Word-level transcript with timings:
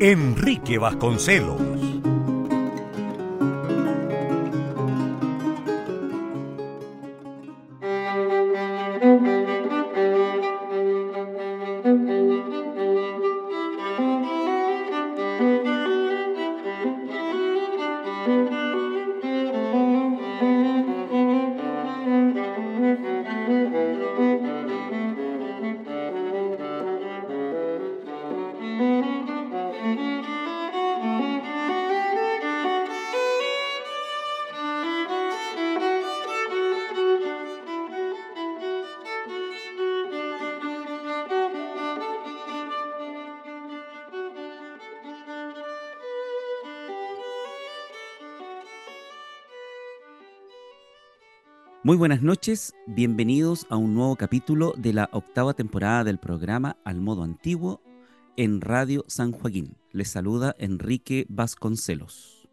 Enrique 0.00 0.78
Vasconcelos. 0.78 1.93
Muy 51.84 51.98
buenas 51.98 52.22
noches, 52.22 52.72
bienvenidos 52.86 53.66
a 53.68 53.76
un 53.76 53.92
nuevo 53.92 54.16
capítulo 54.16 54.72
de 54.78 54.94
la 54.94 55.10
octava 55.12 55.52
temporada 55.52 56.02
del 56.02 56.16
programa 56.16 56.78
Al 56.82 57.02
Modo 57.02 57.22
Antiguo 57.22 57.82
en 58.38 58.62
Radio 58.62 59.04
San 59.06 59.32
Joaquín. 59.32 59.76
Les 59.92 60.08
saluda 60.08 60.56
Enrique 60.58 61.26
Vasconcelos. 61.28 62.48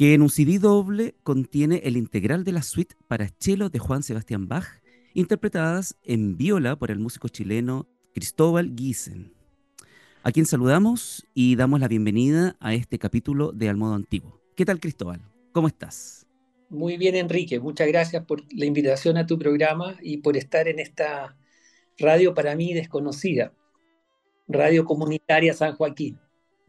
que 0.00 0.14
en 0.14 0.22
un 0.22 0.30
CD 0.30 0.58
doble 0.58 1.14
contiene 1.22 1.82
el 1.84 1.98
integral 1.98 2.42
de 2.42 2.52
la 2.52 2.62
suite 2.62 2.94
para 3.06 3.28
cello 3.38 3.68
de 3.68 3.78
Juan 3.78 4.02
Sebastián 4.02 4.48
Bach, 4.48 4.64
interpretadas 5.12 5.94
en 6.02 6.38
viola 6.38 6.74
por 6.76 6.90
el 6.90 6.98
músico 6.98 7.28
chileno 7.28 7.86
Cristóbal 8.14 8.74
Giesen, 8.74 9.34
a 10.22 10.32
quien 10.32 10.46
saludamos 10.46 11.26
y 11.34 11.54
damos 11.54 11.80
la 11.80 11.88
bienvenida 11.88 12.56
a 12.60 12.72
este 12.72 12.98
capítulo 12.98 13.52
de 13.52 13.68
Al 13.68 13.76
Modo 13.76 13.92
Antiguo. 13.92 14.40
¿Qué 14.56 14.64
tal, 14.64 14.80
Cristóbal? 14.80 15.20
¿Cómo 15.52 15.68
estás? 15.68 16.26
Muy 16.70 16.96
bien, 16.96 17.14
Enrique. 17.14 17.60
Muchas 17.60 17.86
gracias 17.86 18.24
por 18.24 18.42
la 18.54 18.64
invitación 18.64 19.18
a 19.18 19.26
tu 19.26 19.38
programa 19.38 19.98
y 20.00 20.16
por 20.16 20.38
estar 20.38 20.66
en 20.66 20.78
esta 20.78 21.36
radio 21.98 22.32
para 22.32 22.56
mí 22.56 22.72
desconocida, 22.72 23.52
Radio 24.48 24.86
Comunitaria 24.86 25.52
San 25.52 25.76
Joaquín. 25.76 26.18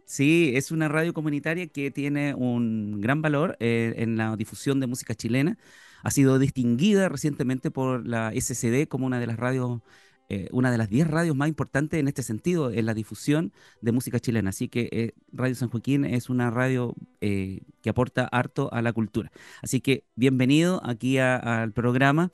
Sí, 0.06 0.52
es 0.56 0.72
una 0.72 0.90
radio 0.90 1.14
comunitaria 1.14 1.68
que 1.68 1.90
tiene 1.92 2.34
un 2.36 3.00
gran 3.00 3.22
valor 3.22 3.56
eh, 3.60 3.94
en 3.98 4.18
la 4.18 4.36
difusión 4.36 4.80
de 4.80 4.88
música 4.88 5.16
chilena. 5.16 5.58
Ha 6.04 6.12
sido 6.12 6.38
distinguida 6.40 7.08
recientemente 7.08 7.72
por 7.72 8.06
la 8.06 8.34
SCD 8.34 8.88
como 8.88 9.06
una 9.06 9.20
de 9.20 9.28
las 9.28 9.38
radios, 9.38 9.82
eh, 10.30 10.50
una 10.52 10.72
de 10.72 10.78
las 10.78 10.90
10 10.90 11.08
radios 11.08 11.36
más 11.36 11.48
importantes 11.48 12.00
en 12.00 12.08
este 12.10 12.24
sentido, 12.24 12.72
en 12.72 12.86
la 12.86 12.94
difusión 12.94 13.54
de 13.82 13.92
música 13.94 14.20
chilena. 14.20 14.50
Así 14.50 14.68
que 14.68 14.90
eh, 14.92 15.14
Radio 15.32 15.56
San 15.56 15.70
Joaquín 15.70 16.04
es 16.04 16.30
una 16.30 16.50
radio 16.50 16.96
que 17.22 17.90
aporta 17.90 18.26
harto 18.26 18.74
a 18.74 18.82
la 18.82 18.92
cultura. 18.94 19.32
Así 19.62 19.80
que 19.80 20.04
bienvenido 20.16 20.82
aquí 20.84 21.20
al 21.20 21.72
programa. 21.72 22.32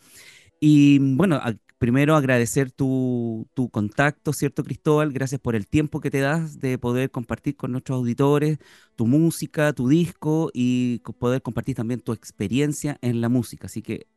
Y 0.59 0.99
bueno, 0.99 1.39
primero 1.78 2.16
agradecer 2.16 2.72
tu, 2.72 3.48
contacto, 3.72 4.34
¿cierto, 4.34 4.64
Cristóbal? 4.64 5.12
Gracias 5.12 5.40
por 5.40 5.56
el 5.56 5.68
tiempo 5.68 6.02
que 6.02 6.12
te 6.12 6.20
das 6.20 6.60
de 6.60 6.78
poder 6.78 7.12
compartir 7.12 7.56
con 7.56 7.72
nuestros 7.72 7.98
auditores 7.98 8.58
tu 8.96 9.06
música, 9.06 9.74
tu 9.74 9.88
disco 9.88 10.50
y 10.54 11.00
poder 11.20 11.42
compartir 11.42 11.76
también 11.76 12.00
tu 12.00 12.14
experiencia 12.14 12.98
en 13.02 13.22
la 13.22 13.30
música. 13.30 13.68
Así 13.68 13.82
que 13.82 14.08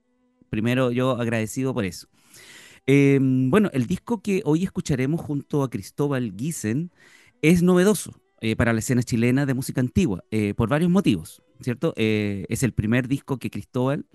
primero 0.49 0.91
yo 0.91 1.13
agradecido 1.21 1.75
por 1.75 1.85
eso. 1.85 2.09
Em, 2.87 3.51
bueno, 3.51 3.71
el 3.73 3.87
disco 3.87 4.23
que 4.23 4.43
hoy 4.45 4.65
escucharemos 4.65 5.21
junto 5.21 5.63
a 5.63 5.71
Cristóbal 5.71 6.35
Giesen 6.37 6.91
es 7.43 7.63
novedoso 7.63 8.21
eh, 8.41 8.57
para 8.57 8.73
la 8.73 8.81
escena 8.81 9.03
chilena 9.03 9.45
de 9.45 9.55
música 9.55 9.81
antigua, 9.81 10.25
eh, 10.31 10.55
por 10.55 10.71
varios 10.71 10.91
motivos, 10.91 11.43
¿cierto? 11.61 11.93
Eh, 11.97 12.47
es 12.49 12.63
el 12.63 12.73
primer 12.73 13.07
disco 13.07 13.39
que 13.39 13.51
Cristóbal 13.51 14.07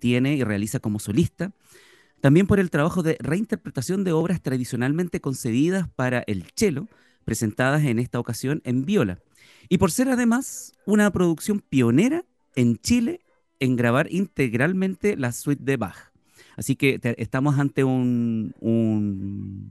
tiene 0.00 0.34
y 0.34 0.42
realiza 0.42 0.80
como 0.80 0.98
solista 0.98 1.52
también 2.26 2.48
por 2.48 2.58
el 2.58 2.70
trabajo 2.70 3.04
de 3.04 3.16
reinterpretación 3.20 4.02
de 4.02 4.10
obras 4.10 4.42
tradicionalmente 4.42 5.20
concebidas 5.20 5.88
para 5.88 6.24
el 6.26 6.42
cello, 6.56 6.88
presentadas 7.24 7.84
en 7.84 8.00
esta 8.00 8.18
ocasión 8.18 8.62
en 8.64 8.84
viola, 8.84 9.20
y 9.68 9.78
por 9.78 9.92
ser 9.92 10.08
además 10.08 10.72
una 10.86 11.08
producción 11.12 11.60
pionera 11.60 12.24
en 12.56 12.78
Chile 12.78 13.20
en 13.60 13.76
grabar 13.76 14.12
integralmente 14.12 15.16
la 15.16 15.30
suite 15.30 15.62
de 15.62 15.76
Bach. 15.76 16.10
Así 16.56 16.74
que 16.74 16.98
estamos 17.16 17.60
ante 17.60 17.84
un, 17.84 18.52
un, 18.58 19.70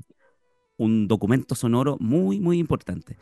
documento 1.09 1.56
sonoro 1.56 1.97
muy, 2.00 2.39
muy 2.39 2.57
importante. 2.57 3.18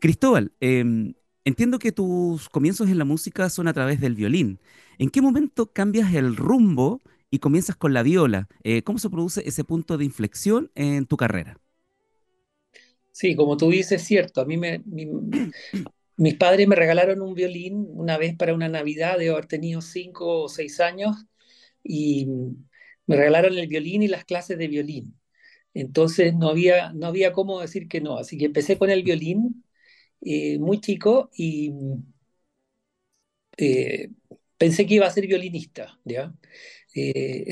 Cristóbal, 0.00 0.52
em, 0.60 1.14
entiendo 1.46 1.78
que 1.78 1.92
tus 1.92 2.50
comienzos 2.50 2.90
en 2.90 2.98
la 2.98 3.06
música 3.06 3.48
son 3.48 3.68
a 3.68 3.72
través 3.72 4.02
del 4.02 4.16
violín. 4.16 4.60
¿En 4.98 5.08
qué 5.08 5.22
momento 5.22 5.72
cambias 5.72 6.12
el 6.12 6.36
rumbo 6.36 7.00
y 7.36 7.38
comienzas 7.38 7.76
con 7.76 7.92
la 7.94 8.02
viola. 8.02 8.48
Eh, 8.64 8.82
¿Cómo 8.82 8.98
se 8.98 9.10
produce 9.10 9.42
ese 9.46 9.62
punto 9.64 9.98
de 9.98 10.04
inflexión 10.06 10.70
en 10.74 11.06
tu 11.06 11.16
carrera? 11.18 11.58
Sí, 13.12 13.34
como 13.34 13.56
tú 13.56 13.70
dices, 13.70 14.02
es 14.02 14.06
cierto. 14.08 14.40
A 14.40 14.44
mí 14.44 14.56
me, 14.58 14.82
mis 16.16 16.34
padres 16.36 16.66
me 16.68 16.76
regalaron 16.76 17.20
un 17.22 17.34
violín 17.34 17.86
una 17.90 18.18
vez 18.18 18.36
para 18.36 18.54
una 18.54 18.68
Navidad, 18.68 19.18
de 19.18 19.30
haber 19.30 19.46
tenido 19.46 19.80
cinco 19.82 20.42
o 20.44 20.48
seis 20.48 20.80
años, 20.80 21.16
y 21.84 22.26
me 23.06 23.16
regalaron 23.16 23.58
el 23.58 23.68
violín 23.68 24.02
y 24.02 24.08
las 24.08 24.24
clases 24.24 24.58
de 24.58 24.68
violín. 24.68 25.18
Entonces 25.74 26.34
no 26.36 26.48
había, 26.50 26.92
no 26.94 27.06
había 27.08 27.32
cómo 27.32 27.60
decir 27.60 27.88
que 27.88 28.00
no. 28.00 28.18
Así 28.18 28.38
que 28.38 28.46
empecé 28.46 28.78
con 28.78 28.90
el 28.90 29.02
violín 29.04 29.64
eh, 30.22 30.58
muy 30.60 30.80
chico 30.80 31.30
y 31.36 31.72
eh, 33.56 34.10
pensé 34.58 34.86
que 34.86 34.94
iba 34.94 35.06
a 35.06 35.10
ser 35.10 35.26
violinista. 35.26 35.98
Eh, 36.96 37.46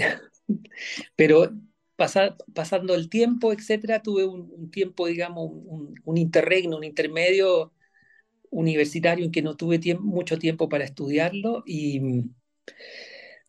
pero 1.17 1.53
pasando 1.97 2.95
el 2.95 3.09
tiempo, 3.09 3.53
etcétera, 3.53 4.03
tuve 4.03 4.25
un, 4.25 4.71
tiempo, 4.71 5.07
digamos, 5.07 5.51
un, 5.53 6.17
interregno, 6.17 6.77
un 6.79 6.85
intermedio 6.85 7.73
universitario 8.51 9.25
en 9.25 9.31
que 9.31 9.43
no 9.43 9.57
tuve 9.57 9.81
mucho 10.01 10.39
tiempo 10.39 10.69
para 10.69 10.85
estudiarlo 10.85 11.63
y 11.67 12.25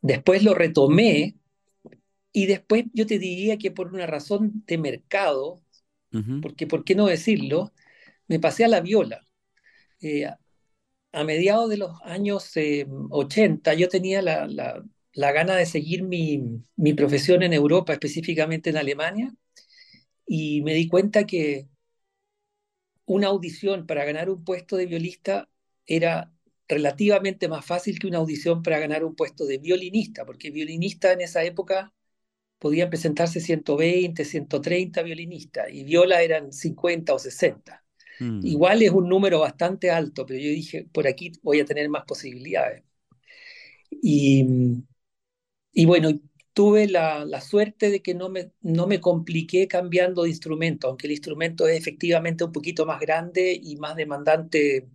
después 0.01 0.43
lo 0.43 0.53
retomé 0.53 1.37
y 2.31 2.45
después 2.47 2.85
yo 2.93 3.07
te 3.07 3.17
diría 3.17 3.57
que 3.57 3.71
por 3.71 3.93
una 3.93 4.05
razón 4.05 4.63
de 4.67 4.77
mercado, 4.77 5.63
porque 6.41 6.67
por 6.67 6.85
qué 6.85 6.95
no 6.95 7.07
decirlo, 7.07 7.73
me 8.27 8.39
pasé 8.39 8.65
a 8.65 8.67
la 8.69 8.81
viola. 8.81 9.25
Eh, 10.01 10.27
a 11.11 11.23
mediados 11.23 11.69
de 11.69 11.77
los 11.77 12.01
años 12.03 12.51
80 13.09 13.73
eh, 13.73 13.77
yo 13.77 13.89
tenía 13.89 14.21
la, 14.21 14.47
la, 14.47 14.83
gana 15.15 15.55
de 15.55 15.65
seguir 15.65 16.03
mi, 16.03 16.43
mi, 16.75 16.93
profesión 16.93 17.43
en 17.43 17.53
Europa, 17.53 17.93
específicamente 17.93 18.69
en 18.69 18.77
Alemania, 18.77 19.33
y 20.27 20.61
me 20.61 20.73
di 20.73 20.87
cuenta 20.87 21.25
que 21.25 21.67
una 23.05 23.27
audición 23.27 23.85
para 23.85 24.05
ganar 24.05 24.29
un 24.29 24.43
puesto 24.43 24.77
de 24.77 24.87
violista 24.87 25.49
era 25.85 26.31
relativamente 26.67 27.47
más 27.47 27.65
fácil 27.65 27.99
que 27.99 28.07
una 28.07 28.17
audición 28.17 28.63
para 28.63 28.79
ganar 28.79 29.03
un 29.03 29.15
puesto 29.15 29.45
de 29.45 29.59
violinista, 29.59 30.25
porque 30.25 30.51
violinista 30.51 31.13
en 31.13 31.21
esa 31.21 31.43
época 31.43 31.93
podían 32.59 32.89
presentarse 32.89 33.39
120, 33.39 34.25
130 34.25 35.03
violinistas 35.03 35.67
y 35.71 35.83
viola 35.83 36.21
eran 36.21 36.51
50 36.51 37.13
o 37.13 37.19
60. 37.19 37.83
Mm. 38.19 38.39
Igual 38.43 38.81
es 38.81 38.91
un 38.91 39.07
número 39.09 39.39
bastante 39.39 39.91
alto, 39.91 40.25
pero 40.25 40.39
yo 40.39 40.49
dije, 40.49 40.87
por 40.91 41.07
aquí 41.07 41.31
voy 41.43 41.59
a 41.59 41.65
tener 41.65 41.89
más 41.89 42.05
posibilidades. 42.05 42.83
Y, 43.91 44.45
y 45.75 45.85
bueno, 45.85 46.09
tuve 46.53 46.87
la, 46.87 47.25
la, 47.25 47.41
suerte 47.41 47.91
de 47.91 48.01
que 48.01 48.15
no 48.15 48.29
me, 48.29 48.51
no 48.61 48.87
me 48.87 49.01
compliqué 49.01 49.67
cambiando 49.67 50.23
de 50.23 50.29
instrumento, 50.29 50.87
aunque 50.87 51.07
el 51.07 51.13
instrumento 51.13 51.67
es 51.67 51.77
efectivamente 51.77 52.45
un 52.45 52.53
poquito 52.53 52.85
más 52.85 52.99
grande 53.01 53.59
y 53.61 53.77
más 53.77 53.95
demandante 53.97 54.89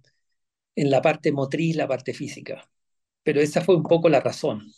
en 0.77 0.91
la 0.91 1.03
parte 1.03 1.32
motriz, 1.32 1.77
la 1.77 1.88
parte 1.88 2.15
física. 2.15 2.71
Pero 3.25 3.41
esa 3.41 3.62
fue 3.62 3.77
un 3.77 3.85
poco 3.85 4.09
la 4.09 4.21
razón. 4.21 4.73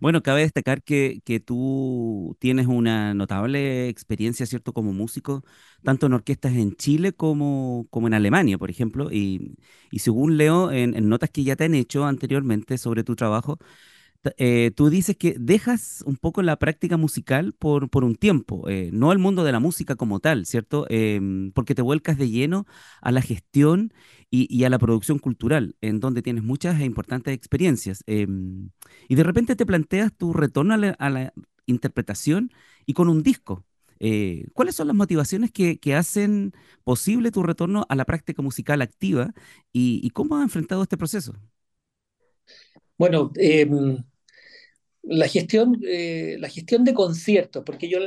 Bueno, 0.00 0.22
cabe 0.22 0.42
destacar 0.42 0.82
que, 0.82 1.20
que, 1.24 1.40
tú 1.40 2.36
tienes 2.40 2.66
una 2.66 3.14
notable 3.14 3.88
experiencia, 3.88 4.46
¿cierto?, 4.46 4.72
como 4.72 4.92
músico, 4.92 5.44
tanto 5.82 6.06
en 6.06 6.12
orquestas 6.14 6.52
en 6.54 6.74
Chile 6.76 7.12
como, 7.12 7.86
como 7.90 8.06
en 8.06 8.14
Alemania, 8.14 8.58
por 8.58 8.70
ejemplo, 8.70 9.10
y, 9.10 9.56
y 9.90 9.98
según 10.00 10.36
leo 10.36 10.70
en, 10.72 10.94
en, 10.94 11.08
notas 11.08 11.30
que 11.30 11.44
ya 11.44 11.56
te 11.56 11.64
han 11.64 11.74
hecho 11.74 12.04
anteriormente 12.04 12.78
sobre 12.78 13.04
tu 13.04 13.16
trabajo, 13.16 13.58
eh, 14.38 14.70
tú 14.74 14.90
dices 14.90 15.16
que 15.16 15.36
dejas 15.38 16.02
un 16.06 16.16
poco 16.16 16.42
la 16.42 16.58
práctica 16.58 16.96
musical 16.96 17.52
por, 17.52 17.90
por 17.90 18.04
un 18.04 18.14
tiempo, 18.16 18.68
eh, 18.68 18.90
no 18.92 19.10
al 19.10 19.18
mundo 19.18 19.44
de 19.44 19.52
la 19.52 19.60
música 19.60 19.96
como 19.96 20.20
tal, 20.20 20.46
¿cierto? 20.46 20.86
Em, 20.88 21.52
porque 21.52 21.74
te 21.74 21.82
vuelcas 21.82 22.18
de 22.18 22.30
lleno 22.30 22.66
a 23.00 23.12
la 23.12 23.22
gestión 23.22 23.92
y, 24.30 24.64
a 24.64 24.70
la 24.70 24.78
producción 24.80 25.20
cultural, 25.20 25.76
en 25.80 26.00
donde 26.00 26.20
tienes 26.22 26.42
muchas 26.42 26.80
e 26.80 26.84
importantes 26.84 27.34
experiencias. 27.34 28.02
Em, 28.06 28.70
y 29.08 29.14
de 29.14 29.22
repente 29.22 29.54
te 29.56 29.66
planteas 29.66 30.12
tu 30.16 30.32
retorno 30.32 30.74
a 30.74 31.10
la, 31.10 31.32
interpretación 31.66 32.50
y 32.84 32.92
con 32.94 33.08
un 33.08 33.22
disco. 33.22 33.64
Eh, 34.00 34.46
¿Cuáles 34.52 34.74
son 34.74 34.88
las 34.88 34.96
motivaciones 34.96 35.50
que, 35.50 35.94
hacen 35.94 36.52
posible 36.84 37.30
tu 37.30 37.42
retorno 37.42 37.86
a 37.88 37.94
la 37.94 38.04
práctica 38.04 38.42
musical 38.42 38.82
activa 38.82 39.32
y, 39.72 40.00
y 40.02 40.10
cómo 40.10 40.36
has 40.36 40.42
enfrentado 40.42 40.82
este 40.82 40.98
proceso? 40.98 41.34
Bueno, 42.96 43.32
eh, 43.36 43.66
la 45.06 45.28
gestión, 45.28 45.80
eh, 45.86 46.36
la 46.38 46.48
gestión 46.48 46.84
de 46.84 46.94
conciertos, 46.94 47.62
porque 47.64 47.88
yo 47.88 47.98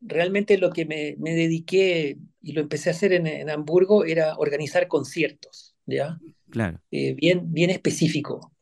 realmente 0.00 0.58
lo 0.58 0.70
que 0.70 0.84
me, 0.84 1.16
me 1.18 1.34
dediqué 1.34 2.18
y 2.42 2.52
lo 2.52 2.60
empecé 2.60 2.90
a 2.90 2.92
hacer 2.92 3.12
en, 3.12 3.26
en, 3.26 3.50
Hamburgo 3.50 4.04
era 4.04 4.36
organizar 4.36 4.88
conciertos, 4.88 5.76
¿ya? 5.86 6.18
Claro. 6.50 6.80
Eh, 6.90 7.14
bien, 7.14 7.52
bien 7.52 7.70
específico. 7.70 8.52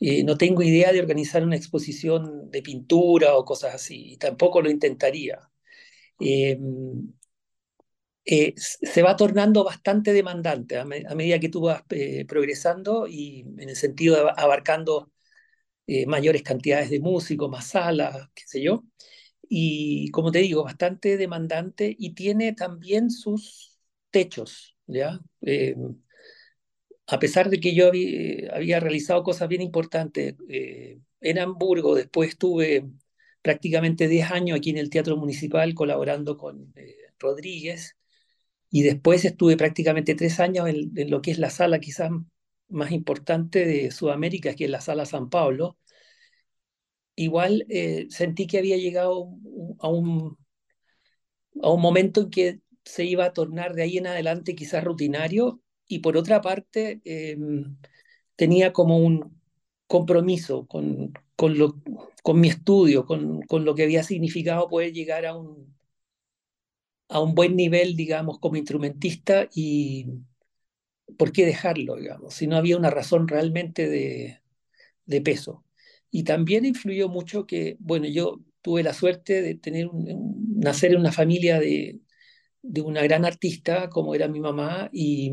Eh, 0.00 0.24
no 0.24 0.36
tengo 0.36 0.62
idea 0.62 0.92
de 0.92 1.00
organizar 1.00 1.42
una 1.44 1.56
exposición 1.56 2.50
de 2.50 2.62
pintura 2.62 3.34
o 3.36 3.44
cosas 3.44 3.74
así, 3.74 4.12
y 4.12 4.16
tampoco 4.16 4.60
lo 4.60 4.70
intentaría. 4.70 5.38
se 8.24 9.02
va 9.02 9.16
tornando 9.16 9.64
bastante 9.64 10.12
demandante 10.12 10.76
a, 10.76 10.82
a 10.82 11.14
medida 11.14 11.40
que 11.40 11.48
tú 11.48 11.62
vas 11.62 11.82
progresando 12.28 13.06
y 13.08 13.40
en 13.58 13.68
el 13.68 13.76
sentido 13.76 14.16
de 14.16 14.32
abarcando 14.36 15.11
eh, 15.86 16.06
mayores 16.06 16.42
cantidades 16.42 16.90
de 16.90 17.00
músicos, 17.00 17.50
más 17.50 17.68
salas, 17.68 18.28
qué 18.34 18.42
sé 18.46 18.62
yo. 18.62 18.84
Y 19.48 20.10
como 20.10 20.32
te 20.32 20.40
digo, 20.40 20.64
bastante 20.64 21.16
demandante 21.16 21.94
y 21.98 22.14
tiene 22.14 22.52
también 22.54 23.10
sus 23.10 23.78
techos, 24.10 24.76
¿ya? 24.86 25.20
Eh, 25.42 25.76
a 27.06 27.18
pesar 27.18 27.50
de 27.50 27.60
que 27.60 27.74
yo 27.74 27.88
había, 27.88 28.80
realizado 28.80 29.22
cosas 29.22 29.48
bien 29.48 29.60
importantes 29.62 30.36
eh, 30.48 31.00
en 31.20 31.38
Hamburgo, 31.38 31.94
después 31.94 32.30
estuve 32.30 32.86
prácticamente 33.42 34.08
10 34.08 34.30
años 34.30 34.58
aquí 34.58 34.70
en 34.70 34.78
el 34.78 34.90
Teatro 34.90 35.16
Municipal 35.16 35.74
colaborando 35.74 36.36
con 36.38 36.72
Rodríguez 37.18 37.96
y 38.70 38.82
después 38.82 39.24
estuve 39.24 39.56
prácticamente 39.56 40.14
tres 40.14 40.40
años 40.40 40.68
en, 40.68 40.92
en, 40.96 41.10
lo 41.10 41.22
que 41.22 41.32
es 41.32 41.38
la 41.38 41.50
sala 41.50 41.80
quizás 41.80 42.10
más 42.72 42.92
importante 42.92 43.64
de 43.66 43.90
Sudamérica, 43.90 44.54
que 44.54 44.64
es 44.64 44.70
la 44.70 44.80
Sala 44.80 45.06
San 45.06 45.30
Pablo, 45.30 45.78
igual 47.16 47.64
eh, 47.68 48.06
sentí 48.10 48.46
que 48.46 48.58
había 48.58 48.76
llegado 48.76 49.28
a 49.80 49.88
un, 49.88 50.36
a 51.62 51.70
un 51.70 51.80
momento 51.80 52.22
en 52.22 52.30
que 52.30 52.60
se 52.84 53.04
iba 53.04 53.24
a 53.26 53.32
tornar 53.32 53.74
de 53.74 53.82
ahí 53.82 53.98
en 53.98 54.06
adelante 54.06 54.54
quizás 54.54 54.84
rutinario. 54.84 55.60
Y 55.86 55.98
por 56.00 56.16
otra 56.16 56.40
parte 56.40 57.00
em, 57.04 57.76
tenía 58.36 58.72
como 58.72 58.98
un 58.98 59.40
compromiso 59.86 60.66
con, 60.66 61.12
con, 61.36 61.58
lo, 61.58 61.76
con 62.22 62.40
mi 62.40 62.48
estudio, 62.48 63.04
con, 63.06 63.42
con 63.42 63.64
lo 63.64 63.74
que 63.74 63.84
había 63.84 64.02
significado 64.02 64.68
poder 64.68 64.92
llegar 64.92 65.26
a 65.26 65.36
un, 65.36 65.74
a 67.08 67.20
un 67.20 67.34
buen 67.34 67.56
nivel, 67.56 67.96
digamos, 67.96 68.38
como 68.40 68.56
instrumentista. 68.56 69.48
Y, 69.54 70.06
¿por 71.18 71.32
qué 71.32 71.46
dejarlo, 71.46 71.96
digamos? 71.96 72.34
Si 72.34 72.46
no 72.46 72.56
había 72.56 72.76
una 72.76 72.90
razón 72.90 73.28
realmente 73.28 73.88
de, 73.88 74.40
peso. 75.22 75.64
Y 76.10 76.24
también 76.24 76.64
influyó 76.64 77.08
mucho 77.08 77.46
que, 77.46 77.76
bueno, 77.80 78.06
yo 78.06 78.40
tuve 78.62 78.82
la 78.82 78.94
suerte 78.94 79.42
de 79.42 79.54
tener 79.56 79.88
nacer 79.92 80.92
en 80.92 81.00
una 81.00 81.12
familia 81.12 81.60
de, 81.60 82.00
de, 82.62 82.80
una 82.82 83.02
gran 83.02 83.24
artista 83.24 83.90
como 83.90 84.14
era 84.14 84.28
mi 84.28 84.40
mamá 84.40 84.90
y, 84.92 85.30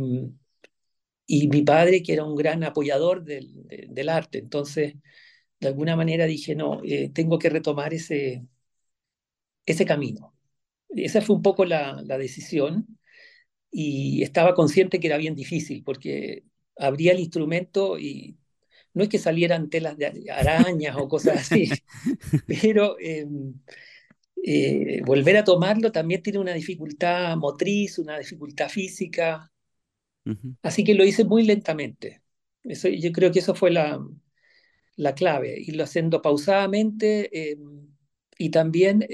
mi 1.27 1.61
padre 1.63 2.01
que 2.03 2.13
era 2.13 2.23
un 2.25 2.35
gran 2.35 2.63
apoyador 2.63 3.23
del, 3.23 3.65
del 3.89 4.09
arte. 4.09 4.39
Entonces, 4.39 4.95
de 5.59 5.67
alguna 5.67 5.95
manera 5.95 6.25
dije, 6.25 6.55
no, 6.55 6.81
eh, 6.83 7.09
tengo 7.13 7.39
que 7.39 7.49
retomar 7.49 7.93
ese, 7.93 8.45
ese 9.65 9.85
camino. 9.85 10.35
Esa 10.89 11.21
fue 11.21 11.35
un 11.35 11.41
poco 11.41 11.65
la, 11.65 12.01
la 12.03 12.17
decisión 12.17 12.98
y 13.71 14.23
estaba 14.23 14.53
consciente 14.55 14.99
que 14.99 15.07
era 15.07 15.17
bien 15.17 15.35
difícil 15.35 15.83
porque 15.83 16.43
abría 16.77 17.11
el 17.11 17.19
instrumento 17.19 17.99
y 17.99 18.37
no 18.93 19.03
es 19.03 19.09
que 19.09 19.19
salieran 19.19 19.69
telas 19.69 19.97
de 19.97 20.25
arañas 20.31 20.95
o 20.97 21.07
cosas 21.07 21.37
así, 21.41 21.69
pero 22.47 22.97
em, 22.99 23.53
eh, 24.43 25.01
volver 25.05 25.37
a 25.37 25.43
tomarlo 25.43 25.91
también 25.91 26.23
tiene 26.23 26.39
una 26.39 26.53
dificultad 26.53 27.37
motriz, 27.37 27.99
una 27.99 28.17
dificultad 28.19 28.69
física, 28.69 29.51
así 30.61 30.83
que 30.83 30.95
lo 30.95 31.03
hice 31.05 31.23
muy 31.25 31.43
lentamente. 31.43 32.21
Eso, 32.63 32.89
yo 32.89 33.11
creo 33.11 33.31
que 33.31 33.39
eso 33.39 33.55
fue 33.55 33.71
la, 33.71 33.99
la 34.95 35.15
clave, 35.15 35.59
irlo 35.59 35.83
haciendo 35.83 36.21
pausadamente 36.21 37.51
em, 37.51 37.87
y 38.37 38.49
también 38.51 39.05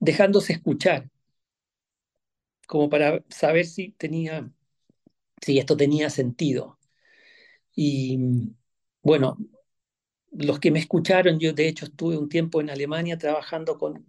dejándose 0.00 0.52
escuchar 0.52 1.10
como 2.66 2.88
para 2.90 3.24
saber 3.28 3.66
si 3.66 3.90
tenía, 3.92 4.50
si 5.42 5.58
esto 5.58 5.76
tenía 5.76 6.10
sentido. 6.10 6.78
Y 7.74 8.18
bueno, 9.02 9.38
los 10.32 10.60
que 10.60 10.70
me 10.70 10.80
escucharon, 10.80 11.38
yo 11.40 11.52
de 11.52 11.68
hecho 11.68 11.86
estuve 11.86 12.18
un 12.18 12.28
tiempo 12.28 12.60
en 12.60 12.70
Alemania 12.70 13.18
trabajando 13.18 13.78
con, 13.78 14.06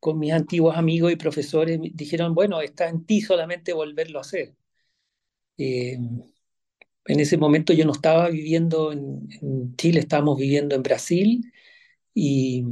con 0.00 0.18
mis 0.18 0.32
antiguos 0.32 0.76
amigos 0.76 1.12
y 1.12 1.16
profesores, 1.16 1.80
dijeron, 1.94 2.34
bueno, 2.34 2.60
está 2.62 2.88
en 2.88 3.06
ti 3.06 3.20
solamente 3.22 3.72
volverlo 3.72 4.18
a 4.18 4.22
hacer. 4.22 4.54
Eh, 5.58 5.98
en 7.06 7.20
ese 7.20 7.36
momento 7.36 7.72
yo 7.72 7.84
no 7.84 7.92
estaba 7.92 8.28
viviendo 8.28 8.92
en, 8.92 9.28
en 9.40 9.76
Chile, 9.76 10.00
estábamos 10.00 10.38
viviendo 10.38 10.74
en 10.74 10.82
Brasil 10.82 11.52
y, 12.14 12.64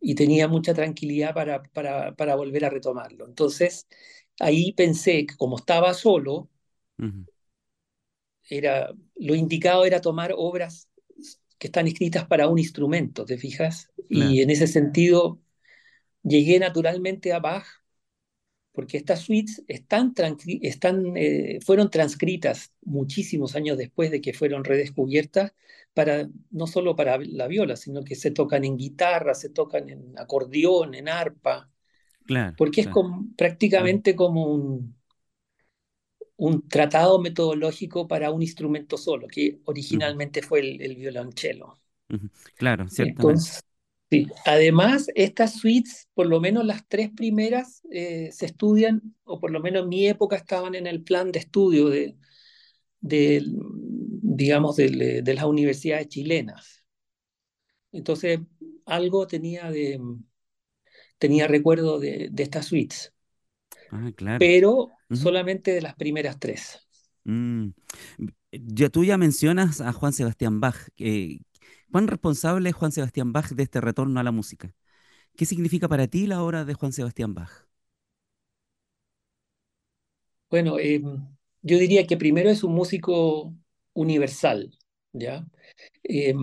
y 0.00 0.14
tenía 0.14 0.48
mucha 0.48 0.74
tranquilidad 0.74 1.34
para, 1.34 1.62
para, 1.62 2.14
para 2.14 2.36
volver 2.36 2.64
a 2.64 2.70
retomarlo. 2.70 3.26
Entonces, 3.26 3.88
ahí 4.40 4.72
pensé 4.72 5.26
que 5.26 5.36
como 5.36 5.56
estaba 5.56 5.94
solo, 5.94 6.48
era, 8.48 8.92
lo 9.16 9.34
indicado 9.34 9.84
era 9.84 10.00
tomar 10.00 10.32
obras 10.36 10.88
que 11.58 11.66
están 11.66 11.86
escritas 11.86 12.26
para 12.26 12.48
un 12.48 12.58
instrumento, 12.58 13.24
¿te 13.24 13.36
fijas? 13.36 13.90
Claro. 14.08 14.30
Y 14.30 14.42
en 14.42 14.50
ese 14.50 14.66
sentido 14.66 15.40
llegué 16.22 16.58
naturalmente 16.58 17.32
a 17.32 17.40
Bach, 17.40 17.66
porque 18.72 18.96
estas 18.96 19.22
suites 19.22 19.64
están, 19.66 20.14
están, 20.62 21.16
eh, 21.16 21.58
fueron 21.62 21.90
transcritas 21.90 22.72
muchísimos 22.82 23.56
años 23.56 23.76
después 23.76 24.10
de 24.12 24.20
que 24.20 24.32
fueron 24.32 24.62
redescubiertas, 24.62 25.52
para, 25.98 26.28
no 26.52 26.66
solo 26.68 26.94
para 26.96 27.18
la 27.18 27.48
viola, 27.48 27.74
sino 27.76 28.04
que 28.04 28.14
se 28.14 28.30
tocan 28.30 28.64
en 28.64 28.76
guitarra, 28.76 29.34
se 29.34 29.50
tocan 29.50 29.88
en 29.90 30.16
acordeón, 30.16 30.94
en 30.94 31.08
arpa, 31.08 31.68
Claro, 32.26 32.56
porque 32.56 32.82
es 32.82 32.88
como- 32.88 33.26
prácticamente 33.36 34.16
como 34.16 34.46
un, 34.46 34.96
un 36.38 36.66
tratado 36.68 37.18
metodológico 37.20 38.08
para 38.08 38.30
un 38.30 38.40
instrumento 38.40 38.96
solo, 38.96 39.28
que 39.28 39.60
originalmente 39.66 40.40
fue 40.40 40.60
el, 40.60 40.80
el 40.80 40.96
violonchelo. 40.96 41.78
Claro, 42.56 42.88
ciertamente. 42.90 43.50
Entonces, 43.50 43.62
sí. 44.10 44.26
Además, 44.44 45.08
estas 45.14 45.54
suites, 45.54 46.08
por 46.14 46.26
lo 46.26 46.40
menos 46.40 46.64
las 46.64 46.86
tres 46.88 47.10
primeras, 47.14 47.82
eh, 47.90 48.30
se 48.32 48.46
estudian, 48.46 49.14
o 49.24 49.40
por 49.40 49.50
lo 49.50 49.60
menos 49.60 49.84
en 49.84 49.88
mi 49.88 50.06
época 50.08 50.36
estaban 50.36 50.74
en 50.74 50.86
el 50.86 51.02
plan 51.02 51.30
de 51.32 51.38
estudio 51.40 51.88
de, 51.88 52.16
de, 53.00 53.42
digamos, 54.22 54.76
de, 54.76 55.22
de 55.22 55.34
las 55.34 55.44
universidades 55.44 56.08
chilenas. 56.08 56.84
Entonces, 57.92 58.40
algo 58.86 59.26
tenía, 59.26 59.70
de, 59.70 60.00
tenía 61.18 61.46
recuerdo 61.48 61.98
de, 61.98 62.28
de 62.30 62.42
estas 62.42 62.66
suites, 62.66 63.12
Ah, 63.90 64.10
claro. 64.16 64.48
pero 64.48 64.90
solamente 65.12 65.72
de 65.72 65.82
las 65.82 65.94
primeras 65.96 66.38
tres. 66.38 66.88
Mm. 67.24 67.70
Ya 68.52 68.88
tú 68.90 69.04
ya 69.04 69.18
mencionas 69.18 69.80
a 69.80 69.92
Juan 69.92 70.12
Sebastián 70.12 70.60
Bach. 70.60 70.76
eh, 70.98 71.40
¿cuán 71.92 72.08
responsable 72.08 72.70
es 72.70 72.74
Juan 72.76 72.92
Sebastián 72.92 73.32
Bach 73.32 73.50
de 73.50 73.62
este 73.64 73.80
retorno 73.80 74.20
a 74.20 74.22
la 74.24 74.32
música? 74.32 74.74
¿Qué 75.36 75.46
significa 75.46 75.88
para 75.88 76.08
ti 76.08 76.26
la 76.26 76.42
obra 76.42 76.64
de 76.64 76.74
Juan 76.74 76.92
Sebastián 76.92 77.34
Bach? 77.34 77.50
Bueno, 80.50 80.78
eh, 80.78 81.00
yo 81.62 81.78
diría 81.78 82.06
que 82.06 82.16
primero 82.16 82.50
es 82.50 82.64
un 82.64 82.74
músico 82.74 83.54
universal, 83.94 84.76
¿ya? 85.12 85.46
Eh, 86.04 86.34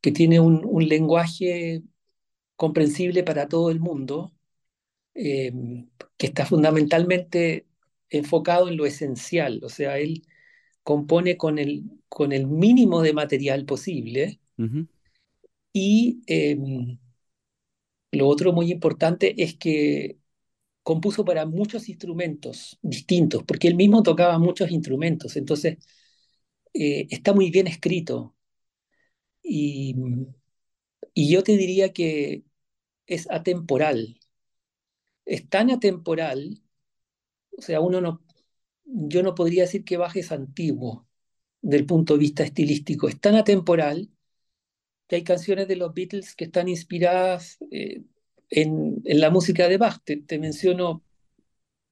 que 0.00 0.12
tiene 0.12 0.40
un, 0.40 0.64
un 0.64 0.88
lenguaje 0.88 1.82
comprensible 2.56 3.24
para 3.24 3.48
todo 3.48 3.70
el 3.70 3.80
mundo, 3.80 4.32
eh, 5.14 5.52
que 6.18 6.26
está 6.28 6.46
fundamentalmente 6.46 7.66
enfocado 8.10 8.68
en 8.68 8.76
lo 8.76 8.86
esencial, 8.86 9.60
o 9.64 9.68
sea, 9.70 9.98
él 9.98 10.24
compone 10.84 11.36
con 11.38 11.58
el, 11.58 11.84
con 12.08 12.32
el 12.32 12.46
mínimo 12.46 13.02
de 13.02 13.14
material 13.14 13.66
posible 13.66 14.40
y 15.72 16.22
eh, 16.26 16.56
lo 18.12 18.28
otro 18.28 18.52
muy 18.52 18.70
importante 18.72 19.42
es 19.42 19.56
que 19.56 20.18
compuso 20.86 21.24
para 21.24 21.46
muchos 21.46 21.88
instrumentos 21.88 22.78
distintos, 22.80 23.42
porque 23.42 23.66
él 23.66 23.74
mismo 23.74 24.04
tocaba 24.04 24.38
muchos 24.38 24.70
instrumentos, 24.70 25.36
entonces 25.36 25.78
eh, 26.74 27.08
está 27.10 27.32
muy 27.34 27.50
bien 27.50 27.66
escrito. 27.66 28.34
Y, 29.42 29.94
y 31.14 31.30
yo 31.32 31.42
te 31.42 31.56
diría 31.56 31.92
que 31.92 32.44
es 33.06 33.30
atemporal, 33.30 34.20
es 35.24 35.48
tan 35.48 35.70
atemporal, 35.70 36.62
o 37.58 37.62
sea, 37.62 37.80
uno 37.80 38.00
no, 38.00 38.22
yo 38.84 39.22
no 39.22 39.34
podría 39.34 39.64
decir 39.64 39.84
que 39.84 39.96
Bach 39.96 40.16
es 40.16 40.32
antiguo 40.32 41.08
del 41.62 41.86
punto 41.86 42.14
de 42.14 42.20
vista 42.20 42.44
estilístico, 42.44 43.08
es 43.08 43.20
tan 43.20 43.36
atemporal 43.36 44.10
que 45.08 45.16
hay 45.16 45.24
canciones 45.24 45.68
de 45.68 45.76
los 45.76 45.94
Beatles 45.94 46.34
que 46.36 46.46
están 46.46 46.68
inspiradas 46.68 47.58
eh, 47.70 48.02
en, 48.50 49.02
en, 49.04 49.20
la 49.20 49.30
música 49.30 49.68
de 49.68 49.78
Bach. 49.78 50.00
Te, 50.04 50.16
te, 50.18 50.38
menciono 50.38 51.02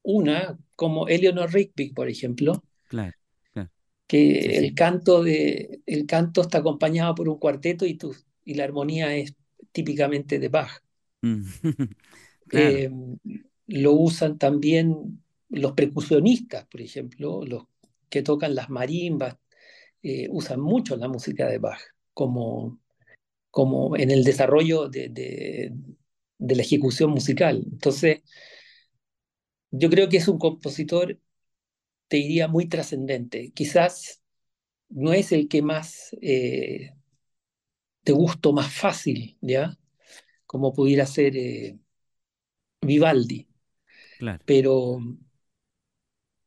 una, 0.02 0.58
como 0.76 1.08
Eleanor 1.08 1.52
Rigby, 1.52 1.90
por 1.92 2.08
ejemplo. 2.08 2.64
Claro, 2.88 3.12
claro. 3.52 3.70
Que 4.06 4.42
Sí, 4.42 4.56
el 4.56 4.74
canto 4.74 5.22
de 5.22 5.80
el 5.86 6.06
canto 6.06 6.42
está 6.42 6.58
acompañado 6.58 7.14
por 7.14 7.28
un 7.28 7.38
cuarteto 7.38 7.86
y, 7.86 7.94
tu, 7.94 8.14
y 8.44 8.54
la 8.54 8.64
armonía 8.64 9.16
es 9.16 9.34
típicamente 9.72 10.38
de 10.38 10.48
Bach. 10.48 10.82
Mm. 11.22 11.42
Claro. 12.46 12.76
Eh, 12.76 12.90
lo 13.68 13.92
usan 13.92 14.36
también 14.36 15.22
los 15.48 15.72
percusionistas, 15.72 16.66
por 16.66 16.82
ejemplo, 16.82 17.44
los 17.44 17.64
que 18.08 18.22
tocan 18.22 18.54
las 18.54 18.70
marimbas, 18.70 19.36
eh, 20.02 20.28
usan 20.30 20.60
mucho 20.60 20.96
la 20.96 21.08
música 21.08 21.48
de 21.48 21.58
Bach 21.58 21.80
como, 22.12 22.78
como 23.50 23.96
en 23.96 24.10
el 24.10 24.24
desarrollo 24.24 24.88
de, 24.88 25.08
de, 25.08 25.72
de 26.38 26.56
la 26.56 26.62
ejecución 26.62 27.10
musical. 27.10 27.64
Entonces, 27.72 28.22
yo 29.70 29.90
creo 29.90 30.08
que 30.08 30.18
es 30.18 30.28
un 30.28 30.38
compositor, 30.38 31.18
te 32.08 32.18
diría, 32.18 32.48
muy 32.48 32.68
trascendente. 32.68 33.52
Quizás 33.52 34.22
no 34.88 35.12
es 35.12 35.32
el 35.32 35.48
que 35.48 35.62
más 35.62 36.16
eh, 36.22 36.92
de 38.04 38.12
gusto 38.12 38.52
más 38.52 38.72
fácil, 38.72 39.36
¿ya? 39.40 39.76
Como 40.46 40.72
pudiera 40.74 41.06
ser 41.06 41.36
eh, 41.36 41.78
Vivaldi. 42.82 43.48
Claro. 44.18 44.42
Pero, 44.44 44.98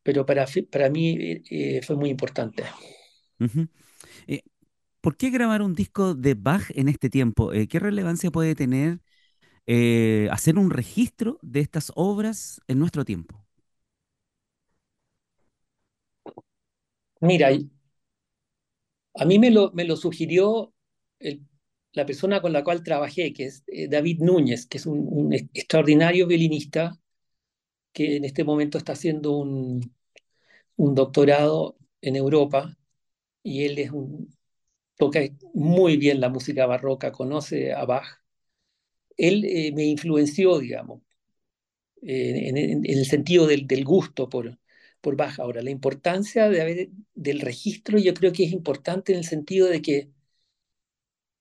pero 0.03 0.25
para, 0.25 0.45
para 0.71 0.89
mí 0.89 1.17
eh, 1.49 1.81
fue 1.83 1.95
muy 1.95 2.09
importante. 2.09 2.63
Eh, 4.27 4.41
¿Por 5.01 5.17
qué 5.17 5.29
grabar 5.29 5.61
un 5.61 5.75
disco 5.75 6.15
de 6.15 6.33
Bach 6.33 6.63
en 6.75 6.87
este 6.89 7.09
tiempo? 7.09 7.53
Eh, 7.53 7.67
¿Qué 7.67 7.79
relevancia 7.79 8.31
puede 8.31 8.55
tener 8.55 8.99
eh, 9.67 10.29
hacer 10.31 10.57
un 10.57 10.71
registro 10.71 11.39
de 11.41 11.59
estas 11.59 11.91
obras 11.95 12.61
en 12.67 12.79
nuestro 12.79 13.05
tiempo? 13.05 13.43
Mira, 17.19 17.49
a 19.15 19.25
mí 19.25 19.39
me 19.39 19.51
lo, 19.51 19.71
sugirió 19.95 20.73
la 21.93 22.05
persona 22.05 22.41
con 22.41 22.53
la 22.53 22.63
cual 22.63 22.83
trabajé, 22.83 23.33
que 23.33 23.45
es 23.45 23.63
eh, 23.67 23.87
David 23.89 24.19
Núñez, 24.21 24.67
que 24.67 24.77
es 24.77 24.85
un, 24.85 25.33
extraordinario 25.33 26.27
violinista 26.27 26.97
que 27.93 28.17
en 28.17 28.25
este 28.25 28.43
momento 28.43 28.77
está 28.77 28.93
haciendo 28.93 29.37
un, 29.37 29.93
doctorado 30.77 31.77
en 32.01 32.15
Europa 32.15 32.77
y 33.43 33.65
él 33.65 33.79
es 33.79 33.91
toca 34.97 35.21
muy 35.53 35.97
bien 35.97 36.19
la 36.21 36.29
música 36.29 36.65
barroca, 36.65 37.11
conoce 37.11 37.73
a 37.73 37.85
Bach. 37.85 38.26
Él 39.17 39.45
eh, 39.45 39.71
me 39.73 39.85
influenció, 39.85 40.59
digamos, 40.59 41.01
eh, 42.01 42.49
en, 42.49 42.57
en, 42.57 42.85
en, 42.85 42.97
el 42.97 43.05
sentido 43.05 43.47
del, 43.47 43.67
del 43.67 43.83
gusto 43.85 44.29
por, 44.29 44.57
por 45.01 45.15
Bach. 45.17 45.39
Ahora, 45.39 45.61
la 45.61 45.71
importancia 45.71 46.49
de 46.49 46.61
haber, 46.61 46.89
del 47.15 47.41
registro 47.41 47.97
yo 47.99 48.13
creo 48.13 48.31
que 48.33 48.45
es 48.45 48.51
importante 48.51 49.11
en 49.13 49.19
el 49.19 49.25
sentido 49.25 49.67
de 49.67 49.81
que, 49.81 50.09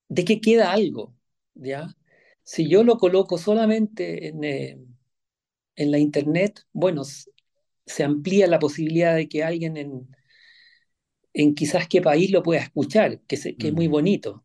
de 0.09 0.25
que 0.25 0.40
queda 0.40 0.73
algo, 0.73 1.14
¿ya? 1.54 1.97
Si 2.45 2.68
yo 2.68 2.85
lo 2.85 2.99
coloco 2.99 3.38
solamente 3.38 4.28
en, 4.28 4.45
eh, 4.45 4.78
en 5.76 5.90
la 5.90 5.99
internet, 5.99 6.66
bueno, 6.73 7.02
se 7.04 8.04
amplía 8.04 8.47
la 8.47 8.59
posibilidad 8.59 9.14
de 9.16 9.28
que 9.28 9.45
alguien 9.45 9.76
en, 9.76 10.09
en 11.33 11.54
quizás 11.54 11.88
qué 11.88 12.00
país 12.02 12.30
lo 12.30 12.42
pueda 12.42 12.61
escuchar, 12.62 13.21
que, 13.23 13.37
se, 13.37 13.56
que 13.56 13.66
mm. 13.66 13.68
es 13.68 13.75
muy 13.75 13.88
bonito, 13.88 14.45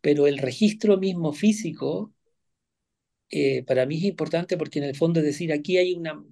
pero 0.00 0.26
el 0.26 0.38
registro 0.38 0.98
mismo 0.98 1.32
físico 1.32 2.12
eh, 3.30 3.62
para 3.64 3.86
mí 3.86 3.96
es 3.98 4.04
importante 4.04 4.56
porque 4.56 4.78
en 4.78 4.86
el 4.86 4.96
fondo 4.96 5.20
es 5.20 5.26
decir, 5.26 5.52
aquí 5.52 5.78
hay 5.78 5.94
una, 5.94 6.22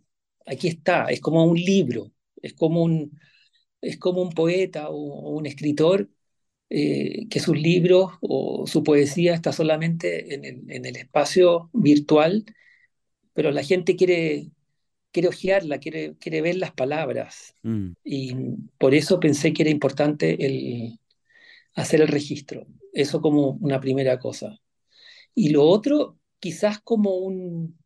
aquí 0.47 0.69
está, 0.69 1.07
es 1.07 1.21
como 1.21 1.45
un 1.45 1.57
libro, 1.59 2.13
es 2.43 2.55
como 2.55 2.83
un, 2.83 3.19
es 3.81 3.99
como 3.99 4.23
un 4.23 4.31
poeta 4.33 4.91
o, 4.91 4.95
o 4.97 5.31
un 5.37 5.47
escritor 5.47 6.09
eh, 6.69 7.29
que 7.29 7.39
sus 7.39 7.57
libros 7.57 8.15
o 8.21 8.67
su 8.67 8.83
poesía 8.83 9.35
está 9.35 9.53
solamente 9.53 10.35
en 10.35 10.45
el, 10.45 10.65
en 10.69 10.85
el, 10.85 10.97
espacio 10.97 11.71
virtual, 11.73 12.45
pero 13.35 13.53
la 13.53 13.63
gente 13.63 13.95
quiere, 13.95 14.51
quiere 15.13 15.29
ojearla, 15.29 15.79
quiere, 15.79 16.17
quiere 16.19 16.41
ver 16.41 16.57
las 16.57 16.73
palabras. 16.73 17.55
Mm. 17.63 17.93
Y 18.03 18.35
por 18.79 18.95
eso 18.95 19.21
pensé 19.21 19.53
que 19.53 19.63
era 19.63 19.71
importante 19.71 20.45
el, 20.45 20.99
hacer 21.77 22.01
el 22.01 22.09
registro. 22.09 22.67
Eso 22.93 23.21
como 23.21 23.51
una 23.61 23.81
primera 23.81 24.19
cosa. 24.19 24.59
Y 25.35 25.51
lo 25.51 25.65
otro, 25.65 26.19
quizás 26.41 26.81
como 26.81 27.17
un, 27.17 27.79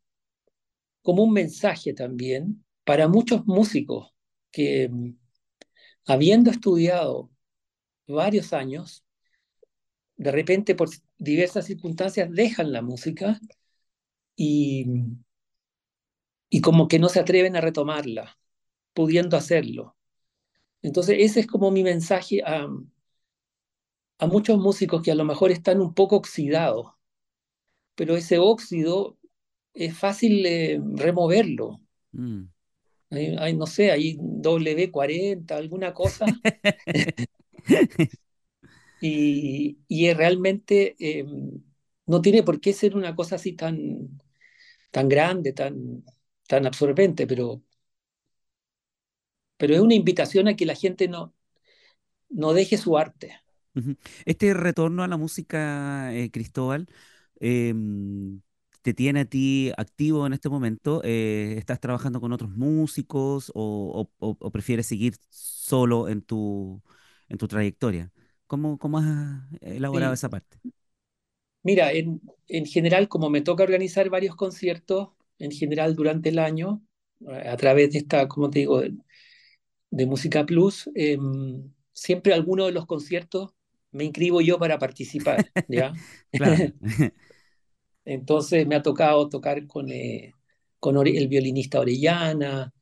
como 1.01 1.23
un 1.23 1.33
mensaje 1.33 1.93
también 1.93 2.63
para 2.83 3.07
muchos 3.07 3.45
músicos 3.45 4.13
que, 4.51 4.89
habiendo 6.05 6.51
estudiado 6.51 7.31
varios 8.07 8.53
años, 8.53 9.05
de 10.17 10.31
repente 10.31 10.73
por 10.75 10.89
diversas 11.17 11.65
circunstancias 11.65 12.29
dejan 12.31 12.71
la 12.71 12.81
música 12.81 13.39
y, 14.35 14.85
y 16.49 16.61
como 16.61 16.87
que 16.87 16.99
no 16.99 17.09
se 17.09 17.19
atreven 17.19 17.55
a 17.55 17.61
retomarla, 17.61 18.37
pudiendo 18.93 19.37
hacerlo. 19.37 19.97
Entonces, 20.81 21.17
ese 21.19 21.41
es 21.41 21.47
como 21.47 21.71
mi 21.71 21.83
mensaje 21.83 22.43
a, 22.45 22.67
a 24.19 24.25
muchos 24.27 24.57
músicos 24.57 25.01
que 25.01 25.11
a 25.11 25.15
lo 25.15 25.25
mejor 25.25 25.51
están 25.51 25.81
un 25.81 25.93
poco 25.93 26.15
oxidados, 26.15 26.93
pero 27.95 28.15
ese 28.15 28.39
óxido 28.39 29.17
es 29.73 29.97
fácil 29.97 30.45
eh, 30.45 30.79
removerlo. 30.95 31.81
Mm. 32.11 32.43
Hay, 33.11 33.35
hay, 33.37 33.55
no 33.55 33.67
sé, 33.67 33.91
hay 33.91 34.17
W40, 34.19 35.57
alguna 35.57 35.93
cosa. 35.93 36.25
y, 39.01 39.79
y 39.87 40.07
es 40.07 40.17
realmente 40.17 40.95
eh, 40.99 41.25
no 42.05 42.21
tiene 42.21 42.43
por 42.43 42.59
qué 42.59 42.73
ser 42.73 42.95
una 42.95 43.15
cosa 43.15 43.35
así 43.35 43.53
tan, 43.53 44.21
tan 44.91 45.09
grande, 45.09 45.53
tan, 45.53 46.03
tan 46.47 46.65
absorbente, 46.65 47.27
pero, 47.27 47.63
pero 49.57 49.73
es 49.75 49.79
una 49.79 49.95
invitación 49.95 50.47
a 50.47 50.55
que 50.55 50.65
la 50.65 50.75
gente 50.75 51.07
no, 51.07 51.33
no 52.29 52.53
deje 52.53 52.77
su 52.77 52.97
arte. 52.97 53.39
Este 54.25 54.53
retorno 54.53 55.03
a 55.03 55.07
la 55.07 55.17
música, 55.17 56.13
eh, 56.13 56.29
Cristóbal, 56.31 56.89
em, 57.41 58.41
te 58.83 58.93
tiene 58.95 59.21
a 59.21 59.25
ti 59.25 59.71
activo 59.77 60.27
en 60.27 60.33
este 60.33 60.49
momento. 60.49 61.01
Eh, 61.05 61.55
¿estás 61.59 61.81
trabajando 61.81 62.21
con 62.21 62.33
otros 62.33 62.51
músicos 62.51 63.51
o, 63.55 64.09
o- 64.19 64.27
o- 64.29 64.37
o 64.39 64.51
prefieres 64.51 64.87
seguir 64.87 65.15
solo 65.29 66.09
en 66.09 66.23
tu, 66.23 66.81
en 67.29 67.39
tu 67.39 67.47
trayectoria? 67.49 68.11
¿Cómo, 68.47 68.79
cómo 68.79 68.99
has 68.99 69.05
elaborado 69.61 70.13
Sí, 70.13 70.15
esa 70.15 70.29
parte? 70.29 70.59
mira, 71.63 71.91
en, 71.93 72.21
en 72.47 72.65
general, 72.65 73.07
como 73.07 73.29
me 73.29 73.41
toca 73.41 73.63
organizar 73.63 74.09
varios 74.09 74.35
conciertos, 74.35 75.09
en 75.39 75.51
general 75.51 75.95
durante 75.95 76.29
el 76.29 76.39
año, 76.39 76.81
a 77.27 77.51
a 77.53 77.57
través 77.57 77.91
de 77.91 77.99
esta, 77.99 78.27
como 78.27 78.49
te 78.49 78.59
digo, 78.59 78.81
de, 78.81 78.93
de 79.91 80.05
Música 80.05 80.45
Plus, 80.45 80.89
em, 80.95 81.71
siempre 81.93 82.33
alguno 82.33 82.65
de 82.65 82.71
los 82.73 82.85
conciertos 82.87 83.53
me 83.91 84.05
inscribo 84.05 84.41
yo 84.41 84.59
para 84.59 84.79
participar, 84.79 85.51
¿ya? 85.67 85.99
Claro, 86.35 86.65
Entonces 88.05 88.67
me 88.67 88.75
ha 88.75 88.81
tocado 88.81 89.29
tocar 89.29 89.67
con, 89.67 89.89
eh, 89.91 90.33
con 90.79 90.97
el 91.07 91.27
violinista 91.27 91.79
Orellana, 91.79 92.73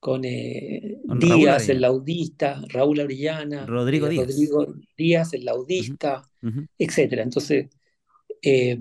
con 0.00 0.22
eh, 0.24 0.98
con 1.06 1.18
Díaz, 1.18 1.68
el 1.70 1.80
laudista, 1.80 2.60
Raúl 2.68 3.00
Orellana, 3.00 3.66
Rodrigo 3.66 4.06
eh, 4.06 4.10
Díaz. 4.10 4.26
Rodrigo 4.26 4.74
Díaz, 4.96 5.32
el 5.32 5.44
laudista, 5.46 6.22
ujú. 6.42 6.66
etcétera. 6.78 7.22
Entonces, 7.22 7.68
eh, 8.42 8.78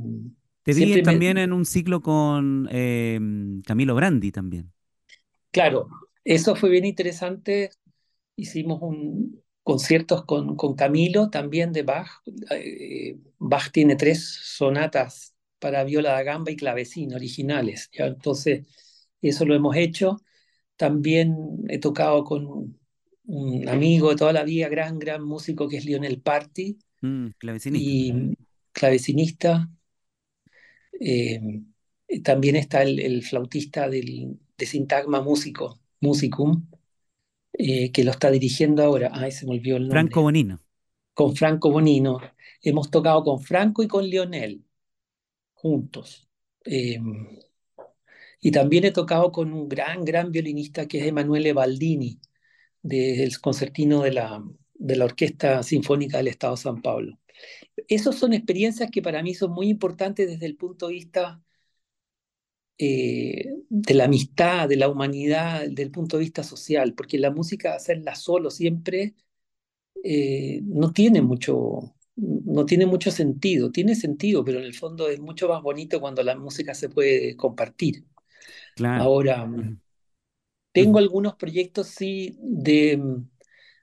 Te 0.63 0.73
vi 0.73 0.93
me, 0.95 1.01
también 1.03 1.37
en 1.37 1.53
un 1.53 1.65
ciclo 1.65 2.01
con 2.01 2.67
em, 2.71 3.61
Camilo 3.61 3.95
Brandi 3.95 4.31
también. 4.31 4.71
claro, 5.51 5.89
eso 6.23 6.55
fue 6.55 6.69
bien 6.69 6.85
interesante. 6.85 7.69
Hicimos 8.35 8.81
un 8.81 9.41
conciertos 9.63 10.25
con, 10.25 10.57
con 10.57 10.75
Camilo 10.75 11.29
también 11.29 11.71
de 11.71 11.83
Bach. 11.83 12.09
Bach 13.39 13.71
tiene 13.71 13.95
tres 13.95 14.23
sonatas 14.43 15.32
para 15.63 15.83
viola 15.85 16.11
da 16.13 16.23
gamba 16.23 16.51
y 16.51 16.55
clavecín 16.57 17.13
originales, 17.13 17.89
¿ya? 17.93 18.05
Entonces, 18.07 18.65
eso 19.21 19.45
lo 19.45 19.55
hemos 19.55 19.75
hecho. 19.77 20.17
También 20.77 21.35
he 21.69 21.79
tocado 21.79 22.23
con 22.25 22.77
un 23.25 23.69
amigo 23.69 24.09
de 24.09 24.17
toda 24.17 24.33
la 24.33 24.43
vida, 24.43 24.67
gran, 24.69 24.99
gran 24.99 25.23
músico 25.23 25.67
que 25.69 25.77
es 25.77 25.85
Lionel 25.85 26.21
Party 26.21 26.77
Mm, 27.01 27.31
clavecinista. 27.37 27.79
y 27.79 28.37
clavecinista. 28.71 29.69
Eh, 30.99 31.41
también 32.23 32.55
está 32.55 32.83
el, 32.83 32.99
el 32.99 33.23
flautista 33.23 33.89
del, 33.89 34.39
de 34.57 34.65
Sintagma 34.65 35.21
Músico, 35.21 35.79
Musicum, 36.01 36.67
eh, 37.53 37.91
que 37.91 38.03
lo 38.03 38.11
está 38.11 38.31
dirigiendo 38.31 38.83
ahora. 38.83 39.11
Ay, 39.13 39.31
se 39.31 39.45
me 39.45 39.53
olvidó 39.53 39.77
el 39.77 39.87
Franco 39.89 40.21
nombre. 40.21 40.23
Bonino. 40.23 40.59
Con 41.13 41.35
Franco 41.35 41.71
Bonino. 41.71 42.19
Hemos 42.61 42.89
tocado 42.91 43.23
con 43.23 43.41
Franco 43.41 43.83
y 43.83 43.87
con 43.87 44.05
Lionel 44.05 44.63
juntos. 45.63 46.27
Eh, 46.65 46.99
y 48.41 48.51
también 48.51 48.85
he 48.85 48.91
tocado 48.91 49.31
con 49.31 49.53
un 49.53 49.69
gran, 49.69 50.03
gran 50.05 50.31
violinista 50.31 50.87
que 50.87 50.99
es 50.99 51.07
Emanuele 51.07 51.53
Baldini 51.53 52.19
del 52.81 53.39
concertino 53.41 54.01
de 54.03 54.13
la, 54.13 54.43
de 54.75 54.95
la 54.97 55.05
Orquesta 55.05 55.63
Sinfónica 55.63 56.17
del 56.17 56.27
Estado 56.27 56.55
de 56.55 56.61
San 56.61 56.81
Pablo. 56.81 57.19
Esas 57.87 58.15
son 58.17 58.33
experiencias 58.33 58.91
que 58.91 59.01
para 59.01 59.23
mí 59.23 59.33
son 59.35 59.51
muy 59.53 59.69
importantes 59.69 60.27
desde 60.27 60.45
el 60.47 60.57
punto 60.57 60.87
de 60.87 60.93
vista 60.93 61.41
eh, 62.77 63.45
de 63.69 63.93
la 63.93 64.05
amistad, 64.05 64.67
de 64.67 64.77
la 64.77 64.89
humanidad, 64.89 65.63
desde 65.69 65.91
punto 65.91 66.17
de 66.17 66.23
vista 66.23 66.43
social, 66.43 66.93
porque 66.95 67.17
la 67.19 67.31
música 67.31 67.75
hacerla 67.75 68.15
solo 68.15 68.49
siempre 68.51 69.15
eh, 70.03 70.61
no 70.63 70.91
tiene 70.93 71.21
mucho, 71.21 71.95
no 72.15 72.65
tiene 72.65 72.85
mucho 72.85 73.11
sentido. 73.11 73.71
Tiene 73.71 73.95
sentido, 73.95 74.43
pero 74.43 74.59
en 74.59 74.65
el 74.65 74.73
fondo 74.73 75.09
es 75.09 75.19
mucho 75.19 75.47
más 75.47 75.61
bonito 75.61 75.99
cuando 75.99 76.23
la 76.23 76.35
música 76.35 76.73
se 76.73 76.89
puede 76.89 77.35
compartir. 77.35 78.03
Claro. 78.75 79.03
Ahora, 79.03 79.47
tengo 80.71 80.97
algunos 80.99 81.35
proyectos, 81.35 81.87
sí, 81.87 82.37
de, 82.41 83.01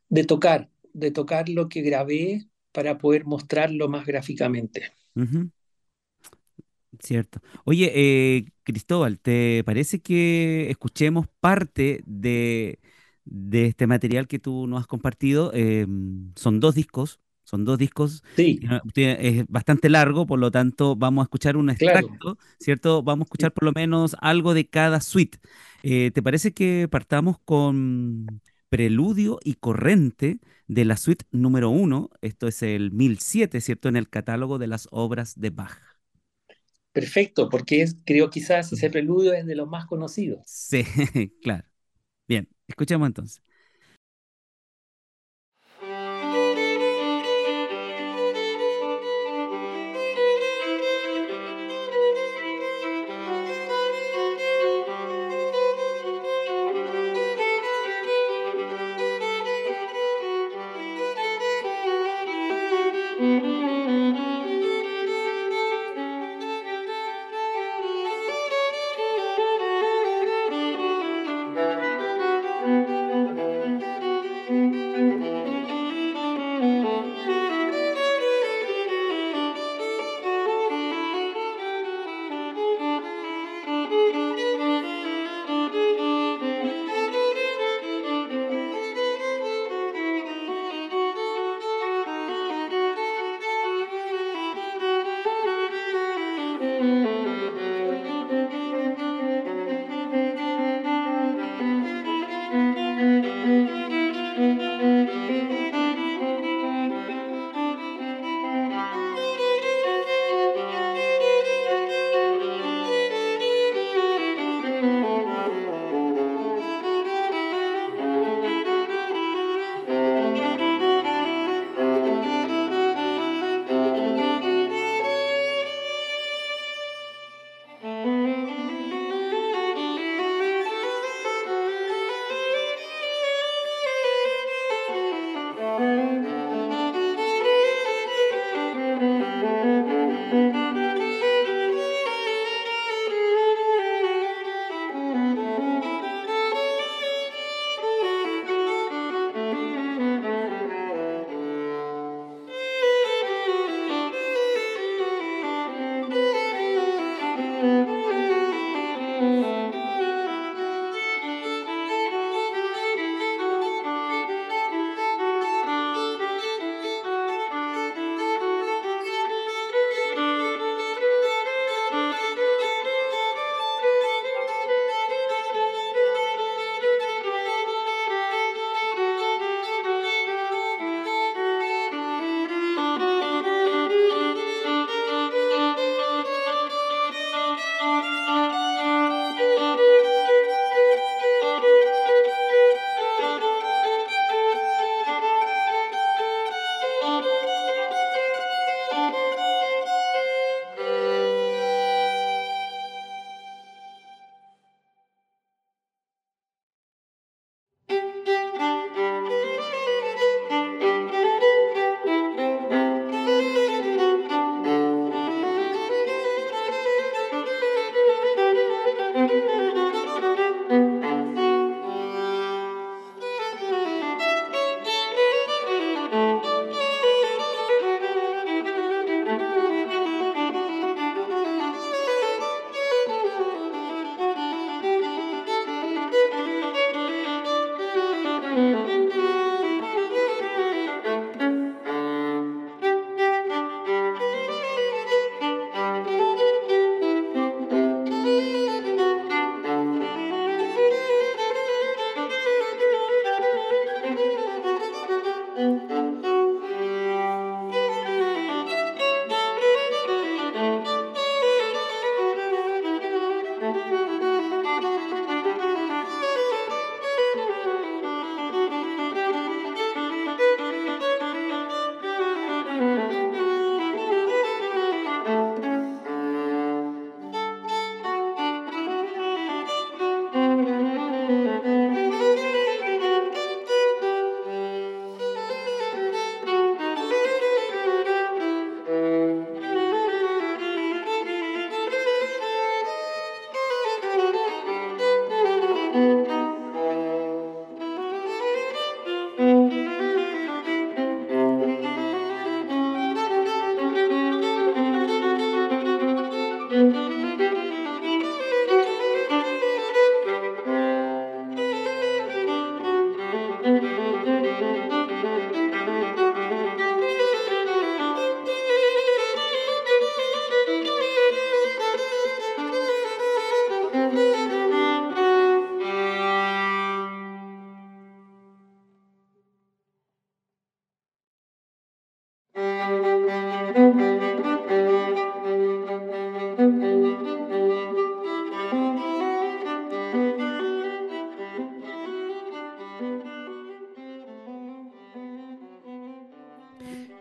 de 0.09 0.25
tocar, 0.25 0.71
de 0.93 1.11
tocar 1.11 1.49
lo 1.49 1.69
que 1.69 1.83
grabé 1.83 2.47
para 2.73 2.99
poder 2.99 3.25
mostrarlo 3.25 3.89
más 3.89 4.07
gráficamente. 4.07 4.93
Cierto. 6.99 7.41
Oye, 7.65 7.93
eh, 7.95 8.45
Cristóbal, 8.65 9.19
¿te 9.21 9.63
parece 9.65 10.01
que 10.01 10.71
escuchemos 10.71 11.27
parte 11.41 12.03
de, 12.05 12.79
de 13.25 13.67
este 13.67 13.87
material 13.87 14.27
que 14.29 14.39
tú 14.39 14.67
nos 14.67 14.81
has 14.81 14.87
compartido? 14.87 15.53
Em, 15.55 16.33
son 16.37 16.61
dos 16.61 16.75
discos, 16.75 17.21
son 17.51 17.65
dos 17.65 17.79
discos, 17.79 18.23
Sí, 18.37 18.61
tiene- 18.93 19.19
es 19.41 19.47
bastante 19.49 19.89
largo, 19.89 20.27
por 20.27 20.39
lo 20.39 20.51
tanto 20.51 20.97
vamos 20.97 21.23
a 21.23 21.25
escuchar 21.25 21.57
un 21.57 21.71
claro. 21.79 22.21
extracto, 22.23 22.39
¿cierto? 22.59 23.03
Vamos 23.03 23.25
a 23.25 23.27
escuchar 23.27 23.53
por 23.53 23.65
lo 23.65 23.73
menos 23.73 24.17
algo 24.21 24.55
de 24.55 24.69
cada 24.69 25.01
suite. 25.01 25.39
Eh, 25.83 26.11
¿te 26.13 26.23
parece 26.23 26.53
que 26.53 26.89
partamos 26.91 27.39
con 27.45 28.41
Preludio 28.69 29.39
y 29.45 29.55
Corrente 29.55 30.41
de 30.67 30.85
la 30.85 30.97
suite 30.97 31.25
número 31.33 31.71
uno? 31.71 32.11
Esto 32.21 32.49
es 32.49 32.63
el 32.63 32.91
1007, 32.93 33.61
¿cierto? 33.61 33.89
En 33.89 33.97
el 33.97 34.09
catálogo 34.09 34.59
de 34.59 34.67
las 34.69 34.89
obras 34.91 35.35
de 35.41 35.51
Bach. 35.51 35.79
Perfecto, 36.93 37.49
porque 37.49 37.83
es, 37.83 37.97
creo 38.05 38.31
quizás 38.31 38.73
ese 38.73 38.91
preludio 38.91 39.33
es 39.33 39.45
de 39.45 39.57
los 39.57 39.67
más 39.69 39.87
conocidos. 39.87 40.45
Sí, 40.45 40.85
claro. 41.43 41.65
Bien, 42.29 42.49
escuchemos 42.69 43.09
entonces. 43.09 43.43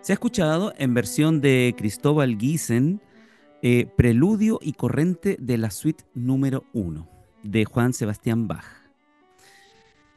Se 0.09 0.13
ha 0.13 0.15
escuchado 0.15 0.73
en 0.79 0.95
versión 0.95 1.39
de 1.39 1.75
Cristóbal 1.77 2.35
Giesen, 2.39 2.99
eh, 3.61 3.85
Preludio 3.95 4.57
y 4.59 4.73
Corrente 4.73 5.37
de 5.39 5.59
la 5.59 5.69
suite 5.69 6.03
número 6.15 6.65
1 6.73 7.07
de 7.43 7.65
Juan 7.65 7.93
Sebastián 7.93 8.47
Bach. 8.47 8.65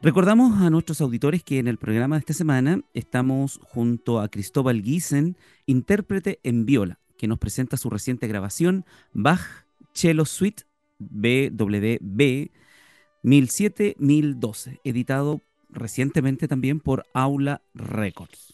Recordamos 0.01 0.63
a 0.63 0.71
nuestros 0.71 1.03
auditores 1.03 1.45
que 1.45 1.59
en 1.59 1.69
el 1.69 1.77
programa 1.77 2.17
de 2.17 2.21
esta 2.21 2.33
semana 2.33 2.81
estamos 2.95 3.61
junto 3.65 4.21
a 4.21 4.29
Cristóbal 4.29 4.81
Giesen, 4.81 5.37
intérprete 5.67 6.41
en 6.43 6.65
viola, 6.65 6.99
que 7.19 7.29
nos 7.29 7.39
presenta 7.39 7.77
su 7.77 7.91
reciente 7.91 8.27
grabación 8.27 8.87
Bach 9.13 9.67
Cello 9.93 10.25
Suite 10.25 10.63
BWB 11.01 12.49
1007-1012, 13.25 14.81
editado 14.85 15.43
recientemente 15.69 16.49
también 16.49 16.81
por 16.81 17.05
Aula 17.13 17.61
Records. 17.75 18.52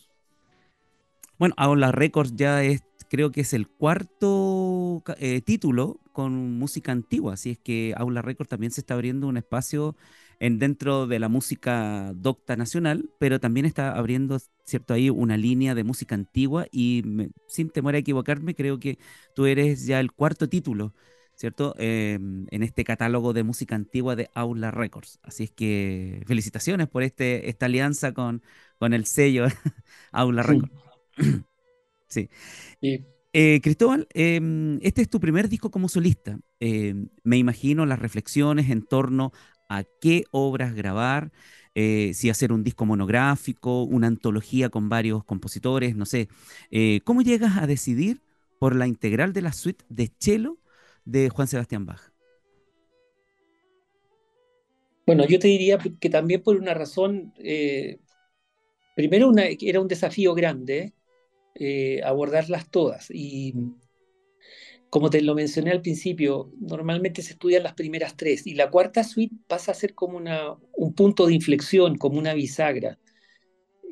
Bueno, 1.39 1.55
Aula 1.57 1.93
Records 1.93 2.35
ya 2.35 2.65
es, 2.65 2.83
creo 3.09 3.31
que 3.31 3.43
es 3.43 3.53
el 3.53 3.69
cuarto 3.69 5.03
eh, 5.19 5.41
título 5.41 6.01
con 6.13 6.59
música 6.59 6.91
antigua, 6.93 7.35
así 7.35 7.51
es 7.51 7.59
que 7.59 7.95
Aula 7.97 8.23
Records 8.23 8.49
también 8.49 8.73
se 8.73 8.81
está 8.81 8.95
abriendo 8.95 9.29
un 9.29 9.37
espacio 9.37 9.95
en, 10.41 10.59
dentro 10.59 11.07
de 11.07 11.21
la 11.21 11.29
música 11.29 12.13
docta 12.17 12.57
nacional, 12.57 13.11
pero 13.19 13.39
también 13.39 13.67
está 13.67 13.93
abriendo, 13.93 14.39
cierto, 14.65 14.95
ahí 14.95 15.11
una 15.11 15.37
línea 15.37 15.75
de 15.77 15.85
música 15.85 16.17
antigua 16.17 16.67
y 16.73 17.05
sin 17.47 17.71
temor 17.71 17.95
a 17.95 17.99
equivocarme, 17.99 18.55
creo 18.57 18.81
que 18.81 18.99
tú 19.35 19.47
eres 19.47 19.87
ya 19.87 20.01
el 20.01 20.13
cuarto 20.13 20.49
título 20.49 20.93
¿cierto? 21.37 21.73
Em, 21.79 22.47
en 22.51 22.63
este 22.65 22.83
catálogo 22.83 23.33
de 23.33 23.45
música 23.45 23.77
antigua 23.77 24.17
de 24.17 24.29
Aula 24.35 24.73
Records. 24.73 25.21
Así 25.23 25.45
es 25.45 25.51
que 25.53 26.25
felicitaciones 26.27 26.89
por 26.89 27.05
este, 27.05 27.49
esta 27.49 27.67
alianza 27.67 28.13
con, 28.13 28.43
con 28.79 28.93
el 28.93 29.07
sello 29.07 29.47
Aula 30.13 30.43
Records. 30.43 30.73
sí. 30.73 30.88
Eh, 33.33 33.61
Cristóbal, 33.63 34.09
em, 34.15 34.79
este 34.83 35.03
es 35.03 35.11
tu 35.11 35.21
primer 35.21 35.49
disco 35.49 35.71
como 35.71 35.89
solista. 35.89 36.39
Em, 36.61 37.09
me 37.23 37.37
imagino 37.37 37.85
las 37.85 37.99
reflexiones 37.99 38.71
en 38.71 38.83
torno 38.83 39.33
a 39.69 39.85
qué 40.01 40.25
obras 40.31 40.75
grabar, 40.75 41.31
eh, 41.75 42.13
si 42.15 42.31
hacer 42.31 42.53
un 42.53 42.65
disco 42.65 42.87
monográfico, 42.87 43.83
una 43.83 44.07
antología 44.07 44.71
con 44.71 44.89
varios 44.89 45.25
compositores, 45.25 45.95
no 45.95 46.07
sé. 46.07 46.29
Eh, 46.71 47.01
¿Cómo 47.05 47.21
llegas 47.23 47.59
a 47.59 47.67
decidir 47.67 48.23
por 48.59 48.75
la 48.75 48.87
integral 48.87 49.33
de 49.33 49.43
la 49.43 49.53
suite 49.53 49.85
de 49.89 50.11
cello 50.19 50.59
de 51.05 51.29
Juan 51.29 51.49
Sebastián 51.49 51.85
Bach? 51.85 52.11
Bueno, 55.07 55.27
yo 55.27 55.39
te 55.39 55.49
diría 55.49 55.79
que 55.79 56.11
también 56.11 56.43
por 56.43 56.57
una 56.57 56.75
razón, 56.75 57.33
primero 58.95 59.33
era 59.37 59.81
un 59.81 59.89
desafío 59.89 60.35
grande 60.35 60.93
eh, 61.59 62.01
abordarlas 62.05 62.71
todas 62.71 63.11
y 63.11 63.55
como 64.91 65.11
te 65.11 65.21
lo 65.21 65.35
mencioné 65.35 65.73
al 65.73 65.83
principio, 65.83 66.51
normalmente 66.61 67.21
se 67.21 67.33
estudian 67.33 67.63
las 67.63 67.75
primeras 67.75 68.17
tres 68.17 68.47
y 68.47 68.55
la 68.55 68.71
cuarta 68.71 69.05
suite 69.05 69.37
pasa 69.47 69.73
a 69.73 69.75
ser 69.75 69.95
como 69.95 70.17
una, 70.17 70.57
un 70.77 70.95
punto 70.95 71.27
de 71.27 71.35
inflexión, 71.35 71.99
como 71.99 72.19
una 72.19 72.33
bisagra. 72.33 72.99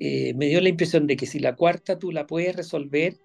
Eh, 0.01 0.33
me 0.35 0.47
dio 0.47 0.61
la 0.63 0.71
impresión 0.71 1.07
de 1.07 1.17
que 1.17 1.27
si 1.27 1.39
la 1.39 1.55
cuarta 1.55 1.99
tú 1.99 2.13
la 2.13 2.27
puedes 2.27 2.57
resolver, 2.57 3.19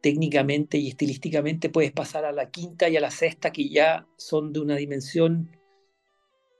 técnicamente 0.00 0.78
y 0.78 0.88
estilísticamente 0.88 1.70
puedes 1.70 1.92
pasar 1.92 2.24
a 2.24 2.32
la 2.32 2.50
quinta 2.50 2.88
y 2.88 2.96
a 2.96 3.00
la 3.00 3.10
sexta, 3.10 3.52
que 3.52 3.68
ya 3.68 4.06
son 4.16 4.52
de 4.52 4.60
una 4.60 4.76
dimensión 4.76 5.50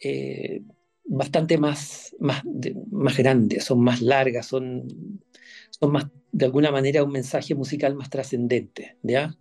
eh, 0.01 0.63
bastante 1.05 1.59
más, 1.59 2.15
más, 2.19 2.43
más 2.91 3.17
grande, 3.17 3.61
son 3.61 3.81
más 3.81 4.03
largas, 4.03 4.47
son, 4.47 5.23
son 5.81 5.93
más, 5.93 6.07
de 6.33 6.45
alguna 6.45 6.71
manera, 6.71 7.05
un 7.05 7.13
mensaje 7.13 7.55
musical 7.55 7.95
más 7.95 8.11
trascendente. 8.11 8.97
¿ya? 9.03 9.37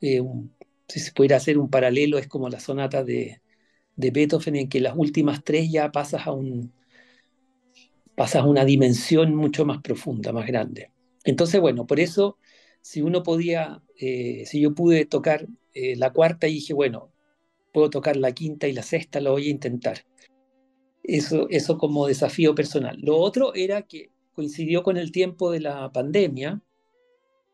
Eh, 0.00 0.22
si 0.88 1.00
se 1.00 1.12
pudiera 1.12 1.36
hacer 1.36 1.58
un 1.58 1.70
paralelo, 1.70 2.18
es 2.18 2.26
como 2.26 2.48
la 2.48 2.60
sonata 2.60 3.04
de, 3.04 3.40
de 3.96 4.10
Beethoven, 4.10 4.56
en 4.56 4.68
que 4.68 4.80
las 4.80 4.94
últimas 4.96 5.44
tres 5.44 5.70
ya 5.70 5.92
pasas 5.92 6.26
a 6.26 6.32
un 6.32 6.72
pasas 8.14 8.42
a 8.42 8.46
una 8.46 8.66
dimensión 8.66 9.34
mucho 9.34 9.64
más 9.64 9.80
profunda, 9.80 10.30
más 10.30 10.46
grande. 10.46 10.90
Entonces, 11.24 11.58
bueno, 11.58 11.86
por 11.86 12.00
eso 12.00 12.36
si 12.82 13.00
uno 13.00 13.22
podía, 13.22 13.82
eh, 13.98 14.44
si 14.46 14.60
yo 14.60 14.74
pude 14.74 15.06
tocar 15.06 15.46
eh, 15.72 15.96
la 15.96 16.12
cuarta 16.12 16.46
y 16.46 16.54
dije, 16.54 16.74
bueno, 16.74 17.10
puedo 17.72 17.88
tocar 17.88 18.16
la 18.16 18.32
quinta 18.32 18.68
y 18.68 18.72
la 18.72 18.82
sexta, 18.82 19.20
lo 19.20 19.32
voy 19.32 19.46
a 19.46 19.50
intentar. 19.50 20.04
Eso, 21.02 21.48
eso 21.48 21.78
como 21.78 22.06
desafío 22.06 22.54
personal. 22.54 22.98
Lo 23.00 23.16
otro 23.16 23.54
era 23.54 23.82
que 23.82 24.10
coincidió 24.32 24.82
con 24.82 24.96
el 24.96 25.12
tiempo 25.12 25.50
de 25.50 25.60
la 25.60 25.92
pandemia, 25.92 26.60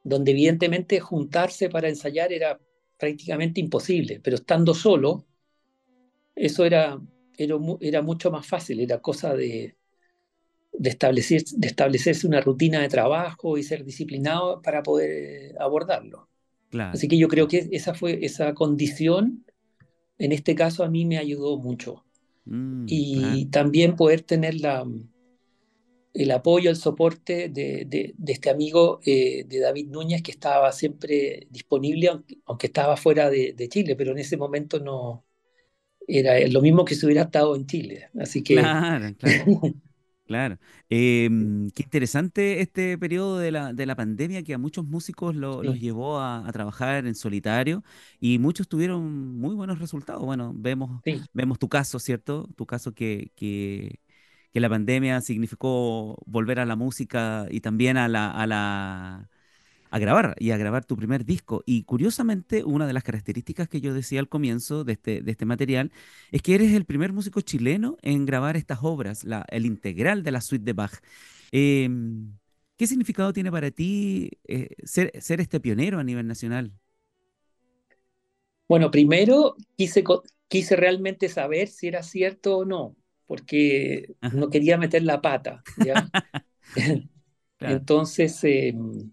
donde 0.05 0.31
evidentemente 0.31 1.01
juntarse 1.01 1.69
para 1.69 1.89
ensayar 1.89 2.33
era 2.33 2.61
prácticamente 2.99 3.61
imposible, 3.61 4.21
pero 4.23 4.37
estando 4.37 4.75
solo, 4.75 5.25
eso 6.35 6.65
era, 6.65 7.01
era, 7.37 7.57
era 7.81 8.03
mucho 8.03 8.31
más 8.31 8.47
fácil, 8.47 8.81
era 8.81 9.01
cosa 9.01 9.35
de, 9.35 9.77
de, 10.73 10.89
establecer, 10.89 11.43
de 11.45 11.67
establecerse 11.67 12.27
una 12.27 12.41
rutina 12.41 12.81
de 12.81 12.89
trabajo 12.89 13.59
y 13.59 13.63
ser 13.63 13.85
disciplinado 13.85 14.63
para 14.63 14.83
poder 14.83 15.57
abordarlo. 15.61 16.29
Así 16.79 17.09
que 17.09 17.17
yo 17.17 17.29
creo 17.29 17.49
que 17.49 17.69
esa 17.73 17.95
fue 17.95 18.25
esa 18.25 18.53
condición, 18.53 19.47
en 20.19 20.33
este 20.33 20.55
caso 20.55 20.85
a 20.85 20.91
mí 20.91 21.07
me 21.07 21.17
ayudó 21.17 21.57
mucho. 21.59 22.05
Mm, 22.45 22.87
y 22.87 23.47
también 23.47 23.97
poder 23.97 24.21
tener 24.21 24.61
la, 24.61 24.87
el 26.17 26.31
apoyo, 26.31 26.71
el 26.71 26.77
soporte 26.77 27.49
de, 27.49 27.85
de, 27.87 28.15
este 28.27 28.51
amigo 28.51 29.01
eh, 29.05 29.45
de 29.47 29.61
David 29.61 29.89
Núñez, 29.89 30.23
que 30.23 30.31
estaba 30.31 30.73
siempre 30.73 31.47
disponible, 31.51 32.11
aunque, 32.47 32.67
estaba 32.67 32.97
fuera 32.97 33.29
de, 33.29 33.69
Chile, 33.69 33.97
pero 33.97 34.13
en 34.13 34.19
ese 34.19 34.37
momento 34.37 34.81
no 34.81 35.25
era 36.09 36.39
lo 36.49 36.63
mismo 36.63 36.85
que 36.85 36.95
si 36.95 37.05
hubiera 37.05 37.23
estado 37.23 37.55
en 37.55 37.67
Chile. 37.67 38.09
Así 38.19 38.43
que 38.43 38.55
claro, 38.55 39.15
claro. 39.19 39.45
Claro. 40.27 40.59
Em, 40.89 41.71
qué 41.71 41.85
interesante 41.85 42.61
este 42.61 42.99
periodo 42.99 43.39
de 43.39 43.53
la, 43.53 43.73
de 43.73 43.87
la 43.87 43.95
pandemia 43.95 44.43
que 44.43 44.55
a 44.55 44.59
muchos 44.59 44.85
músicos 44.85 45.37
los 45.37 45.79
llevó 45.79 46.19
a, 46.19 46.45
trabajar 46.53 47.07
en 47.07 47.15
solitario 47.15 47.85
y 48.19 48.41
muchos 48.41 48.67
tuvieron 48.67 49.39
muy 49.39 49.55
buenos 49.55 49.79
resultados. 49.79 50.25
Bueno, 50.25 50.53
vemos, 50.57 51.01
vemos 51.33 51.61
tu 51.61 51.69
caso, 51.69 52.01
¿cierto? 52.01 52.49
Tu 52.57 52.67
caso 52.67 52.93
que, 52.93 53.31
que, 53.37 54.01
que 54.57 54.61
la 54.61 54.71
pandemia 54.71 55.21
significó 55.21 56.17
volver 56.25 56.61
a 56.61 56.65
la 56.65 56.77
música 56.77 57.47
y 57.51 57.61
también 57.61 57.99
a 57.99 58.09
la, 58.09 59.29
a 59.91 59.99
grabar 59.99 60.35
y 60.39 60.51
a 60.51 60.57
grabar 60.57 60.83
tu 60.87 60.97
primer 60.97 61.27
disco. 61.27 61.63
Y 61.67 61.83
curiosamente, 61.83 62.65
una 62.65 62.87
de 62.87 62.95
las 62.95 63.03
características 63.03 63.69
que 63.69 63.83
yo 63.83 63.93
decía 63.93 64.19
al 64.19 64.31
comienzo 64.31 64.83
de 64.83 64.95
este, 64.95 65.21
de 65.21 65.31
este 65.31 65.45
material 65.45 65.93
es 66.33 66.41
que 66.41 66.55
eres 66.55 66.73
el 66.73 66.87
primer 66.87 67.13
músico 67.13 67.43
chileno 67.43 67.99
en 68.01 68.25
grabar 68.25 68.57
estas 68.57 68.79
obras, 68.81 69.27
el 69.49 69.67
integral 69.67 70.23
de 70.23 70.31
la 70.31 70.41
suite 70.41 70.65
de 70.65 70.73
Bach. 70.73 71.03
Em, 71.53 72.33
¿Qué 72.79 72.87
significado 72.87 73.35
tiene 73.35 73.53
para 73.53 73.71
ti 73.71 74.31
eh, 74.45 74.71
ser, 74.85 75.13
ser 75.21 75.43
este 75.43 75.61
pionero 75.61 75.99
a 75.99 76.03
nivel 76.03 76.27
nacional? 76.27 76.73
Bueno, 78.67 78.91
primero 78.91 79.55
quise, 79.77 80.03
quise 80.49 80.77
realmente 80.77 81.29
saber 81.29 81.69
si 81.69 81.89
era 81.89 82.03
cierto 82.03 82.57
o 82.57 82.65
no, 82.65 82.97
porque 83.27 84.15
no 84.33 84.51
quería 84.51 84.79
meter 84.79 85.03
la 85.03 85.21
pata. 85.21 85.63
Entonces, 87.61 88.39
em, 88.45 89.13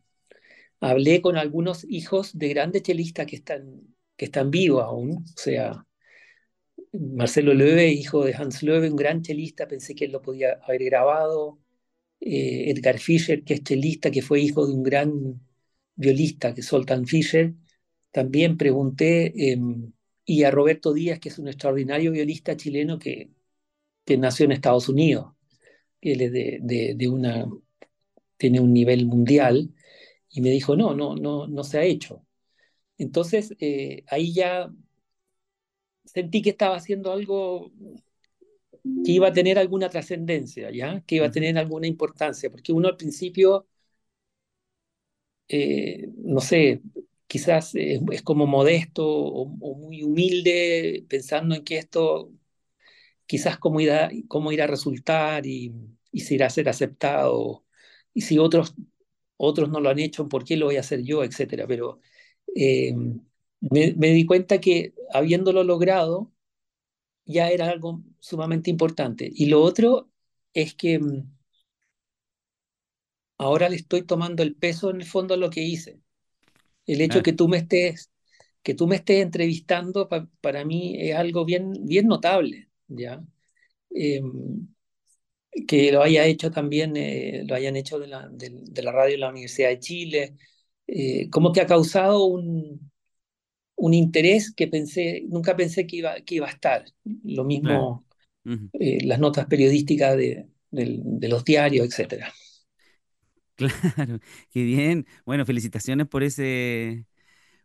hablé 0.79 1.21
con 1.21 1.37
algunos 1.37 1.85
hijos 1.89 2.37
de 2.37 2.49
grandes 2.49 2.83
chelistas 2.83 3.25
que 3.25 3.37
están, 3.37 3.95
que 4.17 4.25
están 4.25 4.51
vivos 4.51 4.83
aún, 4.83 5.23
o 5.23 5.39
sea, 5.39 5.85
Marcelo 6.93 7.53
Loewe, 7.53 7.91
hijo 7.91 8.23
de 8.25 8.35
Hans 8.35 8.63
Loewe, 8.63 8.89
un 8.89 8.95
gran 8.95 9.21
chelista, 9.21 9.67
pensé 9.67 9.95
que 9.95 10.05
él 10.05 10.11
lo 10.11 10.21
podía 10.21 10.59
haber 10.63 10.83
grabado, 10.85 11.59
eh, 12.19 12.69
Edgar 12.71 12.99
Fischer, 12.99 13.43
que 13.43 13.55
es 13.55 13.63
chelista, 13.63 14.11
que 14.11 14.21
fue 14.21 14.41
hijo 14.41 14.67
de 14.67 14.73
un 14.73 14.83
gran 14.83 15.41
violista, 15.95 16.53
que 16.53 16.61
es 16.61 16.67
Soltan 16.67 17.05
Fischer, 17.07 17.53
también 18.11 18.57
pregunté, 18.57 19.33
em, 19.51 19.91
y 20.25 20.43
a 20.43 20.51
Roberto 20.51 20.93
Díaz, 20.93 21.19
que 21.19 21.29
es 21.29 21.39
un 21.39 21.47
extraordinario 21.47 22.11
violista 22.11 22.55
chileno 22.57 22.99
que, 22.99 23.31
que 24.05 24.17
nació 24.17 24.45
en 24.45 24.53
Estados 24.53 24.89
Unidos, 24.89 25.33
él 26.01 26.21
es 26.21 26.31
de, 26.31 26.59
de, 26.61 26.93
de 26.95 27.07
una, 27.07 27.47
tiene 28.37 28.59
un 28.59 28.73
nivel 28.73 29.05
mundial, 29.05 29.73
y 30.29 30.41
me 30.41 30.49
dijo, 30.49 30.75
no, 30.75 30.95
no, 30.95 31.15
no, 31.15 31.47
no 31.47 31.63
se 31.63 31.77
ha 31.79 31.83
hecho. 31.83 32.25
Entonces, 32.97 33.55
eh, 33.59 34.03
ahí 34.07 34.33
ya 34.33 34.71
sentí 36.05 36.41
que 36.41 36.51
estaba 36.51 36.75
haciendo 36.75 37.11
algo 37.11 37.71
que 39.05 39.11
iba 39.11 39.27
a 39.29 39.33
tener 39.33 39.57
alguna 39.59 39.89
trascendencia, 39.89 40.71
¿ya? 40.71 41.01
Que 41.05 41.15
iba 41.15 41.27
a 41.27 41.31
tener 41.31 41.57
alguna 41.57 41.87
importancia, 41.87 42.49
porque 42.49 42.73
uno 42.73 42.89
al 42.89 42.97
principio, 42.97 43.67
eh, 45.47 46.09
no 46.17 46.39
sé, 46.41 46.81
quizás 47.27 47.73
es, 47.75 48.21
como 48.23 48.45
modesto 48.47 49.05
o, 49.07 49.45
muy 49.75 50.03
humilde, 50.03 51.05
pensando 51.09 51.55
en 51.55 51.63
que 51.63 51.77
esto 51.77 52.31
quizás 53.25 53.57
cómo 53.57 53.79
irá, 53.79 54.11
cómo 54.27 54.51
irá 54.51 54.65
a 54.65 54.67
resultar 54.67 55.45
y, 55.45 55.73
y 56.11 56.21
si 56.21 56.35
irá 56.35 56.47
a 56.47 56.49
ser 56.49 56.69
aceptado, 56.69 57.65
y 58.13 58.21
si 58.21 58.39
otros 58.39 58.75
otros 59.37 59.69
no 59.69 59.79
lo 59.81 59.89
han 59.89 59.99
hecho, 59.99 60.29
¿por 60.29 60.45
qué 60.45 60.57
lo 60.57 60.67
voy 60.67 60.77
a 60.77 60.81
hacer 60.81 61.03
yo? 61.03 61.23
Etcétera. 61.23 61.67
Pero 61.67 61.99
eh, 62.55 62.93
me, 63.61 63.93
me, 63.97 64.09
di 64.11 64.25
cuenta 64.25 64.59
que 64.61 64.93
habiéndolo 65.11 65.63
logrado, 65.63 66.31
ya 67.25 67.49
era 67.51 67.69
algo 67.69 68.03
sumamente 68.19 68.69
importante. 68.69 69.29
Y 69.33 69.47
lo 69.47 69.61
otro 69.61 70.09
es 70.53 70.75
que 70.75 70.99
mm, 70.99 71.23
ahora 73.37 73.69
le 73.69 73.75
estoy 73.77 74.03
tomando 74.03 74.43
el 74.43 74.55
peso 74.55 74.89
en 74.89 74.97
el 75.01 75.05
fondo 75.05 75.33
a 75.33 75.37
lo 75.37 75.49
que 75.49 75.61
hice. 75.61 75.99
El 76.85 77.01
hecho 77.01 77.13
claro. 77.13 77.23
que 77.23 77.33
tú 77.33 77.47
me 77.47 77.57
estés 77.57 78.11
que 78.63 78.73
tú 78.75 78.87
me 78.87 78.95
estés 78.95 79.21
entrevistando 79.21 80.07
pa, 80.09 80.29
para 80.41 80.65
mí 80.65 80.95
es 80.99 81.15
algo 81.15 81.45
bien, 81.45 81.73
bien 81.85 82.07
notable, 82.07 82.69
¿ya? 82.87 83.23
Eh, 83.95 84.21
que 85.67 85.91
lo 85.91 86.01
haya 86.03 86.25
hecho 86.25 86.51
también, 86.51 86.95
eh, 86.97 87.43
lo 87.47 87.55
hayan 87.55 87.75
hecho 87.75 87.99
de 87.99 88.07
la, 88.07 88.27
de, 88.29 88.49
de, 88.63 88.81
la 88.83 88.91
radio 88.91 89.13
de 89.13 89.17
la 89.19 89.29
Universidad 89.29 89.69
de 89.69 89.79
Chile, 89.79 90.35
eh, 90.87 91.29
como 91.29 91.51
que 91.53 91.61
ha 91.61 91.67
causado 91.67 92.25
un, 92.25 92.91
un 93.75 93.93
interés 93.93 94.53
que 94.55 94.67
pensé, 94.67 95.23
nunca 95.29 95.55
pensé 95.57 95.87
que 95.87 95.97
iba, 95.97 96.15
que 96.21 96.35
iba 96.35 96.47
a 96.47 96.51
estar. 96.51 96.85
Lo 97.23 97.43
mismo 97.45 98.05
uh 98.45 98.51
-huh. 98.51 98.69
las 98.79 99.19
notas 99.19 99.47
periodísticas 99.47 100.17
de, 100.17 100.47
de, 100.71 100.99
de 101.03 101.29
los 101.29 101.45
diarios, 101.45 101.87
etcétera. 101.87 102.33
Claro, 103.55 104.19
qué 104.51 104.63
bien. 104.63 105.05
Bueno, 105.25 105.45
felicitaciones 105.45 106.07
por 106.07 106.23
ese, 106.23 107.05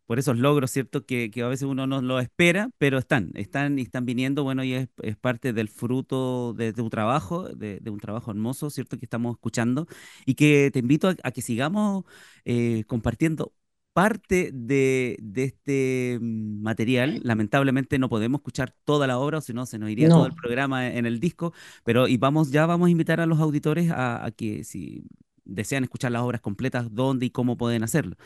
por 0.08 0.18
esos 0.18 0.38
logros, 0.38 0.70
¿cierto? 0.70 1.04
Que, 1.04 1.30
que, 1.30 1.42
a 1.42 1.48
veces 1.48 1.68
uno 1.68 1.86
no 1.86 2.00
lo 2.00 2.18
espera, 2.18 2.70
pero 2.78 2.96
están, 2.96 3.30
están 3.34 3.78
y 3.78 3.82
están 3.82 4.06
viniendo, 4.06 4.42
bueno, 4.42 4.64
y 4.64 4.72
es, 4.72 4.88
es 5.02 5.18
parte 5.18 5.52
del 5.52 5.68
fruto 5.68 6.54
de, 6.54 6.72
de 6.72 6.80
un 6.80 6.88
trabajo, 6.88 7.50
de, 7.50 7.78
de, 7.80 7.90
un 7.90 8.00
trabajo 8.00 8.30
hermoso, 8.30 8.70
¿cierto? 8.70 8.96
Que 8.98 9.04
estamos 9.04 9.34
escuchando 9.34 9.86
y 10.24 10.34
que 10.34 10.70
te 10.72 10.78
invito 10.78 11.08
a, 11.10 11.16
a 11.22 11.30
que 11.30 11.42
sigamos 11.42 12.04
eh, 12.46 12.84
compartiendo 12.86 13.52
parte 13.92 14.50
de, 14.54 15.18
de, 15.20 15.44
este 15.44 16.18
mm, 16.22 16.62
material. 16.62 17.20
Lamentablemente 17.22 17.98
no 17.98 18.08
podemos 18.08 18.38
escuchar 18.38 18.74
toda 18.84 19.06
la 19.06 19.18
obra, 19.18 19.38
o 19.38 19.40
si 19.42 19.52
no 19.52 19.66
se 19.66 19.78
nos 19.78 19.90
iría 19.90 20.08
no. 20.08 20.14
todo 20.16 20.26
el 20.26 20.34
programa 20.34 20.88
en 20.88 21.04
el 21.04 21.20
disco, 21.20 21.52
pero 21.84 22.08
y 22.08 22.16
vamos, 22.16 22.50
ya 22.50 22.64
vamos 22.64 22.88
a 22.88 22.90
invitar 22.90 23.20
a 23.20 23.26
los 23.26 23.40
auditores 23.40 23.90
a, 23.90 24.24
a 24.24 24.30
que 24.30 24.64
si 24.64 25.04
desean 25.44 25.84
escuchar 25.84 26.12
las 26.12 26.22
obras 26.22 26.40
completas, 26.40 26.94
dónde 26.94 27.26
y 27.26 27.30
cómo 27.30 27.58
pueden 27.58 27.82
hacerlo. 27.82 28.16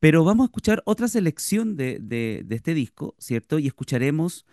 Pero 0.00 0.24
vamos 0.24 0.44
a 0.44 0.48
escuchar 0.48 0.82
otra 0.86 1.08
selección 1.08 1.76
de, 1.76 1.98
de, 2.00 2.44
este 2.50 2.74
disco, 2.74 3.14
¿cierto? 3.18 3.58
Y 3.58 3.66
escucharemos 3.66 4.46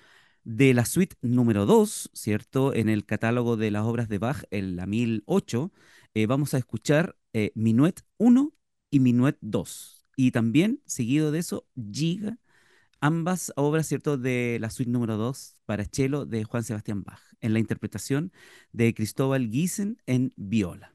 de 0.43 0.73
la 0.73 0.85
suite 0.85 1.15
número 1.21 1.65
2, 1.65 2.11
¿cierto? 2.13 2.73
En 2.73 2.89
el 2.89 3.05
catálogo 3.05 3.57
de 3.57 3.71
las 3.71 3.83
obras 3.83 4.09
de 4.09 4.17
Bach, 4.19 4.43
en 4.51 4.75
la 4.75 4.85
1008, 4.85 5.71
eh, 6.13 6.25
vamos 6.27 6.53
a 6.53 6.57
escuchar 6.57 7.17
eh, 7.33 7.51
Minuet 7.55 8.01
1 8.17 8.53
y 8.89 8.99
Minuet 8.99 9.37
2. 9.41 10.05
Y 10.15 10.31
también, 10.31 10.81
seguido 10.85 11.31
de 11.31 11.39
eso, 11.39 11.67
Giga, 11.91 12.39
ambas 13.01 13.51
obras, 13.57 13.87
¿cierto? 13.87 14.17
De 14.17 14.57
la 14.61 14.69
suite 14.69 14.91
número 14.91 15.17
2 15.17 15.57
para 15.65 15.85
cello 15.85 16.25
de 16.25 16.43
Juan 16.45 16.63
Sebastián 16.63 17.03
Bach, 17.03 17.21
en 17.41 17.53
la 17.53 17.59
interpretación 17.59 18.31
de 18.71 18.93
Cristóbal 18.93 19.49
Giesen 19.49 19.97
en 20.05 20.33
viola. 20.37 20.92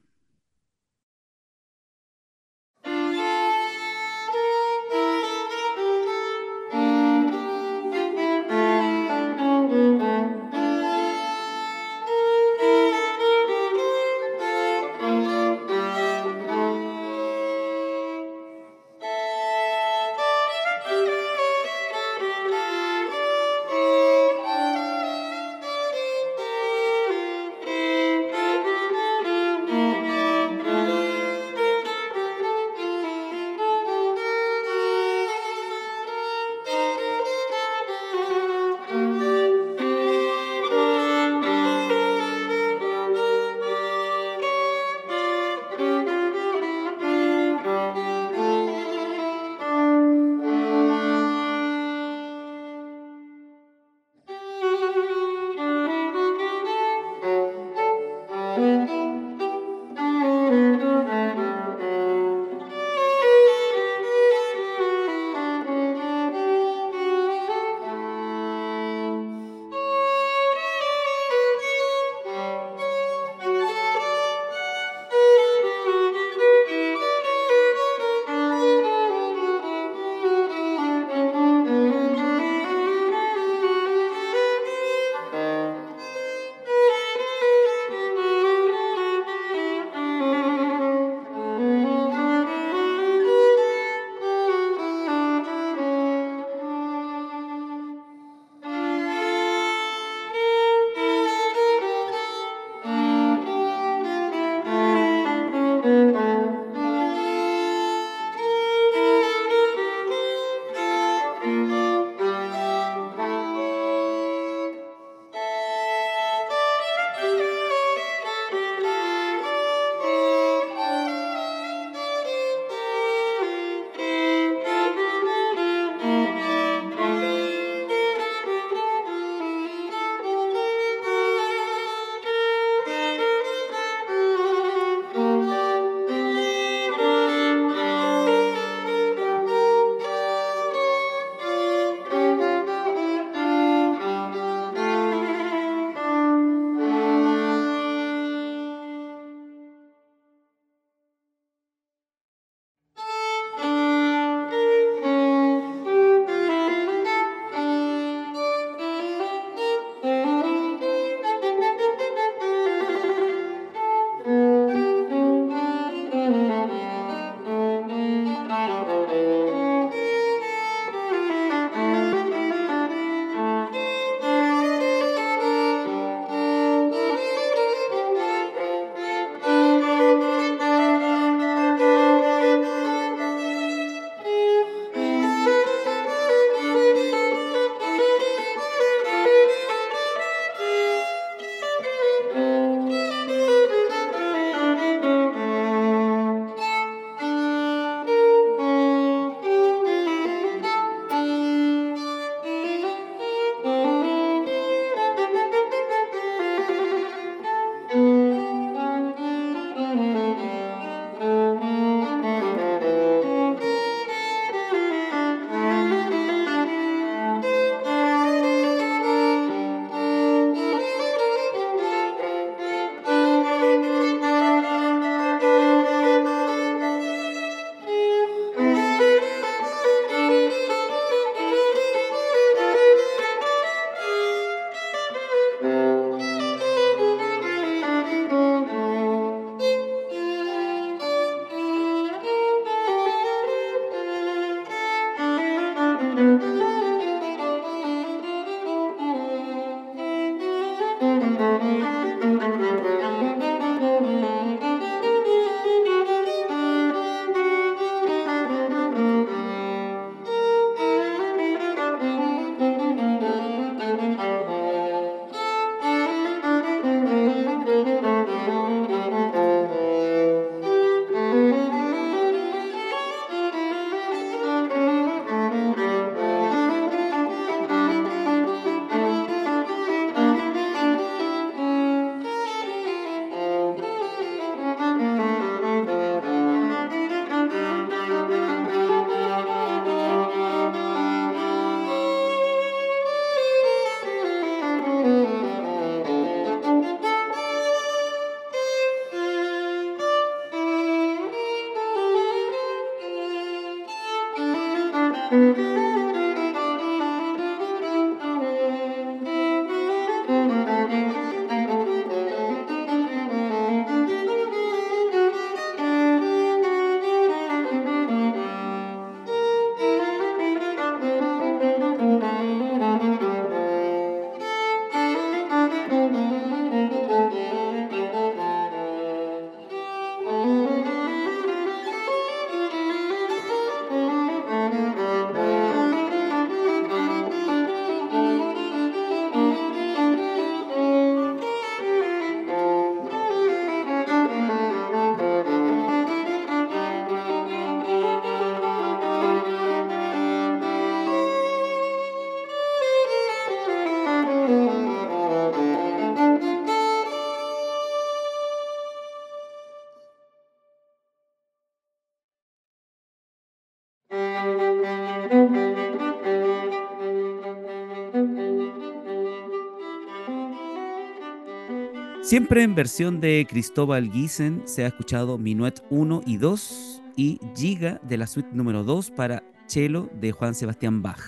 Siempre 372.29 372.61
en 372.61 372.75
versión 372.75 373.21
de 373.21 373.43
Cristóbal 373.49 374.11
Giesen 374.11 374.61
se 374.65 374.83
ha 374.83 374.87
escuchado 374.89 375.39
Minuet 375.39 375.81
1 375.89 376.21
y 376.27 376.37
2 376.37 377.01
y 377.17 377.39
Giga 377.55 377.99
de 378.03 378.17
la 378.19 378.27
suite 378.27 378.51
número 378.53 378.83
2 378.83 379.09
para 379.09 379.41
cello 379.65 380.11
de 380.13 380.31
Juan 380.31 380.53
Sebastián 380.53 381.01
Bach. 381.01 381.23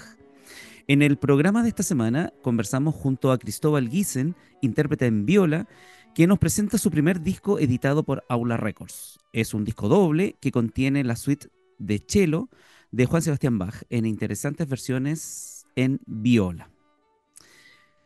En 0.86 1.02
el 1.02 1.18
programa 1.18 1.64
de 1.64 1.70
esta 1.70 1.82
semana 1.82 2.32
conversamos 2.43 2.93
junto 2.93 3.32
a 3.32 3.39
Cristóbal 3.39 3.89
Giesen, 3.89 4.36
intérprete 4.62 5.08
en 5.08 5.26
viola, 5.26 5.68
que 6.14 6.28
nos 6.28 6.38
presenta 6.38 6.78
su 6.78 6.91
primer 6.91 7.20
disco 7.22 7.58
editado 7.58 8.04
por 8.04 8.24
Aula 8.30 8.58
Records. 8.58 9.18
Es 9.34 9.56
un 9.56 9.66
disco 9.66 9.88
doble 9.88 10.36
que 10.39 10.52
contiene 10.52 11.04
la 11.04 11.16
suite 11.16 11.47
de 11.80 11.97
cello 12.08 12.47
de 12.91 13.08
Juan 13.08 13.24
Sebastián 13.24 13.58
Bach 13.58 13.86
en 13.89 14.06
interesantes 14.06 14.70
versiones 14.70 15.66
en 15.76 15.99
viola. 16.06 16.70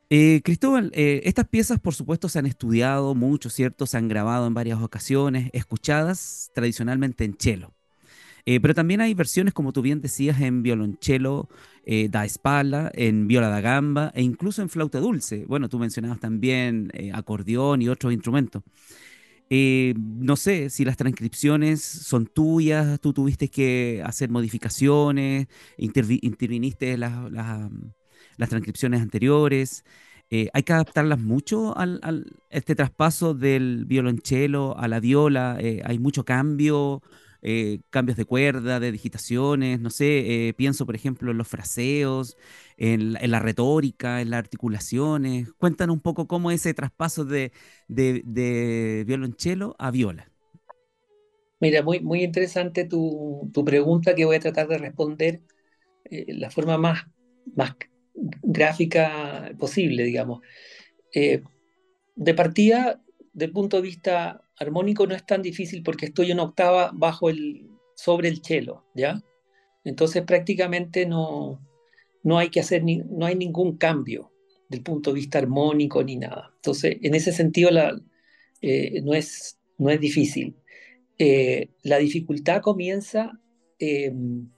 Eh, 0.09 0.41
Cristóbal, 0.43 0.91
eh, 0.93 1.21
estas 1.25 1.47
piezas 1.47 1.79
por 1.79 1.95
supuesto 1.95 2.29
se 2.29 2.37
han 2.37 2.45
estudiado 2.45 3.15
mucho, 3.15 3.49
¿cierto? 3.49 3.87
Se 3.87 3.97
han 3.97 4.07
grabado 4.07 4.45
en 4.45 4.53
varias 4.53 4.79
ocasiones, 4.79 5.49
escuchadas 5.53 6.51
tradicionalmente 6.53 7.23
en 7.25 7.35
cello. 7.39 7.71
Eh, 8.45 8.59
pero 8.59 8.75
también 8.75 9.01
hay 9.01 9.15
versiones, 9.15 9.53
como 9.55 9.73
tú 9.73 9.81
bien 9.81 10.01
decías, 10.01 10.39
en 10.41 10.61
violonchelo 10.61 11.49
da 12.09 12.25
espalda, 12.25 12.91
en 12.95 13.27
viola 13.27 13.47
da 13.47 13.61
gamba 13.61 14.11
e 14.15 14.23
incluso 14.23 14.61
en 14.63 14.69
flauta 14.69 14.99
dulce. 14.99 15.45
Bueno, 15.47 15.69
tú 15.69 15.77
mencionabas 15.77 16.19
también 16.19 16.91
acordeón 17.13 17.81
y 17.81 17.89
otros 17.89 18.11
instrumentos. 18.13 18.63
no 19.49 20.35
sé 20.35 20.69
si 20.71 20.85
las 20.85 20.97
transcripciones 20.97 21.81
son 21.83 22.25
tuyas, 22.27 22.99
tú 23.01 23.13
tuviste 23.13 23.49
que 23.49 24.01
hacer 24.03 24.29
modificaciones, 24.29 25.47
interviniste 25.77 26.93
en 26.93 26.99
las 26.99 27.69
las 28.38 28.49
transcripciones 28.49 29.01
anteriores. 29.01 29.83
Eh, 30.31 30.49
hay 30.53 30.63
que 30.63 30.73
adaptarlas 30.73 31.19
mucho 31.19 31.77
al, 31.77 32.25
este 32.49 32.75
traspaso 32.75 33.33
del 33.33 33.86
violonchelo 33.86 34.77
a 34.77 34.88
la 34.88 34.99
viola. 34.99 35.57
Eh, 35.59 35.81
hay 35.86 35.99
mucho 35.99 36.25
cambio, 36.25 37.03
eh, 37.41 37.81
cambios 37.91 38.17
de 38.17 38.25
cuerda, 38.25 38.79
de 38.79 38.91
digitaciones. 38.91 39.79
No 39.79 39.89
sé, 39.89 40.53
pienso 40.57 40.86
por 40.86 40.95
ejemplo 40.95 41.31
en 41.31 41.38
los 41.38 41.47
fraseos, 41.47 42.38
en, 42.77 43.13
la 43.13 43.39
retórica, 43.39 44.21
en 44.21 44.31
las 44.31 44.39
articulaciones. 44.39 45.51
Cuéntanos 45.53 45.93
un 45.93 46.01
poco 46.01 46.27
cómo 46.27 46.49
es 46.49 46.61
ese 46.61 46.73
traspaso 46.73 47.23
de, 47.23 47.51
de, 47.88 49.03
violonchelo 49.05 49.75
a 49.77 49.91
viola. 49.91 50.31
Mira, 51.59 51.83
muy, 51.83 51.99
muy 52.01 52.23
interesante 52.23 52.83
tu, 52.86 53.49
tu 53.53 53.63
pregunta 53.63 54.13
que 54.15 54.25
voy 54.25 54.36
a 54.36 54.39
tratar 54.39 54.67
de 54.67 54.77
responder 54.77 55.41
la 56.09 56.51
forma 56.51 56.77
más, 56.77 57.05
más 57.55 57.75
gráfica 58.16 59.51
posible, 59.57 60.03
digamos. 60.03 60.41
Eh, 61.13 61.43
de 62.16 62.34
partida, 62.34 63.01
del 63.34 63.51
punto 63.51 63.78
de 63.78 63.84
vista 63.84 64.41
armónico, 64.57 65.05
no 65.05 65.16
es 65.16 65.26
tan 65.26 65.41
difícil 65.41 65.84
porque 65.84 66.07
estoy 66.07 66.32
en 66.32 66.39
octava 66.39 66.91
bajo 66.93 67.30
el, 67.30 67.70
sobre 67.95 68.30
el 68.30 68.41
cello, 68.41 68.86
¿ya? 68.95 69.22
Entonces 69.84 70.24
prácticamente 70.24 71.05
no, 71.05 71.61
no 72.24 72.38
hay 72.38 72.49
que 72.49 72.61
hacer, 72.61 72.84
ni, 72.84 72.97
no 72.97 73.26
hay 73.26 73.36
ningún 73.36 73.78
cambio 73.78 74.32
del 74.70 74.82
punto 74.82 75.11
de 75.11 75.16
vista 75.16 75.38
armónico 75.38 76.03
ni 76.03 76.16
nada. 76.16 76.51
Entonces, 76.55 76.97
en 77.01 77.13
ese 77.16 77.32
sentido, 77.32 77.70
la, 77.70 78.01
eh, 78.61 79.01
no, 79.03 79.13
es, 79.13 79.59
no 79.78 79.89
es 79.89 79.99
difícil. 79.99 80.55
Eh, 81.18 81.70
la 81.84 81.97
dificultad 81.97 82.61
comienza 82.61 83.39
en 83.78 84.49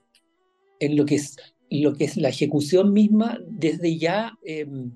lo 0.79 1.05
que 1.05 1.15
es 1.15 1.35
lo 1.69 1.93
que 1.93 2.05
es 2.05 2.17
la 2.17 2.29
ejecución 2.29 2.93
misma, 2.93 3.39
desde 3.47 3.97
ya, 3.97 4.37
em, 4.43 4.91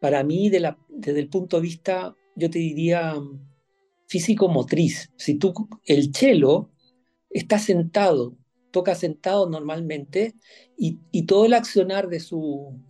para 0.00 0.24
mí, 0.24 0.50
desde 0.50 1.20
el 1.20 1.28
punto 1.28 1.56
de 1.56 1.62
vista, 1.62 2.16
yo 2.36 2.50
te 2.50 2.58
diría, 2.58 3.14
físico-motriz. 4.06 5.10
Si 5.16 5.36
tú, 5.36 5.54
el 5.86 6.14
cello 6.14 6.70
está 7.30 7.58
sentado, 7.58 8.36
toca 8.70 8.94
sentado 8.94 9.48
normalmente, 9.48 10.34
y, 10.76 10.98
todo 11.26 11.46
el 11.46 11.54
accionar 11.54 12.08
de 12.08 12.20
su, 12.20 12.80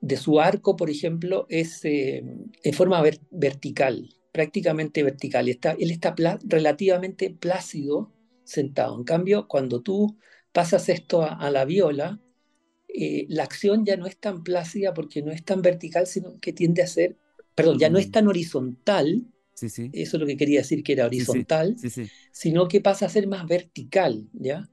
de 0.00 0.16
su 0.16 0.40
arco, 0.40 0.76
por 0.76 0.90
ejemplo, 0.90 1.46
es 1.48 1.84
em, 1.84 2.50
en 2.62 2.74
forma 2.74 3.02
vertical, 3.30 4.08
prácticamente 4.32 5.02
vertical. 5.02 5.48
Está, 5.48 5.72
él 5.72 5.90
está 5.90 6.14
relativamente 6.44 7.30
plácido 7.30 8.12
sentado. 8.44 8.96
En 8.96 9.04
cambio, 9.04 9.48
cuando 9.48 9.82
tú 9.82 10.16
pasas 10.52 10.88
esto 10.88 11.22
a 11.22 11.50
la 11.50 11.64
viola, 11.64 12.20
eh, 12.94 13.26
la 13.28 13.44
acción 13.44 13.84
ya 13.84 13.96
no 13.96 14.06
es 14.06 14.18
tan 14.18 14.42
plácida 14.42 14.92
porque 14.92 15.22
no 15.22 15.32
es 15.32 15.44
tan 15.44 15.62
vertical, 15.62 16.06
sino 16.06 16.38
que 16.40 16.52
tiende 16.52 16.82
a 16.82 16.86
ser, 16.86 17.16
perdón, 17.54 17.78
ya 17.78 17.88
no 17.88 17.98
es 17.98 18.08
mm. 18.08 18.12
tan 18.12 18.28
horizontal, 18.28 19.26
sí, 19.54 19.68
sí. 19.68 19.90
eso 19.92 20.16
es 20.16 20.20
lo 20.20 20.26
que 20.26 20.36
quería 20.36 20.60
decir 20.60 20.82
que 20.82 20.92
era 20.92 21.06
horizontal, 21.06 21.76
sino 22.32 22.68
que 22.68 22.80
pasa 22.80 23.06
a 23.06 23.10
ser 23.10 23.26
más 23.26 23.46
vertical, 23.46 24.28
¿ya? 24.32 24.68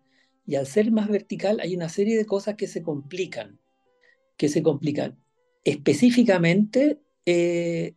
Y 0.45 0.55
al 0.55 0.67
ser 0.67 0.91
más 0.91 1.07
vertical 1.07 1.59
hay 1.61 1.75
una 1.75 1.89
serie 1.89 2.17
de 2.17 2.25
cosas 2.25 2.55
que 2.55 2.67
se 2.67 2.81
complican, 2.81 3.59
que 4.35 4.49
se 4.49 4.63
complican. 4.63 5.17
Específicamente 5.63 6.99
eh, 7.25 7.93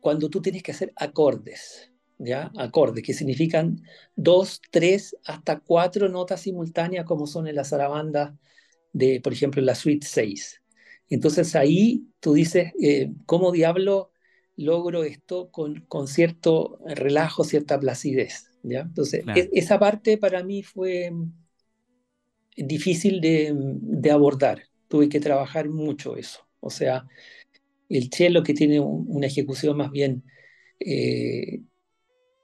cuando 0.00 0.30
tú 0.30 0.40
tienes 0.40 0.62
que 0.62 0.72
hacer 0.72 0.92
acordes, 0.96 1.92
¿ya? 2.18 2.50
Acordes, 2.56 3.04
que 3.04 3.12
significan 3.12 3.82
dos, 4.16 4.60
tres, 4.70 5.16
hasta 5.24 5.60
cuatro 5.60 6.08
notas 6.08 6.40
simultáneas, 6.40 7.04
como 7.04 7.26
son 7.26 7.46
en 7.46 7.56
la 7.56 7.64
zarabanda 7.64 8.36
de, 8.96 9.20
por 9.20 9.34
ejemplo, 9.34 9.60
la 9.60 9.74
suite 9.74 10.06
6. 10.06 10.62
Entonces 11.10 11.54
ahí 11.54 12.06
tú 12.18 12.32
dices, 12.32 12.72
eh, 12.82 13.12
¿cómo 13.26 13.52
diablo 13.52 14.10
logro 14.56 15.04
esto 15.04 15.50
con, 15.50 15.82
con, 15.82 16.08
cierto 16.08 16.78
relajo, 16.86 17.44
cierta 17.44 17.78
placidez? 17.78 18.50
¿ya? 18.62 18.80
Entonces, 18.80 19.22
e, 19.36 19.50
esa 19.52 19.78
parte 19.78 20.16
para 20.16 20.42
mí 20.42 20.62
fue 20.62 21.12
difícil 22.56 23.20
de, 23.20 23.52
de, 23.54 24.10
abordar. 24.10 24.62
Tuve 24.88 25.10
que 25.10 25.20
trabajar 25.20 25.68
mucho 25.68 26.16
eso. 26.16 26.48
O 26.60 26.70
sea, 26.70 27.06
el 27.90 28.10
cello 28.10 28.42
que 28.42 28.54
tiene 28.54 28.80
una 28.80 29.26
ejecución 29.26 29.76
más 29.76 29.90
bien 29.90 30.24
eh, 30.80 31.60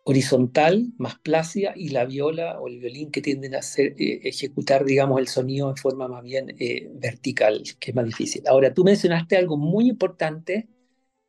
horizontal, 0.05 0.93
más 0.99 1.19
plácida, 1.21 1.73
y 1.77 1.91
la 1.91 2.05
viola 2.05 2.61
o 2.61 2.69
el 2.69 2.81
violín 2.81 3.11
que 3.11 3.23
tienden 3.23 3.55
a 3.55 3.59
hacer, 3.61 3.95
eh, 3.99 4.21
ejecutar, 4.25 4.85
digamos, 4.85 5.21
el 5.21 5.29
sonido 5.29 5.71
en 5.71 5.77
forma 5.77 6.09
más 6.09 6.23
bien 6.25 6.55
eh, 6.59 6.89
vertical, 6.95 7.63
que 7.79 7.91
es 7.93 7.95
más 7.95 8.07
difícil. 8.07 8.43
Ahora, 8.47 8.75
tú 8.75 8.85
mencionaste 8.85 9.37
algo 9.37 9.57
muy 9.57 9.89
importante 9.89 10.69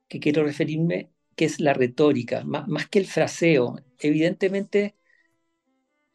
que 0.07 0.19
quiero 0.19 0.43
referirme, 0.43 1.11
que 1.35 1.45
es 1.45 1.59
la 1.59 1.73
retórica, 1.73 2.43
más, 2.45 2.87
que 2.89 2.99
el 2.99 3.07
fraseo. 3.07 3.77
Evidentemente, 3.99 4.95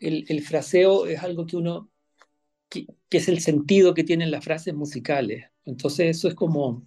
el, 0.01 0.43
fraseo 0.43 1.07
es 1.07 1.23
algo 1.23 1.47
que 1.47 1.57
uno, 1.57 1.91
que, 2.69 2.87
que 3.09 3.19
es 3.19 3.29
el 3.29 3.41
sentido 3.41 3.95
que 3.95 4.05
tienen 4.05 4.31
las 4.31 4.45
frases 4.45 4.75
musicales. 4.75 5.47
Entonces, 5.65 6.17
eso 6.17 6.29
es 6.29 6.35
como, 6.35 6.85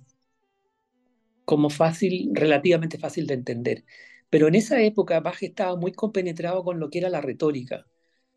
como 1.45 1.69
fácil, 1.69 2.31
relativamente 2.33 2.97
fácil 2.97 3.27
de 3.27 3.33
entender. 3.35 3.85
Pero 4.31 4.47
en 4.47 4.55
esa 4.55 4.81
época 4.81 5.19
Bach 5.19 5.43
estaba 5.43 5.75
muy 5.75 5.91
compenetrado 5.91 6.63
con 6.63 6.79
lo 6.79 6.89
que 6.89 6.99
era 6.99 7.09
la 7.09 7.21
retórica. 7.21 7.85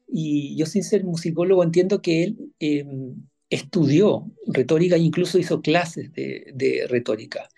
Y 0.08 0.56
yo 0.56 0.66
sin 0.66 0.84
ser 0.84 1.04
musicólogo 1.04 1.62
entiendo 1.62 2.02
que 2.02 2.24
él 2.24 2.52
em, 2.58 3.14
estudió 3.48 4.30
retórica 4.46 4.96
e 4.96 5.00
incluso 5.00 5.38
hizo 5.38 5.62
clases 5.62 6.12
de, 6.12 6.86
retórica. 6.88 7.48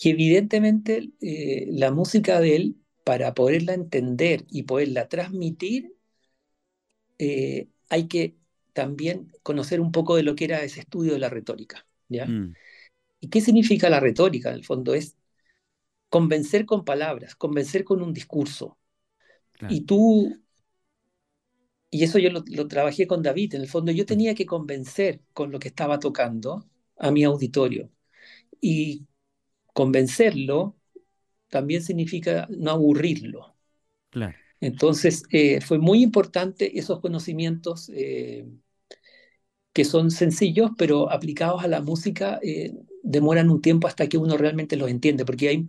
Y 0.00 0.10
evidentemente 0.10 1.10
eh, 1.20 1.66
la 1.70 1.90
música 1.92 2.40
de 2.40 2.56
él, 2.56 2.76
para 3.04 3.34
poderla 3.34 3.74
entender 3.74 4.44
y 4.50 4.64
poderla 4.64 5.08
transmitir, 5.08 5.94
eh, 7.18 7.68
hay 7.90 8.08
que 8.08 8.36
también 8.72 9.32
conocer 9.42 9.80
un 9.80 9.92
poco 9.92 10.16
de 10.16 10.22
lo 10.22 10.34
que 10.34 10.46
era 10.46 10.62
ese 10.64 10.80
estudio 10.80 11.12
de 11.12 11.18
la 11.18 11.28
retórica. 11.28 11.86
¿ya? 12.08 12.26
Mm. 12.26 12.54
¿Y 13.20 13.28
qué 13.28 13.40
significa 13.42 13.90
la 13.90 14.00
retórica? 14.00 14.48
En 14.50 14.56
el 14.56 14.64
fondo 14.64 14.94
es 14.94 15.16
convencer 16.08 16.66
con 16.66 16.84
palabras, 16.84 17.34
convencer 17.34 17.84
con 17.84 18.02
un 18.02 18.12
discurso. 18.12 18.78
Y 19.68 19.82
tú, 19.82 20.36
y 21.90 22.04
eso 22.04 22.18
yo 22.18 22.30
lo, 22.30 22.68
trabajé 22.68 23.06
con 23.06 23.22
David, 23.22 23.54
en 23.54 23.62
el 23.62 23.68
fondo 23.68 23.90
yo 23.92 24.04
tenía 24.04 24.34
que 24.34 24.46
convencer 24.46 25.22
con 25.32 25.50
lo 25.50 25.58
que 25.58 25.68
estaba 25.68 25.98
tocando 25.98 26.68
a 26.98 27.10
mi 27.10 27.24
auditorio. 27.24 27.90
Y 28.60 29.06
convencerlo 29.72 30.76
también 31.48 31.82
significa 31.82 32.46
no 32.50 32.70
aburrirlo. 32.70 33.56
Entonces, 34.60 35.22
eh, 35.30 35.60
fue 35.60 35.78
muy 35.78 36.02
importante 36.02 36.78
esos 36.78 37.00
conocimientos 37.00 37.90
eh, 37.94 38.46
que 39.72 39.84
son 39.84 40.10
sencillos, 40.10 40.70
pero 40.78 41.10
aplicados 41.10 41.62
a 41.62 41.68
la 41.68 41.82
música 41.82 42.40
eh, 42.42 42.72
demoran 43.02 43.50
un 43.50 43.60
tiempo 43.60 43.86
hasta 43.86 44.08
que 44.08 44.16
uno 44.16 44.38
realmente 44.38 44.76
los 44.76 44.90
entiende, 44.90 45.26
porque 45.26 45.48
hay 45.48 45.68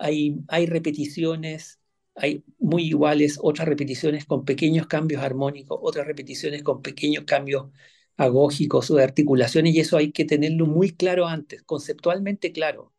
hay, 0.00 0.66
repeticiones, 0.66 1.80
hay 2.14 2.44
muy 2.58 2.84
iguales, 2.84 3.38
otras 3.42 3.68
repeticiones 3.68 4.24
con 4.24 4.44
pequeños 4.44 4.86
cambios 4.86 5.22
armónicos, 5.22 5.78
otras 5.82 6.06
repeticiones 6.06 6.62
con 6.62 6.82
pequeños 6.82 7.24
cambios 7.24 7.68
agógicos 8.16 8.90
o 8.90 8.96
de 8.96 9.04
articulaciones, 9.04 9.74
y 9.74 9.80
eso 9.80 9.96
hay 9.96 10.12
que 10.12 10.24
tenerlo 10.24 10.66
muy 10.66 10.92
claro 10.92 11.26
antes, 11.26 11.62
conceptualmente 11.62 12.52
claro. 12.52 12.92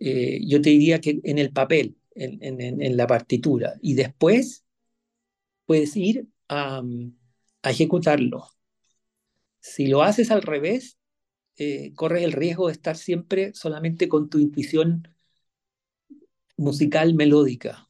Eh, 0.00 0.40
yo 0.46 0.60
te 0.60 0.70
diría 0.70 1.00
que 1.00 1.20
en 1.24 1.38
el 1.38 1.52
papel, 1.52 1.96
en, 2.14 2.96
la 2.96 3.06
partitura 3.06 3.74
y 3.80 3.94
después 3.94 4.64
puedes 5.66 5.96
ir 5.96 6.26
a, 6.48 6.82
ejecutarlo. 7.64 8.48
Si 9.60 9.86
lo 9.86 10.02
haces 10.02 10.30
al 10.30 10.42
revés, 10.42 10.98
eh, 11.56 11.92
corres 11.94 12.24
el 12.24 12.32
riesgo 12.32 12.66
de 12.66 12.72
estar 12.72 12.96
siempre 12.96 13.54
solamente 13.54 14.08
con 14.08 14.28
tu 14.28 14.38
intuición 14.38 15.08
musical 16.62 17.14
melódica. 17.14 17.88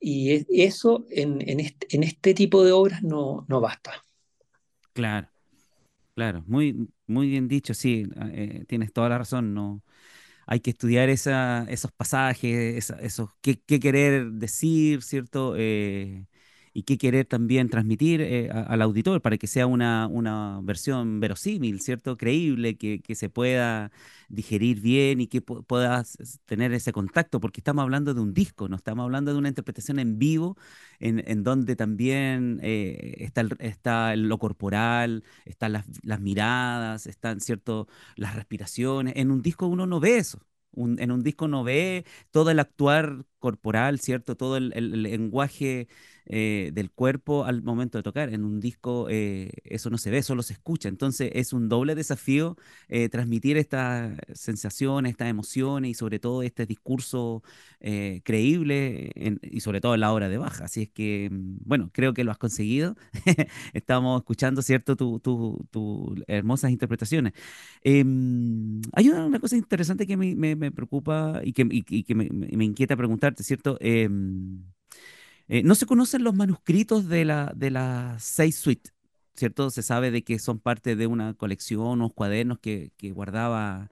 Y 0.00 0.44
eso 0.62 1.06
en, 1.10 1.60
este, 1.60 2.34
tipo 2.34 2.64
de 2.64 2.72
obras 2.72 3.02
no, 3.02 3.44
no 3.48 3.60
basta. 3.60 4.04
Claro, 4.92 5.28
claro, 6.14 6.42
muy, 6.46 6.88
muy 7.06 7.28
bien 7.28 7.46
dicho, 7.46 7.72
sí, 7.72 8.06
eh, 8.32 8.64
tienes 8.66 8.92
toda 8.92 9.08
la 9.08 9.18
razón, 9.18 9.54
no, 9.54 9.82
hay 10.46 10.60
que 10.60 10.70
estudiar 10.70 11.08
esa, 11.08 11.64
esos 11.68 11.92
pasajes, 11.92 12.90
esos 12.90 13.30
qué, 13.40 13.56
querer 13.58 14.32
decir, 14.32 15.02
¿cierto? 15.02 15.54
Eh, 15.56 16.26
y 16.74 16.84
qué 16.84 16.98
querer 16.98 17.26
también 17.26 17.68
transmitir 17.68 18.20
eh, 18.20 18.50
al 18.50 18.82
auditor 18.82 19.20
para 19.20 19.36
que 19.38 19.46
sea 19.46 19.66
una, 19.66 20.06
una 20.08 20.60
versión 20.62 21.20
verosímil, 21.20 21.80
¿cierto? 21.80 22.16
Creíble, 22.16 22.76
que, 22.76 23.00
que 23.00 23.14
se 23.14 23.28
pueda 23.28 23.90
digerir 24.28 24.80
bien 24.80 25.20
y 25.20 25.26
que 25.26 25.42
puedas 25.42 26.16
tener 26.46 26.72
ese 26.72 26.92
contacto, 26.92 27.40
porque 27.40 27.60
estamos 27.60 27.82
hablando 27.82 28.14
de 28.14 28.20
un 28.20 28.32
disco, 28.32 28.68
no 28.68 28.76
estamos 28.76 29.04
hablando 29.04 29.32
de 29.32 29.38
una 29.38 29.48
interpretación 29.48 29.98
en 29.98 30.18
vivo, 30.18 30.56
en, 31.00 31.22
en 31.26 31.42
donde 31.42 31.76
también 31.76 32.60
eh, 32.62 33.16
está, 33.18 33.46
está 33.58 34.16
lo 34.16 34.38
corporal, 34.38 35.24
están 35.44 35.72
las, 35.72 35.86
las 36.02 36.20
miradas, 36.20 37.06
están, 37.06 37.40
¿cierto? 37.40 37.88
Las 38.16 38.34
respiraciones. 38.34 39.14
En 39.16 39.30
un 39.30 39.42
disco 39.42 39.66
uno 39.66 39.86
no 39.86 40.00
ve 40.00 40.18
eso 40.18 40.40
en 40.74 41.10
un 41.10 41.22
disco 41.22 41.48
no 41.48 41.64
ve 41.64 42.04
todo 42.30 42.50
el 42.50 42.58
actuar 42.58 43.24
corporal, 43.38 44.00
¿cierto? 44.00 44.36
Todo 44.36 44.56
el, 44.56 45.02
lenguaje 45.02 45.88
eh, 46.26 46.70
del 46.72 46.90
cuerpo 46.90 47.44
al 47.44 47.62
momento 47.62 47.98
de 47.98 48.02
tocar. 48.02 48.32
En 48.32 48.44
un 48.44 48.60
disco 48.60 49.08
eh, 49.10 49.50
eso 49.64 49.90
no 49.90 49.98
se 49.98 50.10
ve, 50.10 50.22
solo 50.22 50.42
se 50.42 50.52
escucha. 50.52 50.88
Entonces 50.88 51.30
es 51.34 51.52
un 51.52 51.68
doble 51.68 51.94
desafío 51.94 52.56
eh, 52.88 53.08
transmitir 53.08 53.56
estas 53.56 54.16
sensaciones, 54.32 55.10
estas 55.10 55.28
emociones 55.28 55.90
y 55.90 55.94
sobre 55.94 56.18
todo 56.18 56.42
este 56.42 56.66
discurso 56.66 57.42
creíble 58.24 59.10
y 59.42 59.60
sobre 59.60 59.80
todo 59.80 59.94
en 59.94 60.00
la 60.00 60.12
hora 60.12 60.28
de 60.28 60.38
baja. 60.38 60.66
Así 60.66 60.82
es 60.82 60.88
que, 60.88 61.28
mm, 61.32 61.56
bueno, 61.64 61.90
creo 61.92 62.14
que 62.14 62.22
lo 62.22 62.30
has 62.30 62.38
conseguido. 62.38 62.96
Estamos 63.72 64.20
escuchando, 64.20 64.62
¿cierto? 64.62 64.94
Tus 64.96 65.20
tu, 65.20 66.14
hermosas 66.28 66.70
interpretaciones. 66.70 67.32
Em, 67.82 68.80
hay 68.92 69.08
una, 69.08 69.40
cosa 69.40 69.56
interesante 69.56 70.06
que 70.06 70.16
me, 70.16 70.70
preocupa 70.70 71.40
y 71.42 71.52
que, 71.52 72.04
que 72.04 72.14
me 72.14 72.64
inquieta 72.64 72.96
preguntar 72.96 73.34
¿cierto? 73.38 73.78
Eh, 75.48 75.62
no 75.62 75.74
se 75.74 75.86
conocen 75.86 76.24
los 76.24 76.34
manuscritos 76.34 77.08
de 77.08 77.24
la, 77.24 77.52
de 77.56 77.70
la 77.70 78.16
seis 78.20 78.56
suite, 78.56 78.90
¿cierto? 79.34 79.70
Se 79.70 79.82
sabe 79.82 80.10
de 80.10 80.22
que 80.24 80.38
son 80.38 80.60
parte 80.60 80.96
de 80.96 81.06
una 81.06 81.34
colección, 81.34 81.86
unos 81.86 82.12
cuadernos 82.14 82.58
que, 82.58 82.92
guardaba 83.14 83.90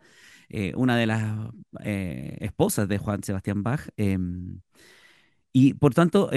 eh, 0.49 0.73
una 0.77 0.97
de 0.97 1.07
las 1.07 1.51
eh, 1.85 2.37
esposas 2.41 2.89
de 2.89 2.99
Juan 2.99 3.23
Sebastián 3.23 3.63
Bach. 3.63 3.89
Em, 3.97 4.61
y 5.53 5.75
por 5.75 5.95
tanto, 5.95 6.31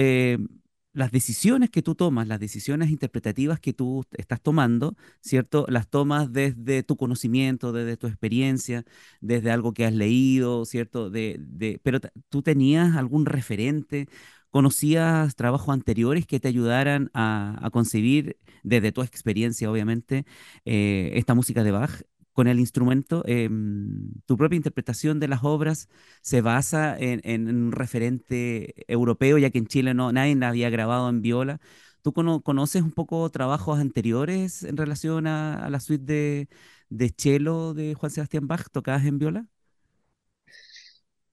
las 0.94 1.10
decisiones 1.10 1.70
que 1.70 1.82
tú 1.82 1.94
tomas, 1.96 2.28
las 2.28 2.40
decisiones 2.40 2.90
interpretativas 2.90 3.60
que 3.60 3.72
tú 3.72 4.04
estás 4.12 4.40
tomando, 4.40 4.96
¿cierto? 5.20 5.66
Las 5.68 5.88
tomas 5.90 6.32
desde 6.32 6.84
tu 6.84 6.96
conocimiento, 6.96 7.72
desde 7.72 7.96
tu 7.96 8.06
experiencia, 8.06 8.84
desde 9.20 9.50
algo 9.50 9.74
que 9.74 9.84
has 9.86 9.92
leído, 9.92 10.64
¿cierto? 10.64 11.10
De, 11.10 11.36
de, 11.40 11.80
pero 11.82 11.98
tú 12.28 12.42
tenías 12.42 12.96
algún 12.96 13.26
referente, 13.26 14.08
conocías 14.54 15.34
trabajos 15.34 15.74
anteriores 15.74 16.28
que 16.28 16.38
te 16.38 16.46
ayudaran 16.46 17.10
a, 17.12 17.58
a 17.60 17.70
concebir, 17.70 18.38
desde 18.62 18.92
tu 18.92 19.02
experiencia, 19.02 19.68
obviamente, 19.68 20.26
eh, 20.64 21.10
esta 21.14 21.34
música 21.34 21.64
de 21.64 21.72
Bach 21.72 22.02
con 22.32 22.46
el 22.46 22.60
instrumento, 22.60 23.24
em, 23.26 24.12
tu 24.26 24.36
propia 24.36 24.56
interpretación 24.56 25.18
de 25.18 25.26
las 25.26 25.42
obras 25.42 25.88
se 26.22 26.40
basa 26.40 26.96
en, 26.96 27.48
un 27.48 27.72
referente 27.72 28.74
europeo, 28.86 29.38
ya 29.38 29.50
que 29.50 29.58
en 29.58 29.66
Chile 29.66 29.92
no, 29.92 30.12
nadie 30.12 30.36
la 30.36 30.50
había 30.50 30.70
grabado 30.70 31.08
en 31.08 31.20
viola. 31.20 31.60
¿Tú 32.02 32.12
conoces 32.12 32.82
un 32.82 32.92
poco 32.92 33.28
trabajos 33.30 33.80
anteriores 33.80 34.62
en 34.62 34.76
relación 34.76 35.26
a, 35.26 35.68
la 35.68 35.80
suite 35.80 36.04
de, 36.04 36.48
de 36.90 37.12
cello 37.16 37.74
de 37.74 37.94
Juan 37.94 38.10
Sebastián 38.12 38.46
Bach 38.46 38.68
tocadas 38.70 39.04
en 39.04 39.18
viola? 39.18 39.48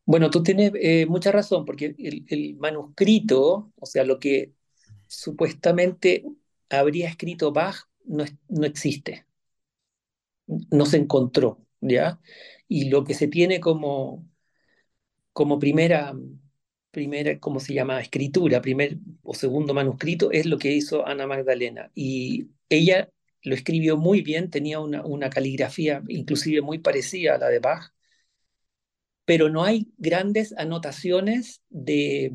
Bueno, 0.06 0.30
tú 0.30 0.44
tienes 0.44 0.72
eh, 0.76 1.06
mucha 1.08 1.32
razón, 1.32 1.66
porque 1.66 1.96
el, 1.98 2.56
manuscrito, 2.58 3.72
o 3.80 3.86
sea, 3.86 4.04
lo 4.04 4.20
que 4.20 4.54
supuestamente 5.08 6.26
habría 6.70 7.10
escrito 7.10 7.52
Bach, 7.52 7.88
no, 8.06 8.26
no 8.50 8.66
existe 8.66 9.26
no 10.72 10.86
se 10.86 10.98
encontró, 10.98 11.66
¿ya? 11.82 12.20
Y 12.68 12.90
lo 12.90 13.04
que 13.04 13.14
se 13.14 13.28
tiene 13.28 13.60
como, 13.60 14.28
como 15.34 15.60
primera, 15.60 16.14
primera, 16.92 17.40
¿cómo 17.40 17.60
se 17.60 17.74
llama? 17.74 18.02
Escritura, 18.02 18.62
primer 18.62 18.98
o 19.24 19.34
segundo 19.34 19.74
manuscrito, 19.74 20.32
es 20.32 20.46
lo 20.46 20.58
que 20.58 20.72
hizo 20.74 21.06
Ana 21.08 21.28
Magdalena. 21.28 21.92
Y 21.96 22.50
ella 22.70 23.10
lo 23.44 23.56
escribió 23.56 23.98
muy 23.98 24.22
bien, 24.22 24.50
tenía 24.50 24.80
una, 24.80 25.06
una 25.06 25.30
caligrafía 25.30 26.04
inclusive 26.08 26.62
muy 26.62 26.80
parecida 26.80 27.36
a 27.36 27.38
la 27.40 27.50
de 27.50 27.60
Bach, 27.60 27.94
pero 29.32 29.48
no 29.48 29.64
hay 29.64 29.88
grandes 29.98 30.54
anotaciones 30.58 31.62
de, 31.70 32.34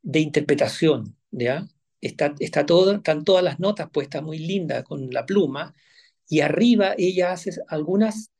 de 0.00 0.20
interpretación, 0.20 1.14
¿ya? 1.30 1.68
Está, 2.00 2.34
está 2.38 2.64
todo, 2.64 2.94
están 2.94 3.22
todas 3.22 3.44
las 3.44 3.60
notas 3.60 3.90
puestas 3.90 4.22
muy 4.22 4.38
lindas 4.38 4.82
con 4.84 5.10
la 5.10 5.26
pluma, 5.26 5.74
y 6.26 6.40
arriba 6.40 6.94
ella 6.96 7.32
hace 7.32 7.50
algunas 7.68 8.30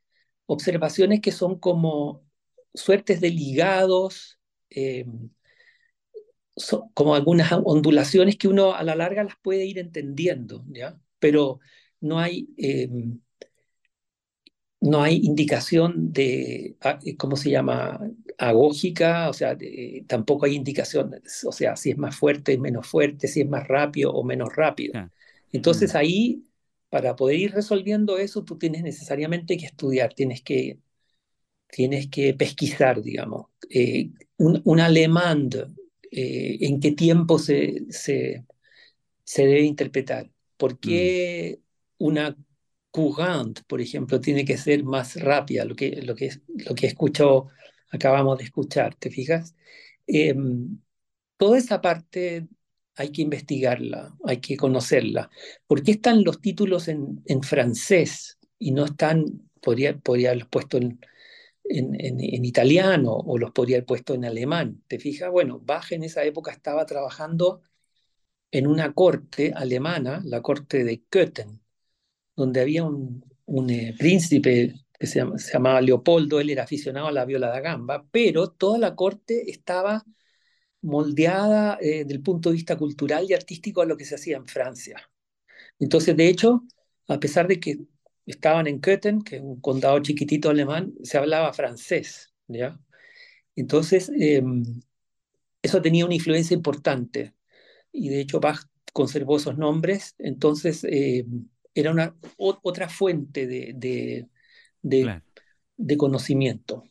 observaciones 0.47 1.20
que 1.20 1.32
son 1.32 1.59
como 1.59 2.24
suertes 2.72 3.20
de 3.20 3.28
ligados, 3.28 4.38
eh, 4.70 5.05
como 6.95 7.14
algunas 7.14 7.53
ondulaciones 7.53 8.38
que 8.38 8.49
uno 8.49 8.72
a 8.74 8.82
la 8.84 8.95
larga 8.97 9.22
las 9.22 9.36
puede 9.42 9.66
ir 9.66 9.78
entendiendo, 9.78 10.64
¿ya? 10.68 10.99
Pero 11.18 11.61
no 12.01 12.18
hay, 12.20 12.49
eh, 12.57 12.88
no 14.85 15.03
hay 15.03 15.16
indicación 15.24 16.12
de, 16.12 16.76
ah, 16.82 16.99
eh, 17.05 17.16
¿cómo 17.16 17.37
se 17.37 17.51
llama? 17.51 18.01
Agógica, 18.37 19.30
o 19.30 19.32
sea, 19.32 19.57
tampoco 20.07 20.45
hay 20.45 20.55
indicación, 20.55 21.14
o 21.47 21.53
sea, 21.53 21.76
si 21.76 21.91
es 21.91 21.99
más 21.99 22.16
fuerte, 22.16 22.59
menos 22.59 22.87
fuerte, 22.87 23.26
si 23.28 23.41
es 23.41 23.49
más 23.49 23.66
rápido 23.66 24.12
o 24.12 24.22
menos 24.24 24.55
rápido. 24.55 24.93
Entonces 25.53 25.95
mm. 25.95 25.97
ahí 25.97 26.45
para 26.91 27.16
poder 27.16 27.39
ir 27.39 27.53
resolviendo 27.53 28.18
eso, 28.18 28.45
tú 28.45 28.59
tienes 28.59 28.82
necesariamente 28.82 29.57
que 29.57 29.66
estudiar, 29.66 30.14
tienes 30.14 30.43
que, 30.43 30.78
tienes 31.68 32.09
que 32.09 32.35
pesquisar, 32.35 33.03
digamos. 33.03 33.47
Eh, 33.70 34.11
un, 34.37 34.80
alemán, 34.80 35.49
eh, 36.11 36.59
en 36.61 36.78
qué 36.78 36.93
tiempo 36.93 37.39
se, 37.39 37.85
se, 37.91 38.45
debe 39.37 39.62
interpretar. 39.62 40.30
¿Por 40.57 40.78
qué 40.78 41.59
mm. 41.99 42.05
una 42.05 42.37
courant, 42.95 43.61
por 43.66 43.80
ejemplo, 43.80 44.20
tiene 44.20 44.45
que 44.45 44.57
ser 44.57 44.84
más 44.84 45.16
rápida? 45.20 45.64
Lo 45.64 45.74
que, 45.74 46.01
lo 46.03 46.14
que, 46.14 46.30
lo 46.64 46.76
que 46.76 46.86
escucho, 46.86 47.49
acabamos 47.90 48.38
de 48.38 48.45
escuchar, 48.45 48.95
¿te 48.95 49.11
fijas? 49.11 49.57
Em, 50.07 50.78
toda 51.36 51.59
esa 51.59 51.80
parte 51.80 52.47
hay 52.95 53.11
que 53.11 53.22
investigarla, 53.22 54.14
hay 54.24 54.38
que 54.40 54.57
conocerla. 54.57 55.28
¿Por 55.66 55.82
qué 55.82 55.90
están 55.92 56.22
los 56.22 56.40
títulos 56.40 56.86
en, 56.86 57.20
en 57.26 57.42
francés 57.42 58.38
y 58.61 58.70
no 58.70 58.84
están, 58.84 59.51
podría, 59.61 59.99
podría 59.99 60.28
haberlos 60.28 60.49
puesto 60.49 60.76
en, 60.78 61.01
en, 61.64 62.45
italiano 62.45 63.12
o 63.12 63.38
los 63.38 63.51
podría 63.51 63.78
haber 63.78 63.86
puesto 63.86 64.14
en 64.14 64.24
alemán? 64.24 64.84
¿Te 64.86 65.01
fijas? 65.01 65.32
Bueno, 65.32 65.59
Bach 65.59 65.90
en 65.90 66.05
esa 66.05 66.22
época 66.22 66.53
estaba 66.53 66.86
trabajando 66.86 67.61
en 68.53 68.68
una 68.68 68.92
corte 68.92 69.53
alemana, 69.53 70.22
la 70.24 70.42
corte 70.42 70.84
de 70.84 71.03
Köthen, 71.11 71.64
donde 72.37 72.61
había 72.61 72.85
un, 72.85 73.24
un 73.47 73.70
eh, 73.70 73.95
príncipe 73.99 74.74
que 74.99 75.07
se, 75.07 75.22
llamaba 75.53 75.80
Leopoldo, 75.80 76.41
él 76.41 76.51
era 76.51 76.64
aficionado 76.64 77.09
a 77.09 77.12
la 77.12 77.24
viola 77.24 77.49
da 77.49 77.61
gamba, 77.61 78.07
pero 78.11 78.51
toda 78.51 78.78
la 78.78 78.95
corte 78.95 79.51
estaba 79.51 80.05
moldeada 80.82 81.78
eh, 81.80 82.05
desde 82.05 82.14
el 82.14 82.22
punto 82.22 82.51
de 82.51 82.57
vista 82.57 82.76
cultural 82.76 83.26
y 83.28 83.35
artístico 83.35 83.82
a 83.82 83.87
lo 83.87 83.97
que 83.97 84.05
se 84.05 84.16
hacía 84.16 84.37
en 84.37 84.47
Francia. 84.47 85.11
Entonces, 85.78 86.16
de 86.16 86.28
hecho, 86.28 86.64
a 87.09 87.18
pesar 87.20 87.49
de 87.49 87.61
que 87.61 87.78
estaban 88.26 88.66
en 88.66 88.80
Köthen, 88.80 89.22
que 89.22 89.37
es 89.37 89.43
un 89.43 89.61
condado 89.61 89.99
chiquitito 90.01 90.51
alemán, 90.51 90.95
se 91.03 91.18
hablaba 91.18 91.53
francés, 91.53 92.35
¿ya? 92.49 92.78
Entonces, 93.57 94.11
em, 94.18 94.64
eso 95.62 95.82
tenía 95.82 96.05
una 96.07 96.14
influencia 96.14 96.55
importante. 96.55 97.35
Y 97.93 98.09
de 98.11 98.20
hecho, 98.20 98.41
Bach 98.41 98.66
conservó 98.93 99.37
esos 99.39 99.59
nombres, 99.59 100.14
entonces 100.18 100.85
em, 100.85 101.49
era 101.75 101.91
una, 101.93 102.14
otra 102.39 102.89
fuente 102.89 103.47
de, 103.47 103.72
de, 104.83 105.22
de 105.77 105.97
conocimiento. 105.97 106.85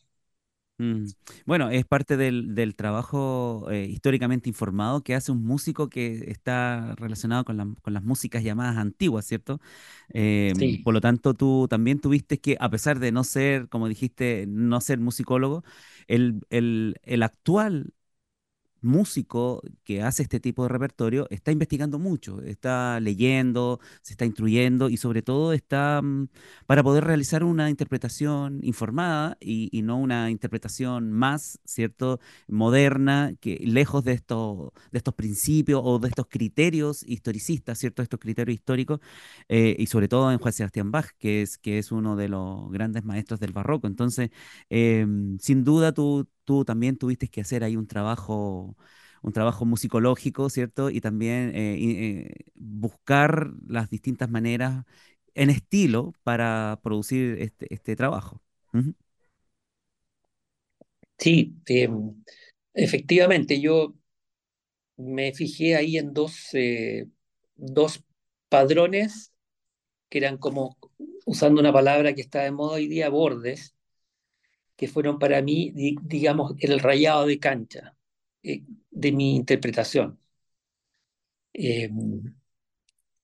Mm. 0.76 1.06
Bueno, 1.46 1.70
es 1.70 1.84
parte 1.86 2.16
del, 2.16 2.54
del 2.56 2.74
trabajo 2.74 3.70
eh, 3.70 3.84
históricamente 3.84 4.48
informado 4.48 5.02
que 5.04 5.14
hace 5.14 5.30
un 5.30 5.44
músico 5.44 5.88
que 5.88 6.24
está 6.32 6.94
relacionado 6.96 7.44
con, 7.44 7.56
la- 7.56 7.68
con 7.80 7.92
las 7.94 8.02
músicas 8.02 8.42
llamadas 8.42 8.76
antiguas, 8.76 9.24
¿cierto? 9.24 9.60
Em, 10.08 10.76
Sí. 10.76 10.82
por 10.82 10.92
lo 10.94 11.00
tanto, 11.00 11.34
tú 11.34 11.68
también 11.70 12.00
tuviste 12.00 12.40
que, 12.40 12.56
a 12.60 12.70
pesar 12.70 12.98
de 12.98 13.12
no 13.12 13.22
ser, 13.22 13.68
como 13.68 13.88
dijiste, 13.88 14.46
no 14.48 14.80
ser 14.80 14.98
musicólogo, 14.98 15.62
el, 16.08 16.40
el, 16.50 16.96
el 17.04 17.22
actual 17.22 17.92
músico 18.84 19.62
que 19.84 20.02
hace 20.02 20.22
este 20.22 20.40
tipo 20.40 20.62
de 20.62 20.68
repertorio 20.68 21.26
está 21.30 21.52
investigando 21.52 21.98
mucho, 21.98 22.42
está 22.42 23.00
leyendo, 23.00 23.80
se 24.02 24.12
está 24.14 24.24
instruyendo 24.24 24.88
y 24.88 24.96
sobre 24.96 25.22
todo 25.22 25.52
está 25.52 26.00
mm, 26.02 26.28
para 26.66 26.82
poder 26.82 27.04
realizar 27.04 27.44
una 27.44 27.70
interpretación 27.70 28.60
informada 28.62 29.36
y, 29.40 29.82
no 29.82 29.98
una 29.98 30.30
interpretación 30.30 31.12
más, 31.12 31.60
¿cierto?, 31.64 32.20
moderna, 32.48 33.34
que 33.40 33.60
lejos 33.64 34.04
de 34.04 34.12
estos, 34.12 34.70
de 34.92 34.98
estos 34.98 35.14
principios 35.14 35.82
o 35.84 35.98
de 35.98 36.08
estos 36.08 36.26
criterios 36.28 37.02
historicistas, 37.06 37.78
¿cierto?, 37.78 38.02
estos 38.02 38.20
criterios 38.20 38.54
históricos, 38.54 39.00
eh, 39.48 39.76
y 39.78 39.86
sobre 39.86 40.08
todo 40.08 40.32
en 40.32 40.38
Juan 40.38 40.52
Sebastián 40.52 40.90
Bach, 40.90 41.10
que 41.18 41.42
es, 41.42 41.58
que 41.58 41.78
es 41.78 41.92
uno 41.92 42.16
de 42.16 42.28
los 42.28 42.70
grandes 42.70 43.04
maestros 43.04 43.40
del 43.40 43.52
barroco. 43.52 43.86
Entonces, 43.86 44.30
em, 44.70 45.38
sin 45.38 45.64
duda 45.64 45.92
tú, 45.92 46.26
tú 46.44 46.64
también 46.64 46.96
tuviste 46.98 47.28
que 47.28 47.40
hacer 47.42 47.64
ahí 47.64 47.76
un 47.76 47.86
trabajo 47.86 48.76
un 49.22 49.32
trabajo 49.32 49.64
musicológico, 49.64 50.50
¿cierto? 50.50 50.90
Y 50.90 51.00
también 51.00 51.50
eh, 51.54 51.76
eh, 51.80 52.44
buscar 52.54 53.52
las 53.66 53.88
distintas 53.90 54.28
maneras 54.30 54.84
en 55.34 55.50
estilo 55.50 56.12
para 56.24 56.78
producir 56.82 57.38
este, 57.40 57.72
este 57.74 57.96
trabajo. 57.96 58.42
Sí, 61.18 61.54
eh, 61.68 61.88
efectivamente, 62.74 63.60
yo 63.60 63.94
me 64.96 65.32
fijé 65.34 65.76
ahí 65.76 65.98
en 65.98 66.12
dos, 66.14 66.48
eh, 66.54 67.06
dos 67.56 68.04
padrones 68.48 69.32
que 70.10 70.18
eran 70.18 70.38
como, 70.38 70.78
usando 71.26 71.60
una 71.60 71.72
palabra 71.72 72.14
que 72.14 72.22
está 72.22 72.42
de 72.42 72.52
moda 72.52 72.74
hoy 72.76 72.88
día, 72.88 73.08
bordes, 73.10 73.73
que 74.76 74.88
fueron 74.88 75.18
para 75.18 75.42
mí, 75.42 75.70
di- 75.74 75.96
digamos, 76.02 76.54
el 76.60 76.80
rayado 76.80 77.26
de 77.26 77.38
cancha 77.38 77.96
eh, 78.42 78.62
de 78.90 79.12
mi 79.12 79.36
interpretación. 79.36 80.18
Eh, 81.54 81.88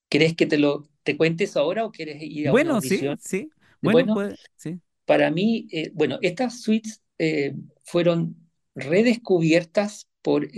¿querés 0.09 0.35
que 0.37 0.47
te 0.47 0.59
lo 0.59 0.89
te 1.03 1.17
cuentes 1.17 1.57
ahora 1.57 1.85
o 1.85 1.93
quieres 1.93 2.19
ir 2.23 2.49
a 2.49 2.55
una 2.55 2.71
Bueno, 2.71 2.81
sí, 2.81 3.11
audición? 3.11 3.19
sí. 3.19 3.53
Bueno, 3.81 4.07
Bueno, 4.07 4.27
sí. 4.57 4.81
para 5.07 5.31
mí, 5.31 5.69
eh, 5.73 5.91
bueno, 5.95 6.19
estas 6.23 6.63
suites 6.63 7.03
eh, 7.19 7.55
fueron 7.85 8.37
redescubiertas 8.75 10.09
por 10.23 10.49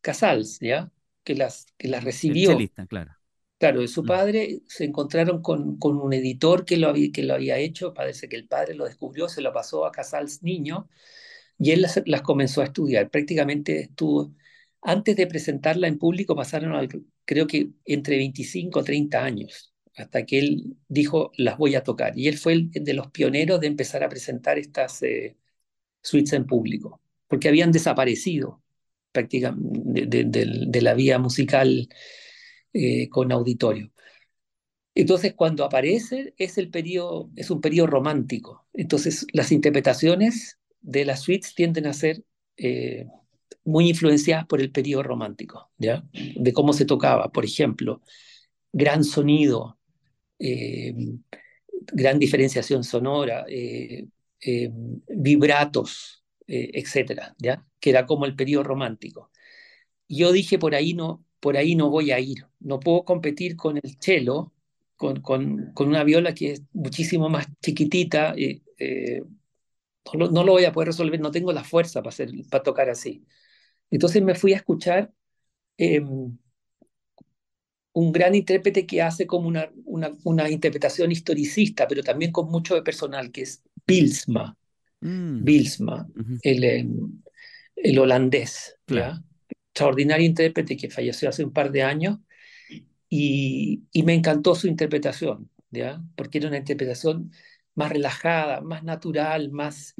Casals, 0.00 0.58
¿ya? 0.60 0.90
Que 1.24 1.34
las, 1.34 1.66
que 1.78 1.88
las 1.88 2.04
El 2.24 2.38
recibió. 2.38 2.40
chelista, 2.40 2.86
claro. 2.86 3.15
Claro, 3.58 3.80
de 3.80 3.88
su 3.88 4.04
padre 4.04 4.60
se 4.68 4.84
encontraron 4.84 5.40
con, 5.40 5.78
con 5.78 5.96
un 5.96 6.12
editor 6.12 6.66
que 6.66 6.76
lo 6.76 6.88
había, 6.88 7.10
que 7.10 7.22
lo 7.22 7.32
había 7.34 7.56
hecho, 7.56 7.94
parece 7.94 8.28
que 8.28 8.36
el 8.36 8.46
padre 8.46 8.74
lo 8.74 8.84
descubrió, 8.84 9.28
se 9.30 9.40
lo 9.40 9.50
pasó 9.52 9.86
a 9.86 9.92
Casals 9.92 10.42
niño 10.42 10.90
y 11.58 11.72
él 11.72 11.82
las, 11.82 12.02
las 12.06 12.22
comenzó 12.22 12.62
a 12.62 12.64
estudiar. 12.66 13.10
Prácticamente 13.10 13.80
estuvo, 13.82 14.34
antes 14.82 15.16
de 15.16 15.26
presentarla 15.26 15.88
en 15.88 15.98
público 15.98 16.36
pasaron 16.36 16.74
al- 16.74 16.88
creo 17.24 17.46
que 17.46 17.70
entre 17.86 18.16
25 18.18 18.80
o 18.80 18.84
30 18.84 19.24
años, 19.24 19.72
hasta 19.96 20.26
que 20.26 20.38
él 20.40 20.76
dijo, 20.88 21.32
las 21.38 21.58
voy 21.58 21.74
a 21.76 21.84
tocar. 21.84 22.18
Y 22.18 22.28
él 22.28 22.38
fue 22.38 22.54
el 22.54 22.70
de 22.72 22.94
los 22.94 23.10
pioneros 23.10 23.60
de 23.60 23.68
empezar 23.68 24.04
a 24.04 24.08
presentar 24.10 24.58
estas 24.58 25.02
eh, 25.02 25.36
suites 26.02 26.32
en 26.34 26.46
público, 26.46 27.00
porque 27.28 27.48
habían 27.48 27.72
desaparecido 27.72 28.62
prácticamente 29.12 30.06
de, 30.06 30.24
de- 30.24 30.44
de- 30.46 30.64
de 30.68 30.82
la 30.82 30.94
vía 30.94 31.18
musical 31.18 31.88
eh, 32.78 33.08
con 33.08 33.32
auditorio. 33.32 33.90
Entonces, 34.94 35.32
cuando 35.34 35.64
aparece, 35.64 36.34
es, 36.36 36.58
el 36.58 36.68
periodo, 36.68 37.30
es 37.34 37.50
un 37.50 37.62
periodo 37.62 37.86
romántico. 37.86 38.66
Entonces, 38.74 39.26
las 39.32 39.50
interpretaciones 39.50 40.58
de 40.82 41.06
las 41.06 41.22
suites 41.22 41.54
tienden 41.54 41.86
a 41.86 41.94
ser 41.94 42.22
eh, 42.58 43.06
muy 43.64 43.88
influenciadas 43.88 44.44
por 44.46 44.60
el 44.60 44.72
periodo 44.72 45.04
romántico, 45.04 45.70
¿ya? 45.78 46.04
De 46.12 46.52
cómo 46.52 46.74
se 46.74 46.84
tocaba. 46.84 47.32
Por 47.32 47.46
ejemplo, 47.46 48.02
gran 48.72 49.04
sonido, 49.04 49.78
eh, 50.38 50.94
gran 51.94 52.18
diferenciación 52.18 52.84
sonora, 52.84 53.46
vibratos, 55.08 56.24
etcétera, 56.46 57.34
¿ya? 57.38 57.66
Que 57.80 57.88
era 57.88 58.04
como 58.04 58.26
el 58.26 58.36
periodo 58.36 58.64
romántico. 58.64 59.30
Yo 60.08 60.30
dije, 60.32 60.58
por 60.58 60.74
ahí 60.74 60.92
no, 60.92 61.25
por 61.40 61.56
ahí 61.56 61.74
no 61.74 61.90
voy 61.90 62.10
a 62.10 62.20
ir. 62.20 62.46
No 62.60 62.80
puedo 62.80 63.04
competir 63.04 63.56
con 63.56 63.76
el 63.76 63.96
cello, 64.00 64.52
con, 64.96 65.20
con, 65.20 65.72
con 65.74 65.88
una 65.88 66.04
viola 66.04 66.34
que 66.34 66.52
es 66.52 66.62
muchísimo 66.72 67.28
más 67.28 67.46
chiquitita. 67.62 68.34
eh, 68.36 68.62
eh, 68.78 69.22
no, 70.12 70.18
lo, 70.18 70.30
no 70.30 70.44
lo 70.44 70.52
voy 70.52 70.64
a 70.64 70.72
poder 70.72 70.88
resolver, 70.88 71.20
no 71.20 71.30
tengo 71.30 71.52
la 71.52 71.64
fuerza 71.64 72.00
para, 72.00 72.10
hacer, 72.10 72.30
para 72.50 72.62
tocar 72.62 72.90
así. 72.90 73.24
Entonces 73.90 74.22
me 74.22 74.34
fui 74.34 74.52
a 74.52 74.56
escuchar 74.56 75.12
eh, 75.78 76.00
un 77.96 78.12
gran 78.12 78.34
intérprete 78.34 78.86
que 78.86 79.00
hace 79.00 79.26
como 79.26 79.48
una, 79.48 79.70
una, 79.84 80.14
una, 80.24 80.50
interpretación 80.50 81.10
historicista, 81.12 81.88
pero 81.88 82.02
también 82.02 82.30
con 82.30 82.50
mucho 82.50 82.74
de 82.74 82.82
personal, 82.82 83.32
que 83.32 83.42
es 83.42 83.62
Bilsma. 83.86 84.54
mm, 85.00 85.44
Bilsma, 85.44 86.06
ujú, 86.14 86.38
el, 86.42 86.64
eh, 86.64 86.86
el 87.76 87.98
holandés, 87.98 88.76
Claro. 88.84 89.22
Extraordinario 89.76 90.26
intérprete 90.26 90.76
que 90.76 90.90
falleció 90.90 91.28
hace 91.28 91.44
un 91.44 91.52
par 91.52 91.70
de 91.72 91.82
años 91.82 92.18
y, 93.08 93.84
y 93.92 94.02
me 94.04 94.14
encantó 94.14 94.54
su 94.54 94.68
interpretación, 94.68 95.50
¿ya? 95.70 96.02
Porque 96.16 96.38
era 96.38 96.48
una 96.48 96.58
interpretación 96.58 97.32
más 97.74 97.90
relajada, 97.92 98.60
más 98.62 98.84
natural, 98.84 99.50
más 99.52 99.94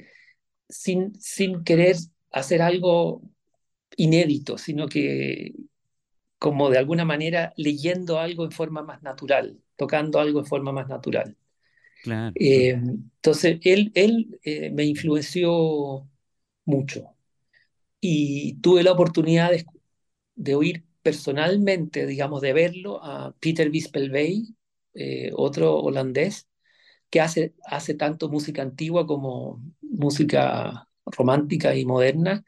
sin, 0.68 1.14
sin 1.20 1.64
querer 1.64 1.96
hacer 2.32 2.62
algo 2.62 3.22
inédito, 3.96 4.58
sino 4.58 4.88
que 4.88 5.54
como 6.38 6.70
de 6.70 6.78
alguna 6.78 7.04
manera 7.04 7.52
leyendo 7.56 8.18
algo 8.20 8.44
en 8.44 8.52
forma 8.52 8.82
más 8.82 9.02
natural, 9.02 9.60
tocando 9.76 10.20
algo 10.20 10.40
en 10.40 10.46
forma 10.46 10.72
más 10.72 10.88
natural. 10.88 11.36
claro. 12.02 12.36
Eh, 12.36 12.70
entonces, 12.72 13.60
él, 13.64 13.92
él 13.94 14.38
eh, 14.44 14.70
me 14.72 14.84
influenció 14.84 16.08
mucho 16.66 17.15
y 18.00 18.54
tuve 18.60 18.82
la 18.82 18.92
oportunidad 18.92 19.50
de, 19.50 19.66
de 20.36 20.54
oír 20.54 20.86
personalmente, 21.02 22.06
digamos, 22.06 22.42
de 22.42 22.52
verlo 22.52 23.02
a 23.04 23.34
Peter 23.40 23.70
Wispelbey, 23.70 24.56
eh, 24.94 25.30
otro 25.34 25.76
holandés, 25.78 26.48
que 27.10 27.20
hace, 27.20 27.54
hace 27.66 27.94
tanto 27.94 28.28
música 28.30 28.62
antigua 28.62 29.06
como 29.06 29.62
música 29.82 30.88
romántica 31.06 31.74
y 31.76 31.86
moderna, 31.86 32.44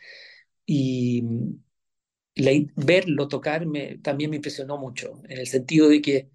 y 0.66 1.22
la, 2.36 2.52
verlo 2.76 3.28
tocar 3.28 3.66
me, 3.66 3.98
también 3.98 4.30
me 4.30 4.36
impresionó 4.36 4.78
mucho, 4.78 5.20
en 5.28 5.38
el 5.38 5.46
sentido 5.46 5.88
de 5.88 6.00
que 6.02 6.30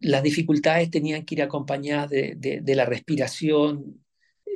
las 0.00 0.22
dificultades 0.22 0.90
tenían 0.90 1.24
que 1.24 1.34
ir 1.36 1.42
acompañadas 1.42 2.10
de, 2.10 2.34
de 2.62 2.74
la 2.74 2.86
respiración, 2.86 3.99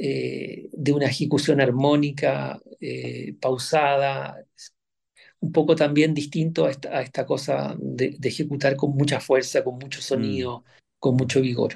eh, 0.01 0.68
de 0.72 0.92
una 0.92 1.07
ejecución 1.07 1.61
armónica, 1.61 2.61
eh, 2.80 3.34
pausada, 3.40 4.45
un 5.40 5.53
poco 5.53 5.76
también 5.76 6.14
distinto 6.14 6.66
a 6.66 6.70
esta, 6.70 6.88
a 6.90 7.03
esta 7.03 7.26
cosa 7.26 7.76
de, 7.78 8.16
de, 8.18 8.28
ejecutar 8.28 8.76
con 8.76 8.97
mucha 8.97 9.20
fuerza, 9.20 9.62
con 9.62 9.74
mucho 9.78 10.01
mm. 10.01 10.03
sonido, 10.03 10.64
con 10.99 11.16
mucho 11.16 11.40
vigor. 11.40 11.74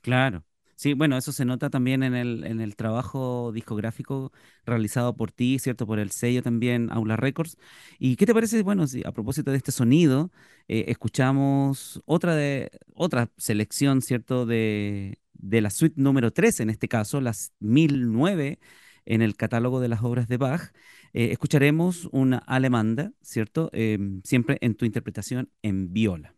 Claro. 0.00 0.44
Sí, 0.78 0.94
bueno, 0.94 1.16
eso 1.16 1.32
se 1.32 1.44
nota 1.44 1.70
también 1.70 2.04
en 2.04 2.14
el, 2.14 2.44
en 2.44 2.60
el 2.60 2.76
trabajo 2.76 3.50
discográfico 3.52 4.32
realizado 4.64 5.16
por 5.16 5.32
ti, 5.32 5.58
¿cierto? 5.58 5.88
Por 5.88 5.98
el 5.98 6.12
sello 6.12 6.40
también 6.40 6.92
Aula 6.92 7.16
Records. 7.16 7.56
¿Y 7.98 8.14
qué 8.14 8.26
te 8.26 8.32
parece, 8.32 8.62
bueno, 8.62 8.86
si 8.86 9.02
a 9.04 9.10
propósito 9.10 9.50
de 9.50 9.56
este 9.56 9.72
sonido, 9.72 10.30
eh, 10.68 10.84
escuchamos 10.86 12.00
otra 12.06 12.36
de 12.36 12.70
otra 12.94 13.28
selección, 13.38 14.02
¿cierto? 14.02 14.46
De, 14.46 15.18
de 15.38 15.60
la 15.60 15.70
suite 15.70 16.00
número 16.00 16.32
3, 16.32 16.60
en 16.60 16.70
este 16.70 16.88
caso, 16.88 17.20
las 17.20 17.52
1009 17.60 18.58
en 19.06 19.22
el 19.22 19.36
catálogo 19.36 19.80
de 19.80 19.88
las 19.88 20.02
obras 20.02 20.28
de 20.28 20.36
Bach. 20.36 20.72
Eh, 21.14 21.30
escucharemos 21.32 22.08
una 22.12 22.38
alemanda, 22.38 23.12
¿cierto? 23.22 23.70
Em, 23.72 24.20
siempre 24.24 24.58
en 24.60 24.74
tu 24.74 24.84
interpretación 24.84 25.50
en 25.62 25.92
viola. 25.92 26.34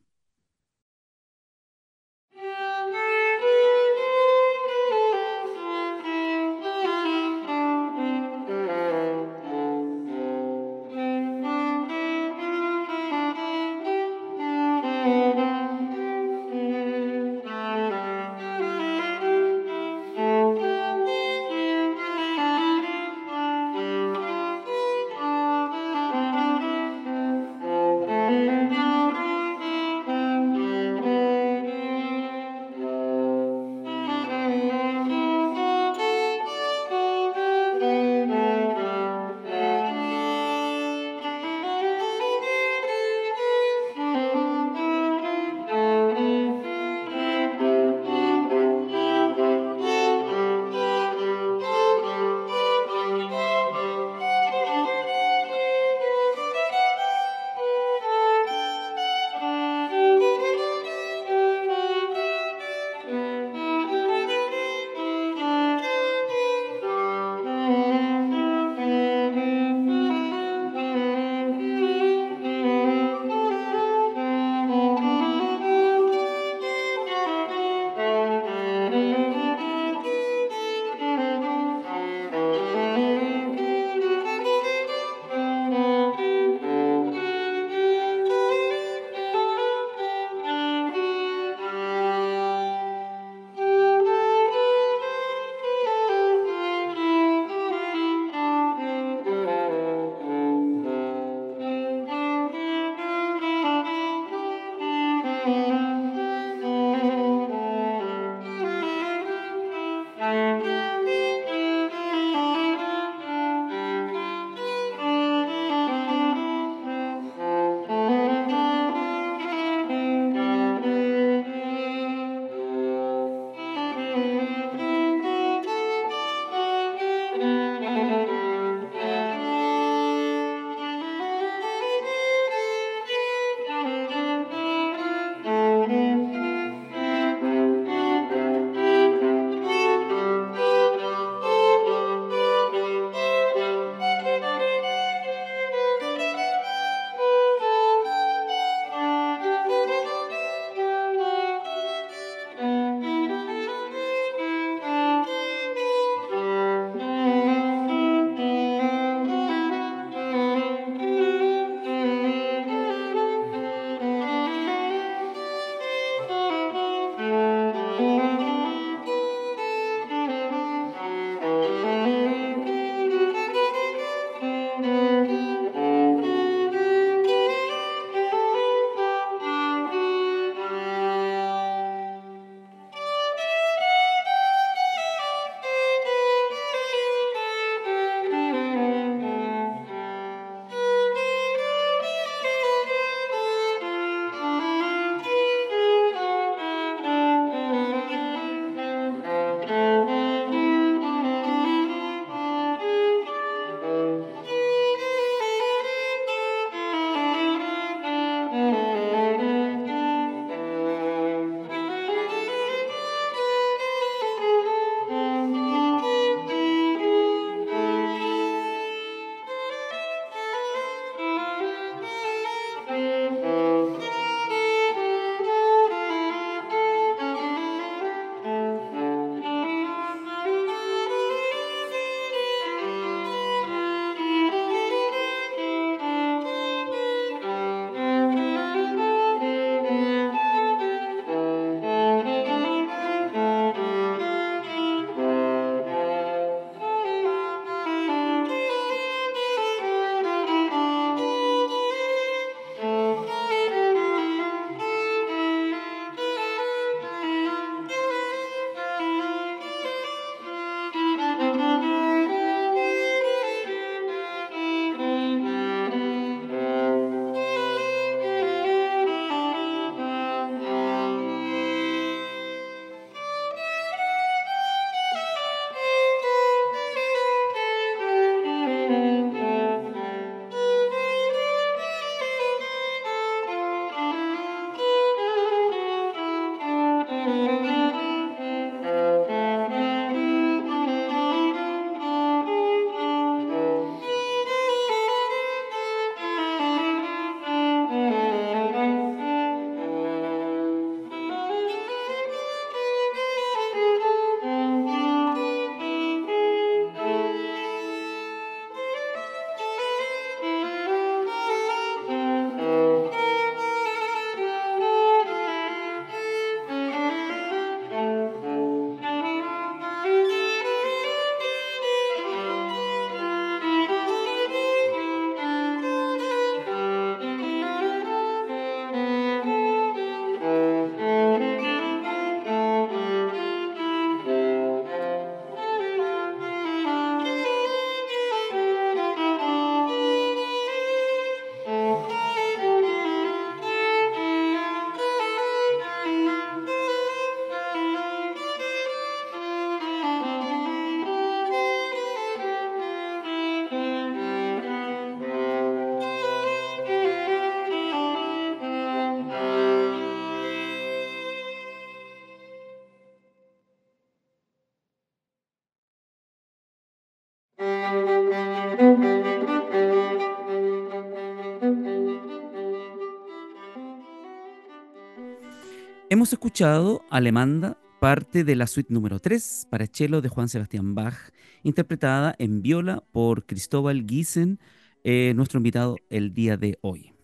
Hemos 376.20 376.34
escuchado 376.34 377.00
Alemanda, 377.08 377.78
parte 377.98 378.44
de 378.44 378.54
la 378.54 378.66
suite 378.66 378.92
número 378.92 379.20
3 379.20 379.68
para 379.70 379.86
cello 379.86 380.20
de 380.20 380.28
Juan 380.28 380.50
Sebastián 380.50 380.94
Bach, 380.94 381.14
interpretada 381.62 382.34
en 382.38 382.60
viola 382.60 383.02
por 383.10 383.46
Cristóbal 383.46 384.04
Giesen, 384.06 384.60
eh, 385.02 385.32
nuestro 385.34 385.60
invitado 385.60 385.96
el 386.10 386.34
día 386.34 386.58
de 386.58 386.78
hoy. 386.82 387.14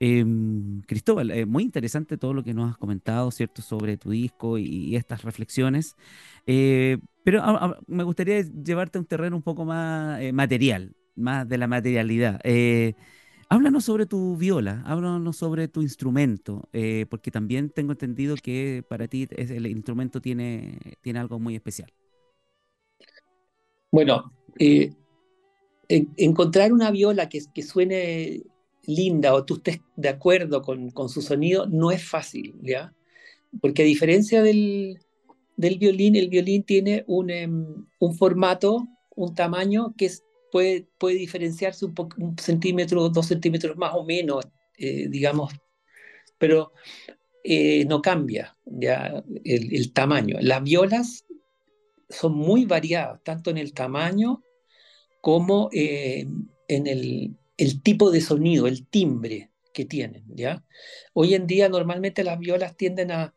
Em, 0.00 0.82
Cristóbal, 0.82 1.30
eh, 1.30 1.46
muy 1.46 1.62
interesante 1.62 2.18
todo 2.18 2.34
lo 2.34 2.42
que 2.42 2.54
nos 2.54 2.72
has 2.72 2.76
comentado, 2.76 3.30
¿cierto?, 3.30 3.62
sobre 3.62 3.96
tu 3.98 4.10
disco 4.10 4.58
y, 4.58 4.96
estas 4.96 5.22
reflexiones. 5.22 5.94
Eh, 6.44 6.98
pero 7.22 7.40
me 7.86 8.02
gustaría 8.02 8.42
llevarte 8.42 8.98
a 8.98 9.02
un 9.02 9.06
terreno 9.06 9.36
un 9.36 9.42
poco 9.42 9.64
más 9.64 10.20
material, 10.32 10.96
más 11.14 11.48
de 11.48 11.56
la 11.56 11.68
materialidad. 11.68 12.40
Háblanos 13.52 13.84
sobre 13.84 14.06
tu 14.06 14.34
viola, 14.38 14.82
háblanos 14.86 15.36
sobre 15.36 15.68
tu 15.68 15.82
instrumento, 15.82 16.70
eh, 16.72 17.04
porque 17.10 17.30
también 17.30 17.68
tengo 17.68 17.92
entendido 17.92 18.34
que 18.36 18.82
para 18.88 19.08
ti 19.08 19.28
el 19.30 19.66
instrumento 19.66 20.22
tiene, 20.22 20.78
tiene 21.02 21.18
algo 21.18 21.38
muy 21.38 21.54
especial. 21.54 21.92
Bueno, 23.90 24.32
eh, 24.58 24.94
encontrar 25.86 26.72
una 26.72 26.90
viola 26.90 27.28
que, 27.28 27.40
que, 27.52 27.62
suene 27.62 28.40
linda 28.86 29.34
o 29.34 29.44
tú 29.44 29.56
estés 29.56 29.82
de 29.96 30.08
acuerdo 30.08 30.62
con, 30.62 30.90
con, 30.90 31.10
su 31.10 31.20
sonido 31.20 31.66
no 31.66 31.90
es 31.90 32.02
fácil, 32.02 32.54
¿ya? 32.62 32.94
Porque 33.60 33.82
a 33.82 33.84
diferencia 33.84 34.42
del, 34.42 34.98
del 35.58 35.78
violín, 35.78 36.16
el 36.16 36.30
violín 36.30 36.62
tiene 36.62 37.04
un, 37.06 37.28
em, 37.28 37.84
un 37.98 38.16
formato, 38.16 38.88
un 39.14 39.34
tamaño 39.34 39.92
que 39.98 40.06
es 40.06 40.24
puede, 40.52 40.86
diferenciarse 41.00 41.86
un, 41.86 42.36
centímetro, 42.38 43.08
dos 43.08 43.26
centímetros 43.26 43.76
más 43.78 43.94
o 43.94 44.04
menos, 44.04 44.44
eh, 44.76 45.08
digamos, 45.08 45.54
pero 46.36 46.72
eh, 47.42 47.86
no 47.86 48.02
cambia 48.02 48.56
ya 48.64 49.24
el, 49.44 49.92
tamaño. 49.94 50.36
Las 50.40 50.62
violas 50.62 51.24
son 52.10 52.34
muy 52.34 52.66
variadas, 52.66 53.22
tanto 53.24 53.50
en 53.50 53.56
el 53.56 53.72
tamaño 53.72 54.42
como 55.22 55.70
eh, 55.72 56.26
en 56.68 56.86
el, 56.86 57.36
el, 57.56 57.82
tipo 57.82 58.10
de 58.10 58.20
sonido, 58.20 58.66
el 58.66 58.86
timbre 58.86 59.50
que 59.72 59.86
tienen. 59.86 60.24
¿ya? 60.34 60.62
Hoy 61.14 61.34
en 61.34 61.46
día 61.46 61.70
normalmente 61.70 62.24
las 62.24 62.38
violas 62.38 62.76
tienden 62.76 63.10
a... 63.10 63.34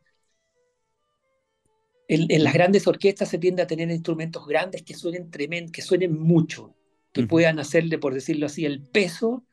En, 2.07 2.29
en 2.29 2.43
las 2.43 2.53
grandes 2.53 2.85
orquestas 2.87 3.29
se 3.29 3.39
tiende 3.39 3.63
a 3.63 3.67
tener 3.67 3.89
instrumentos 3.89 4.45
grandes 4.45 4.83
que 4.83 4.93
suenen 4.93 5.31
tremendo, 5.31 5.71
que 5.71 5.81
suenen 5.81 6.19
mucho 6.19 6.75
que 7.15 7.25
puedan 7.25 7.59
hacerle, 7.59 7.97
por 7.97 8.13
decirlo 8.13 8.45
así, 8.45 8.65
el 8.65 8.81
peso 8.81 9.45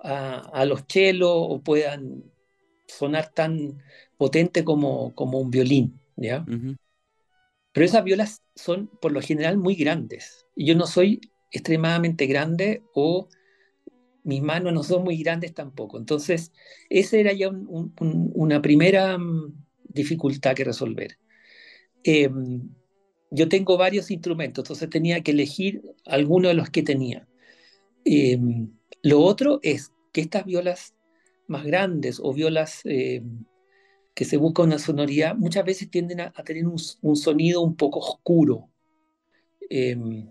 a, 0.00 0.64
los 0.64 0.86
chelos 0.86 1.30
o 1.30 1.60
puedan 1.62 2.24
sonar 2.88 3.32
tan 3.34 3.82
potente 4.16 4.64
como, 4.64 5.14
como 5.14 5.38
un 5.38 5.50
violín, 5.50 6.00
¿ya? 6.16 6.44
Pero 7.72 7.84
esas 7.84 8.02
violas 8.02 8.42
son 8.54 8.88
por 9.02 9.12
lo 9.12 9.20
general 9.20 9.58
muy 9.58 9.74
grandes. 9.74 10.46
Y 10.54 10.64
yo 10.64 10.74
no 10.74 10.86
soy 10.86 11.20
extremadamente 11.50 12.24
grande 12.26 12.82
o 12.94 13.28
mis 14.24 14.40
manos 14.40 14.72
no 14.72 14.82
son 14.82 15.04
muy 15.04 15.22
grandes 15.22 15.52
tampoco. 15.52 15.98
Entonces, 15.98 16.50
esa 16.88 17.18
era 17.18 17.34
ya 17.34 17.50
una 17.50 18.62
primera 18.62 19.18
mm, 19.18 19.52
dificultad 19.84 20.54
que 20.54 20.64
resolver. 20.64 21.18
Em, 22.02 22.70
yo 23.30 23.48
tengo 23.48 23.76
varios 23.76 24.10
instrumentos, 24.10 24.64
entonces 24.64 24.88
tenía 24.90 25.22
que 25.22 25.32
elegir 25.32 25.82
alguno 26.04 26.48
de 26.48 26.54
los 26.54 26.70
que 26.70 26.82
tenía. 26.82 27.26
Em, 28.04 28.70
lo 29.02 29.20
otro 29.20 29.60
es 29.62 29.92
que 30.12 30.20
estas 30.20 30.44
violas 30.44 30.94
más 31.48 31.64
grandes 31.64 32.20
o 32.22 32.32
violas 32.32 32.80
em, 32.84 33.44
que 34.14 34.24
se 34.24 34.36
busca 34.38 34.62
una 34.62 34.78
sonoridad, 34.78 35.36
muchas 35.36 35.64
veces 35.64 35.90
tienden 35.90 36.20
a, 36.20 36.32
tener 36.44 36.66
un, 36.66 36.78
sonido 37.16 37.60
un 37.62 37.76
poco 37.76 37.98
oscuro. 38.00 38.70
Em, 39.68 40.28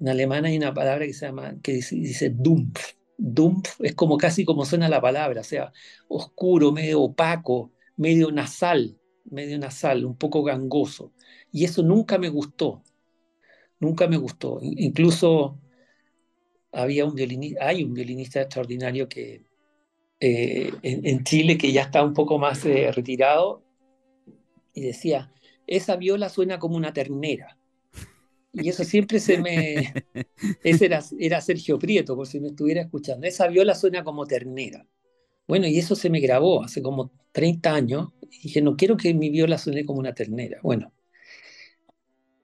en 0.00 0.08
alemán 0.08 0.44
hay 0.44 0.56
una 0.56 0.72
palabra 0.72 1.06
que 1.06 1.12
se 1.12 1.26
llama, 1.26 1.56
que 1.62 1.72
dice, 1.72 1.96
dice 1.96 2.30
Dumpf. 2.30 2.94
Dumpf 3.16 3.80
es 3.80 3.94
como 3.96 4.16
casi 4.16 4.44
como 4.44 4.64
suena 4.64 4.88
la 4.88 5.00
palabra, 5.00 5.40
o 5.40 5.44
sea, 5.44 5.72
oscuro, 6.06 6.70
medio 6.70 7.02
opaco, 7.02 7.72
medio 7.96 8.30
nasal, 8.30 8.96
medio 9.24 9.58
nasal, 9.58 10.04
un 10.04 10.16
poco 10.16 10.44
gangoso. 10.44 11.12
Y 11.52 11.64
eso 11.64 11.82
nunca 11.82 12.18
me 12.18 12.28
gustó, 12.28 12.82
nunca 13.80 14.06
me 14.06 14.16
gustó. 14.16 14.58
Incluso 14.62 15.58
había 16.72 17.04
un 17.04 17.14
violinista, 17.14 17.66
hay 17.66 17.84
un 17.84 17.94
violinista 17.94 18.40
extraordinario 18.42 19.08
que 19.08 19.44
eh, 20.20 20.72
en, 20.82 21.24
Chile 21.24 21.56
que 21.56 21.72
ya 21.72 21.82
está 21.82 22.02
un 22.04 22.12
poco 22.12 22.38
más 22.38 22.64
eh, 22.64 22.90
retirado 22.92 23.62
y 24.74 24.82
decía, 24.82 25.32
esa 25.66 25.96
viola 25.96 26.28
suena 26.28 26.58
como 26.58 26.76
una 26.76 26.92
ternera. 26.92 27.56
Y 28.52 28.68
eso 28.68 28.82
siempre 28.84 29.20
se 29.20 29.38
me... 29.38 29.92
Ese 30.64 30.86
era, 30.86 31.02
era 31.18 31.40
Sergio 31.40 31.78
Prieto, 31.78 32.16
por 32.16 32.26
si 32.26 32.40
me 32.40 32.48
estuviera 32.48 32.80
escuchando. 32.80 33.26
Esa 33.26 33.46
viola 33.46 33.74
suena 33.74 34.02
como 34.02 34.26
ternera. 34.26 34.86
Bueno, 35.46 35.66
y 35.66 35.78
eso 35.78 35.94
se 35.94 36.10
me 36.10 36.20
grabó 36.20 36.64
hace 36.64 36.82
como 36.82 37.12
30 37.32 37.74
años. 37.74 38.08
Y 38.22 38.42
dije, 38.44 38.62
no 38.62 38.76
quiero 38.76 38.96
que 38.96 39.14
mi 39.14 39.30
viola 39.30 39.58
suene 39.58 39.84
como 39.84 40.00
una 40.00 40.14
ternera. 40.14 40.58
Bueno, 40.62 40.92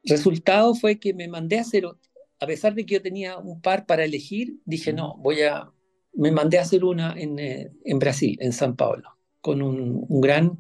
resultado 0.05 0.74
fue 0.74 0.98
que 0.98 1.14
me 1.14 1.28
mandé 1.28 1.59
a 1.59 1.62
hacer, 1.62 1.84
a 1.86 2.46
pesar 2.46 2.74
de 2.74 2.84
que 2.84 2.94
yo 2.94 3.02
tenía 3.02 3.38
un 3.38 3.61
par 3.61 3.86
para 3.86 4.05
elegir, 4.05 4.57
dije, 4.64 4.92
no, 4.92 5.16
voy 5.18 5.42
a, 5.42 5.70
me 6.14 6.30
mandé 6.30 6.59
a 6.59 6.62
hacer 6.62 6.84
una 6.84 7.14
en, 7.16 7.38
eh, 7.38 7.72
en 7.84 7.98
Brasil, 7.98 8.36
en 8.40 8.52
San 8.52 8.76
Paulo, 8.76 9.16
con 9.40 9.62
un, 9.62 10.05
un 10.09 10.20
gran 10.20 10.59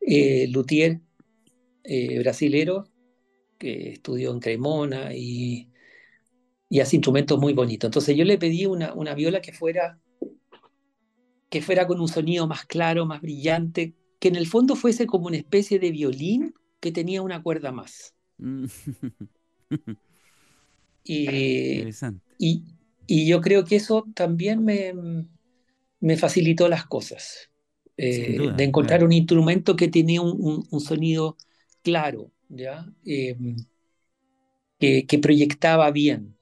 eh, 0.00 0.48
luthier 0.48 1.00
eh, 1.84 2.18
brasilero 2.20 2.84
que 3.58 3.92
estudió 3.92 4.32
en 4.32 4.40
Cremona 4.40 5.14
y, 5.14 5.68
y, 6.68 6.80
hace 6.80 6.96
instrumentos 6.96 7.38
muy 7.38 7.52
bonitos. 7.52 7.88
Entonces 7.88 8.16
yo 8.16 8.24
le 8.24 8.38
pedí 8.38 8.66
una, 8.66 8.92
una 8.94 9.14
viola 9.14 9.40
que 9.40 9.52
fuera, 9.52 10.00
que 11.48 11.62
fuera 11.62 11.86
con 11.86 12.00
un 12.00 12.08
sonido 12.08 12.46
más 12.46 12.66
claro, 12.66 13.06
más 13.06 13.20
brillante, 13.20 13.94
que 14.18 14.28
en 14.28 14.36
el 14.36 14.46
fondo 14.46 14.76
fuese 14.76 15.06
como 15.06 15.26
una 15.26 15.36
especie 15.36 15.78
de 15.78 15.90
violín 15.90 16.54
que 16.80 16.92
tenía 16.92 17.22
una 17.22 17.42
cuerda 17.42 17.72
más. 17.72 18.14
Mm. 21.04 22.20
y, 22.38 22.76
y, 23.08 23.26
yo 23.26 23.40
creo 23.40 23.64
que 23.64 23.74
eso 23.74 24.06
también 24.14 24.64
me, 24.64 24.94
me 25.98 26.16
facilitó 26.16 26.68
las 26.68 26.86
cosas. 26.86 27.50
Eh, 27.96 28.52
de 28.56 28.64
encontrar 28.64 29.04
un 29.04 29.12
instrumento 29.12 29.76
que 29.76 29.88
tenía 29.88 30.22
un, 30.22 30.80
sonido 30.80 31.36
claro, 31.82 32.32
¿ya? 32.48 32.86
Em, 33.04 33.56
que, 34.78 35.06
que, 35.06 35.18
proyectaba 35.18 35.90
bien, 35.90 36.36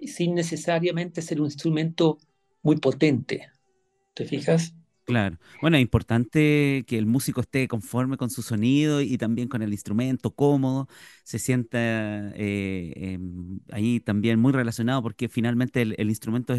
sin 0.00 0.34
necesariamente 0.34 1.20
ser 1.22 1.40
un 1.40 1.46
instrumento 1.46 2.18
muy 2.62 2.76
potente. 2.76 3.50
¿Te 4.14 4.24
fijas? 4.24 4.74
Claro. 5.10 5.38
Bueno, 5.60 5.76
es 5.76 5.82
importante 5.82 6.84
que 6.86 6.96
el 6.96 7.04
músico 7.04 7.40
esté 7.40 7.66
conforme 7.66 8.16
con 8.16 8.30
su 8.30 8.42
sonido 8.42 9.00
y 9.00 9.18
también 9.18 9.48
con 9.48 9.60
el 9.60 9.72
instrumento, 9.72 10.30
cómodo, 10.30 10.86
se 11.24 11.40
sienta 11.40 11.78
eh, 12.36 12.92
em, 12.94 13.58
ahí 13.72 13.98
también 13.98 14.38
muy 14.38 14.52
relacionado 14.52 15.02
porque 15.02 15.28
finalmente 15.28 15.82
el, 15.82 16.08
instrumento 16.08 16.54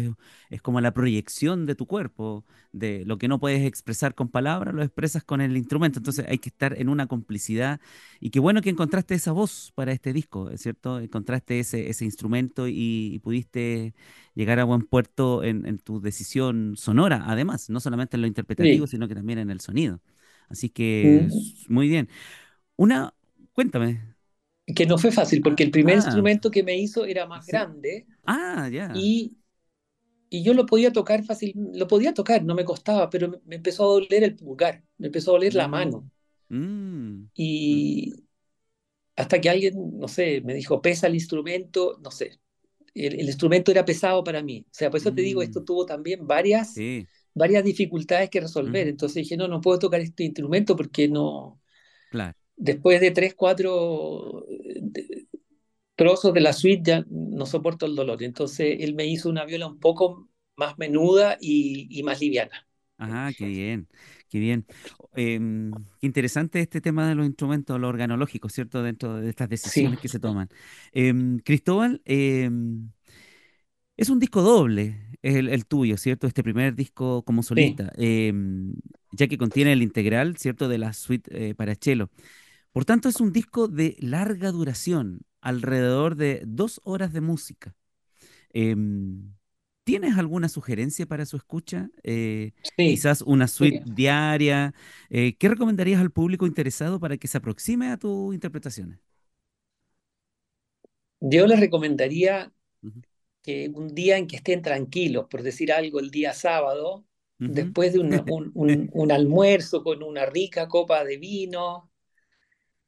es, 0.50 0.60
como 0.60 0.82
la 0.82 0.92
proyección 0.92 1.64
de 1.64 1.74
tu 1.74 1.86
cuerpo, 1.86 2.44
de 2.72 3.04
lo 3.06 3.16
que 3.16 3.26
no 3.26 3.40
puedes 3.40 3.64
expresar 3.66 4.14
con 4.14 4.28
palabras, 4.28 4.74
lo 4.74 4.82
expresas 4.82 5.24
con 5.24 5.40
el 5.40 5.56
instrumento. 5.56 6.00
Entonces 6.00 6.26
hay 6.28 6.36
que 6.36 6.50
estar 6.50 6.78
en 6.78 6.90
una 6.90 7.06
complicidad 7.06 7.80
y 8.20 8.28
qué 8.28 8.38
bueno 8.38 8.60
que 8.60 8.68
encontraste 8.68 9.14
esa 9.14 9.32
voz 9.32 9.72
para 9.74 9.92
este 9.92 10.12
disco, 10.12 10.50
¿es 10.50 10.60
cierto? 10.60 11.00
Encontraste 11.00 11.58
ese 11.60 12.04
instrumento 12.04 12.68
y 12.68 13.18
pudiste 13.24 13.94
llegar 14.34 14.58
a 14.58 14.64
buen 14.64 14.82
puerto 14.82 15.44
en, 15.44 15.78
tu 15.78 16.00
decisión 16.00 16.74
sonora, 16.76 17.24
además, 17.26 17.70
no 17.70 17.80
solamente 17.80 18.16
en 18.16 18.22
lo 18.22 18.26
interpretativo, 18.26 18.86
sino 18.86 19.08
que 19.08 19.14
también 19.14 19.38
en 19.38 19.50
el 19.50 19.60
sonido. 19.60 20.00
Así 20.48 20.68
que 20.68 21.28
muy 21.68 21.88
bien. 21.88 22.08
Una, 22.76 23.14
cuéntame. 23.52 24.14
Que 24.66 24.86
no 24.86 24.98
fue 24.98 25.12
fácil, 25.12 25.42
porque 25.42 25.64
el 25.64 25.70
primer 25.70 25.94
ah. 25.94 25.98
instrumento 25.98 26.50
que 26.50 26.62
me 26.62 26.76
hizo 26.76 27.04
era 27.04 27.26
más 27.26 27.46
grande. 27.46 28.06
Ah, 28.24 28.68
ya. 28.70 28.92
Y, 28.94 29.38
y 30.28 30.42
yo 30.42 30.54
lo 30.54 30.66
podía 30.66 30.92
tocar 30.92 31.24
fácil, 31.24 31.54
lo 31.74 31.86
podía 31.86 32.14
tocar, 32.14 32.44
no 32.44 32.54
me 32.54 32.64
costaba, 32.64 33.10
pero 33.10 33.40
me, 33.44 33.56
empezó 33.56 33.84
a 33.84 33.92
doler 33.94 34.24
el 34.24 34.36
pulgar, 34.36 34.82
me 34.98 35.08
empezó 35.08 35.30
a 35.30 35.34
doler 35.34 35.54
la 35.54 35.68
mm. 35.68 35.70
mano. 35.70 36.10
Mm. 36.48 37.24
Y 37.34 38.14
hasta 39.16 39.40
que 39.40 39.50
alguien, 39.50 39.98
no 39.98 40.08
sé, 40.08 40.40
me 40.42 40.54
dijo, 40.54 40.80
pesa 40.80 41.06
el 41.06 41.14
instrumento, 41.14 41.98
no 42.02 42.10
sé, 42.10 42.40
el, 42.94 43.26
instrumento 43.26 43.70
era 43.70 43.84
pesado 43.84 44.22
para 44.24 44.42
mí. 44.42 44.64
O 44.66 44.74
sea, 44.74 44.90
por 44.90 45.00
eso 45.00 45.12
te 45.12 45.22
digo, 45.22 45.42
esto 45.42 45.60
mm. 45.60 45.64
tuvo 45.64 45.86
también 45.86 46.26
varias, 46.26 46.74
varias 47.34 47.64
dificultades 47.64 48.30
que 48.30 48.40
resolver. 48.40 48.88
Entonces 48.88 49.22
dije, 49.22 49.36
no, 49.36 49.48
no 49.48 49.60
puedo 49.60 49.78
tocar 49.78 50.00
este 50.00 50.24
instrumento 50.24 50.76
porque 50.76 51.08
no... 51.08 51.60
Claro. 52.10 52.36
Después 52.56 53.00
de 53.00 53.10
tres, 53.10 53.34
cuatro 53.34 54.46
trozos 55.94 56.34
de 56.34 56.40
la 56.40 56.52
suite 56.52 56.82
ya 56.84 57.04
no 57.08 57.46
soporto 57.46 57.86
el 57.86 57.94
dolor. 57.96 58.22
Entonces 58.22 58.76
él 58.80 58.94
me 58.94 59.06
hizo 59.06 59.28
una 59.28 59.44
viola 59.44 59.66
un 59.66 59.78
poco 59.78 60.28
más 60.56 60.78
menuda 60.78 61.38
y, 61.40 61.88
y 61.90 62.02
más 62.02 62.20
liviana. 62.20 62.66
Ajá, 62.98 63.32
qué 63.36 63.46
bien, 63.46 63.88
qué 64.32 64.38
bien. 64.38 64.66
Em, 65.14 65.70
interesante 66.00 66.60
este 66.60 66.80
tema 66.80 67.06
de 67.06 67.14
los 67.14 67.26
instrumentos, 67.26 67.78
los 67.78 67.90
organológicos, 67.90 68.54
¿cierto? 68.54 68.82
Dentro 68.82 69.20
de 69.20 69.28
estas 69.28 69.50
decisiones 69.50 69.98
Sí, 69.98 70.02
que 70.02 70.08
se 70.08 70.18
toman. 70.18 70.48
Em, 70.92 71.38
Cristóbal, 71.40 72.00
em, 72.06 72.88
es 73.98 74.08
un 74.08 74.18
disco 74.18 74.40
doble, 74.40 74.96
el, 75.20 75.50
el 75.50 75.66
tuyo, 75.66 75.98
¿cierto? 75.98 76.26
Este 76.26 76.42
primer 76.42 76.74
disco 76.74 77.22
como 77.24 77.42
solista, 77.42 77.92
ya 79.12 79.28
que 79.28 79.36
contiene 79.36 79.74
el 79.74 79.82
integral, 79.82 80.38
¿cierto? 80.38 80.66
De 80.66 80.78
la 80.78 80.94
suite 80.94 81.50
eh, 81.50 81.54
para 81.54 81.74
cello. 81.74 82.08
Por 82.72 82.86
tanto, 82.86 83.10
es 83.10 83.20
un 83.20 83.32
disco 83.32 83.68
de 83.68 83.96
larga 84.00 84.50
duración, 84.50 85.20
alrededor 85.42 86.16
de 86.16 86.42
dos 86.46 86.80
horas 86.84 87.12
de 87.12 87.20
música. 87.20 87.74
¿Tienes 89.84 90.16
alguna 90.18 90.48
sugerencia 90.48 91.06
para 91.06 91.26
su 91.26 91.36
escucha? 91.36 91.90
Eh, 92.02 92.52
Sí, 92.76 92.86
quizás 92.86 93.22
una 93.22 93.48
suite 93.48 93.80
sí. 93.80 93.84
diaria. 93.84 94.74
Eh, 95.10 95.36
¿qué 95.38 95.48
recomendarías 95.48 96.00
al 96.00 96.10
público 96.12 96.46
interesado 96.46 97.00
para 97.00 97.16
que 97.16 97.28
se 97.28 97.38
aproxime 97.38 97.90
a 97.90 97.96
tus 97.98 98.34
interpretaciones? 98.34 98.98
Yo 101.20 101.46
les 101.46 101.58
recomendaría 101.60 102.52
que 103.42 103.70
un 103.74 103.94
día 103.94 104.18
en 104.18 104.26
que 104.28 104.36
estén 104.36 104.62
tranquilos, 104.62 105.26
por 105.30 105.42
decir 105.42 105.72
algo, 105.72 106.00
el 106.00 106.10
día 106.10 106.34
sábado, 106.34 107.06
después 107.46 107.92
de 107.94 108.00
una- 108.00 108.24
un, 108.28 108.50
un- 108.54 108.90
un 108.92 109.12
almuerzo 109.12 109.82
con 109.84 110.02
una 110.02 110.26
rica 110.26 110.68
copa 110.68 111.04
de 111.04 111.18
vino, 111.18 111.90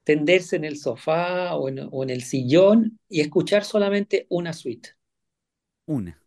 tenderse 0.04 0.56
en 0.56 0.64
el 0.64 0.78
sofá 0.78 1.54
o 1.56 1.68
en, 1.68 1.88
o 1.90 2.02
en 2.02 2.10
el 2.10 2.22
sillón 2.22 2.98
y 3.08 3.20
escuchar 3.20 3.64
solamente 3.64 4.26
una 4.30 4.52
suite, 4.54 4.90
Una. 5.86 6.18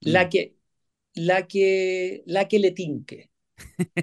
La 0.00 0.28
que, 0.28 0.56
la 1.14 1.46
que, 1.48 2.22
la 2.26 2.48
que 2.48 2.58
le 2.58 2.72
tinque. 2.72 3.30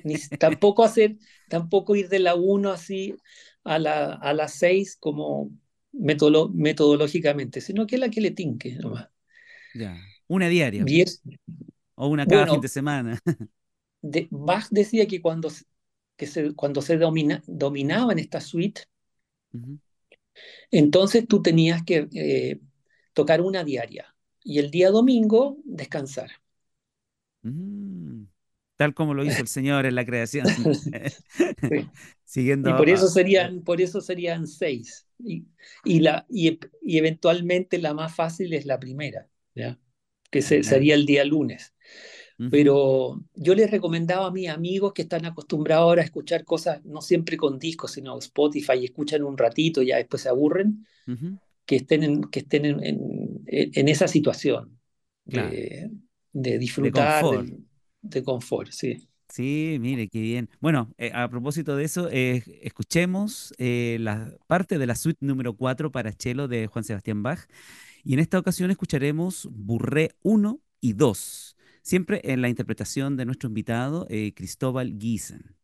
Ni, 0.03 0.19
tampoco 0.37 0.83
hacer, 0.83 1.17
tampoco 1.49 1.95
ir 1.95 2.09
de 2.09 2.19
la 2.19 2.35
uno 2.35 2.71
así 2.71 3.15
a 3.63 3.79
la, 3.79 4.13
a 4.15 4.33
las 4.33 4.53
6 4.55 4.97
como 4.99 5.51
metodológicamente, 5.93 7.61
sino 7.61 7.87
que 7.87 7.97
la 7.99 8.09
que 8.09 8.21
le 8.21 8.31
tinque 8.31 8.75
nomás. 8.75 9.09
ya. 9.73 10.07
Una 10.27 10.47
diaria. 10.49 10.87
Y 10.87 11.01
es, 11.01 11.21
O 11.95 12.07
una 12.07 12.27
cada 12.27 12.47
fin 12.47 12.61
de 12.61 12.67
semana. 12.69 13.19
de, 14.01 14.27
Bach 14.31 14.67
decía 14.71 15.05
que 15.07 15.21
cuando, 15.21 15.49
se- 15.49 15.65
que 16.17 16.27
se, 16.27 16.53
cuando 16.55 16.81
se 16.81 16.97
domina, 16.97 17.43
dominaban 17.47 18.19
esta 18.19 18.39
suite, 18.41 18.83
entonces 20.71 21.27
tú 21.27 21.41
tenías 21.41 21.83
que 21.83 22.07
eh, 22.13 22.59
tocar 23.13 23.41
una 23.41 23.63
diaria 23.63 24.14
y 24.45 24.59
el 24.59 24.71
día 24.71 24.91
domingo 24.91 25.57
descansar. 25.65 26.31
mm. 27.43 28.23
Tal 28.77 28.93
como 28.93 29.13
lo 29.13 29.23
hizo 29.25 29.41
el 29.41 29.47
Señor 29.47 29.85
en 29.85 29.95
la 29.95 30.05
creación. 30.05 30.53
Sí. 31.69 31.91
Siguiendo 32.25 32.69
Y 32.69 32.73
por 32.73 32.89
eso 32.89 33.07
serían, 33.09 33.61
por 33.63 33.81
eso 33.81 34.01
serían 34.01 34.47
seis. 34.47 35.07
Y, 35.19 35.45
y, 35.83 35.99
la, 36.01 36.25
y, 36.29 36.59
y 36.81 36.97
eventualmente 36.97 37.77
la 37.79 37.93
más 37.93 38.15
fácil 38.15 38.53
es 38.53 38.65
la 38.65 38.79
primera, 38.79 39.29
¿ya? 39.55 39.79
Que 40.31 40.41
se- 40.41 40.63
sería 40.63 40.95
el 40.95 41.05
día 41.05 41.25
lunes. 41.25 41.73
Pero 42.49 43.23
yo 43.35 43.55
les 43.55 43.71
recomendaba 43.71 44.27
a 44.27 44.31
mis 44.31 44.49
amigos 44.49 44.93
que 44.93 45.03
están 45.03 45.25
acostumbrados 45.25 45.83
ahora 45.83 46.01
a 46.03 46.05
escuchar 46.05 46.45
cosas, 46.45 46.83
no 46.85 47.01
siempre 47.01 47.37
con 47.37 47.59
discos, 47.59 47.93
sino 47.93 48.17
Spotify, 48.19 48.73
y 48.81 48.85
escuchan 48.85 49.23
un 49.23 49.37
ratito 49.37 49.81
y 49.81 49.87
ya 49.87 49.97
después 49.97 50.23
se 50.23 50.29
aburren, 50.29 50.87
ujú, 51.07 51.37
que 51.65 51.77
estén 51.77 52.03
en, 52.03 52.23
que 52.31 52.39
estén 52.41 52.65
en, 52.65 52.83
en- 52.83 53.45
en 53.47 53.87
esa 53.89 54.07
situación 54.07 54.79
Claro. 55.29 55.59
de, 55.59 55.91
de 56.33 56.57
De 56.77 56.89
disfrutar 56.89 56.89
confort. 56.91 57.49
del, 57.49 57.65
de 58.01 58.23
confort, 58.23 58.71
sí. 58.71 59.07
Sí, 59.29 59.77
mire, 59.81 60.07
qué 60.07 60.21
bien. 60.21 60.49
Bueno, 60.61 60.93
eh, 60.97 61.11
a 61.13 61.27
propósito 61.29 61.75
de 61.75 61.83
eso, 61.83 62.07
eh, 62.11 62.43
escuchemos 62.61 63.53
eh, 63.57 63.97
la 63.99 64.37
parte 64.47 64.77
de 64.77 64.85
la 64.87 64.95
suite 64.95 65.25
número 65.25 65.55
4 65.57 65.91
para 65.91 66.11
cello 66.13 66.47
de 66.47 66.67
Juan 66.67 66.85
Sebastián 66.85 67.23
Bach. 67.23 67.39
Y 68.03 68.13
en 68.13 68.19
esta 68.19 68.39
ocasión 68.39 68.71
escucharemos 68.71 69.49
Burré 69.51 70.11
uno 70.23 70.61
y 70.81 70.93
2, 70.93 71.57
siempre 71.83 72.21
en 72.25 72.41
la 72.41 72.49
interpretación 72.49 73.17
de 73.17 73.25
nuestro 73.25 73.49
invitado 73.49 74.07
eh, 74.09 74.33
Cristóbal 74.35 74.97
Giesen. 74.99 75.55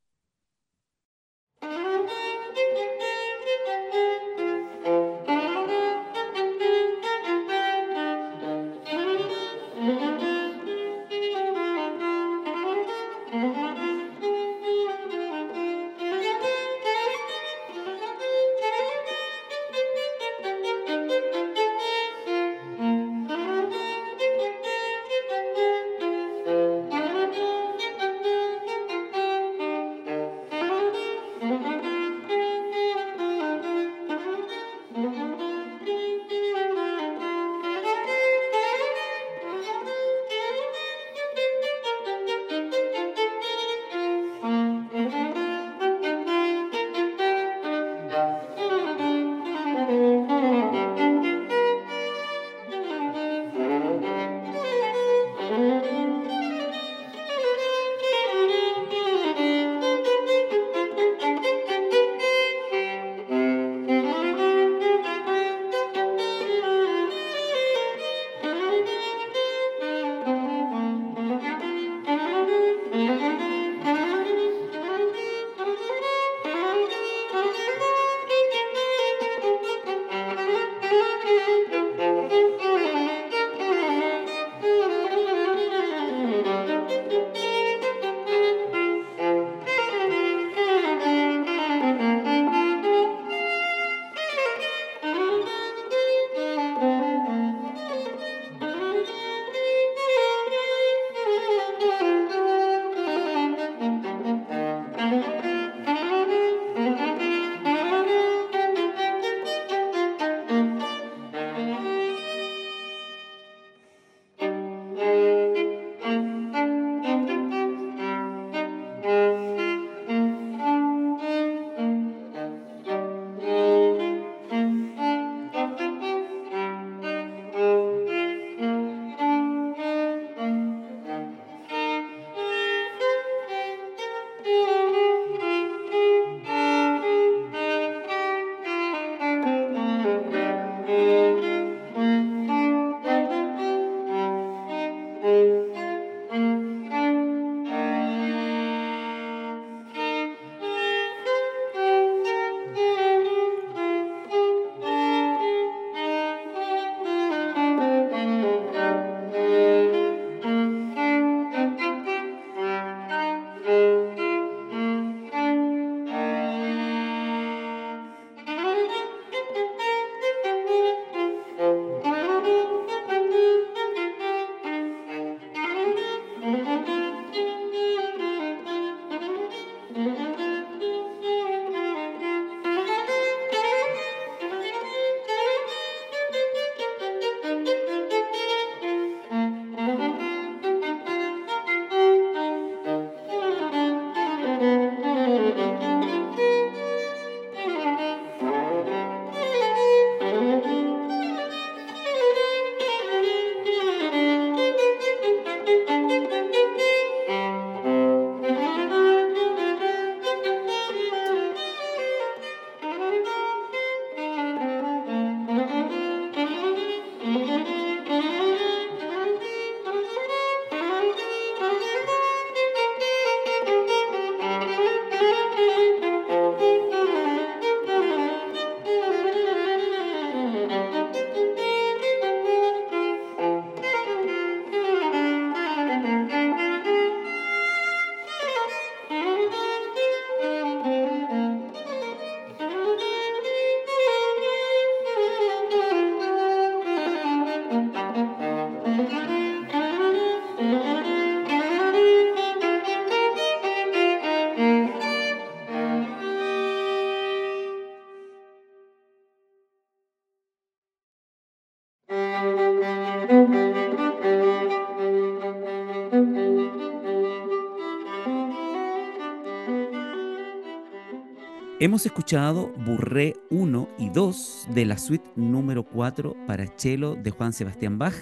Hemos 271.82 272.06
escuchado 272.06 272.72
Burré 272.86 273.34
1 273.50 273.90
y 273.98 274.10
2 274.10 274.68
de 274.72 274.86
la 274.86 275.00
suite 275.00 275.28
número 275.36 275.84
4 275.84 276.38
para 276.46 276.68
cello 276.78 277.16
de 277.16 277.32
Juan 277.32 277.54
Sebastián 277.54 277.98
Bach, 277.98 278.14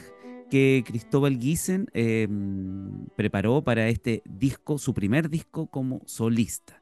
que 0.50 0.82
Cristóbal 0.88 1.38
Giesen 1.38 1.90
em, 1.92 3.08
preparó 3.18 3.62
para 3.62 3.90
este 3.90 4.24
disco, 4.24 4.78
su 4.78 4.94
primer 4.94 5.30
disco 5.30 5.68
como 5.68 6.02
solista. 6.06 6.82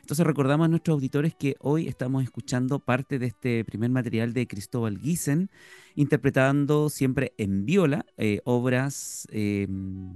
Entonces 0.00 0.26
recordamos 0.26 0.64
a 0.64 0.68
nuestros 0.68 0.94
auditores 0.94 1.36
que 1.36 1.54
hoy 1.60 1.86
estamos 1.86 2.24
escuchando 2.24 2.80
parte 2.80 3.20
de 3.20 3.26
este 3.26 3.64
primer 3.64 3.90
material 3.90 4.32
de 4.32 4.48
Cristóbal 4.48 4.98
Giesen, 4.98 5.50
interpretando 5.94 6.90
siempre 6.90 7.32
en 7.38 7.64
viola 7.64 8.04
eh, 8.16 8.40
obras, 8.42 9.28
em, 9.30 10.14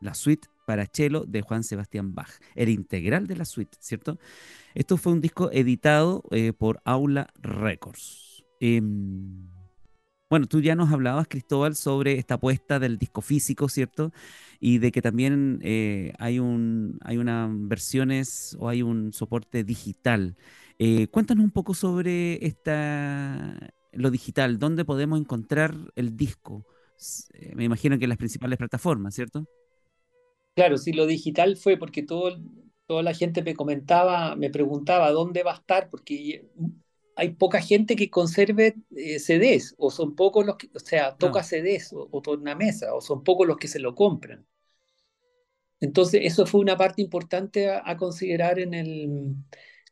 la 0.00 0.14
suite 0.14 0.51
para 0.64 0.86
cello 0.86 1.24
de 1.26 1.42
Juan 1.42 1.64
Sebastián 1.64 2.14
Bach, 2.14 2.30
el 2.54 2.68
integral 2.68 3.26
de 3.26 3.36
la 3.36 3.44
suite, 3.44 3.76
¿cierto? 3.80 4.18
Esto 4.74 4.96
fue 4.96 5.12
un 5.12 5.20
disco 5.20 5.50
editado 5.52 6.24
eh, 6.30 6.52
por 6.52 6.80
Aula 6.84 7.28
Records. 7.40 8.44
Em, 8.60 9.48
bueno, 10.30 10.46
tú 10.46 10.60
ya 10.60 10.74
nos 10.74 10.90
hablabas, 10.90 11.28
Cristóbal, 11.28 11.76
sobre 11.76 12.18
esta 12.18 12.34
apuesta 12.34 12.78
del 12.78 12.96
disco 12.96 13.20
físico, 13.20 13.68
¿cierto? 13.68 14.12
Y 14.60 14.78
de 14.78 14.90
que 14.90 15.02
también 15.02 15.58
eh, 15.62 16.14
hay, 16.18 16.38
un, 16.38 16.98
hay 17.02 17.18
unas 17.18 17.50
versiones 17.52 18.56
o 18.58 18.68
hay 18.68 18.82
un 18.82 19.12
soporte 19.12 19.62
digital. 19.62 20.36
Eh, 20.78 21.08
cuéntanos 21.08 21.44
un 21.44 21.50
poco 21.50 21.74
sobre 21.74 22.44
esta, 22.46 23.58
lo 23.92 24.10
digital, 24.10 24.58
¿dónde 24.58 24.84
podemos 24.86 25.20
encontrar 25.20 25.74
el 25.96 26.16
disco? 26.16 26.64
Me 27.54 27.64
imagino 27.64 27.98
que 27.98 28.04
en 28.04 28.08
las 28.10 28.18
principales 28.18 28.56
plataformas, 28.58 29.14
¿cierto? 29.14 29.46
Claro, 30.54 30.76
sí, 30.76 30.92
lo 30.92 31.06
digital 31.06 31.56
fue 31.56 31.78
porque 31.78 32.02
todo, 32.02 32.38
toda 32.86 33.02
la 33.02 33.14
gente 33.14 33.42
me 33.42 33.54
comentaba, 33.54 34.36
me 34.36 34.50
preguntaba 34.50 35.10
dónde 35.10 35.42
va 35.42 35.52
a 35.52 35.56
estar, 35.56 35.88
porque 35.88 36.46
hay 37.16 37.30
poca 37.30 37.60
gente 37.60 37.96
que 37.96 38.10
conserve 38.10 38.76
eh, 38.96 39.18
CDs, 39.18 39.74
o 39.78 39.90
son 39.90 40.14
pocos 40.14 40.44
los 40.44 40.56
que, 40.56 40.68
o 40.74 40.78
sea, 40.78 41.16
toca 41.16 41.42
CDs 41.42 41.92
o, 41.92 42.08
o 42.10 42.36
mesa, 42.56 42.94
o 42.94 43.00
son 43.00 43.22
pocos 43.24 43.46
los 43.46 43.56
que 43.56 43.68
se 43.68 43.78
lo 43.78 43.94
compran. 43.94 44.46
Entonces, 45.80 46.20
eso 46.24 46.46
fue 46.46 46.60
una 46.60 46.76
parte 46.76 47.02
importante 47.02 47.68
a, 47.70 47.96
considerar 47.96 48.60
en 48.60 48.72
el, 48.72 49.34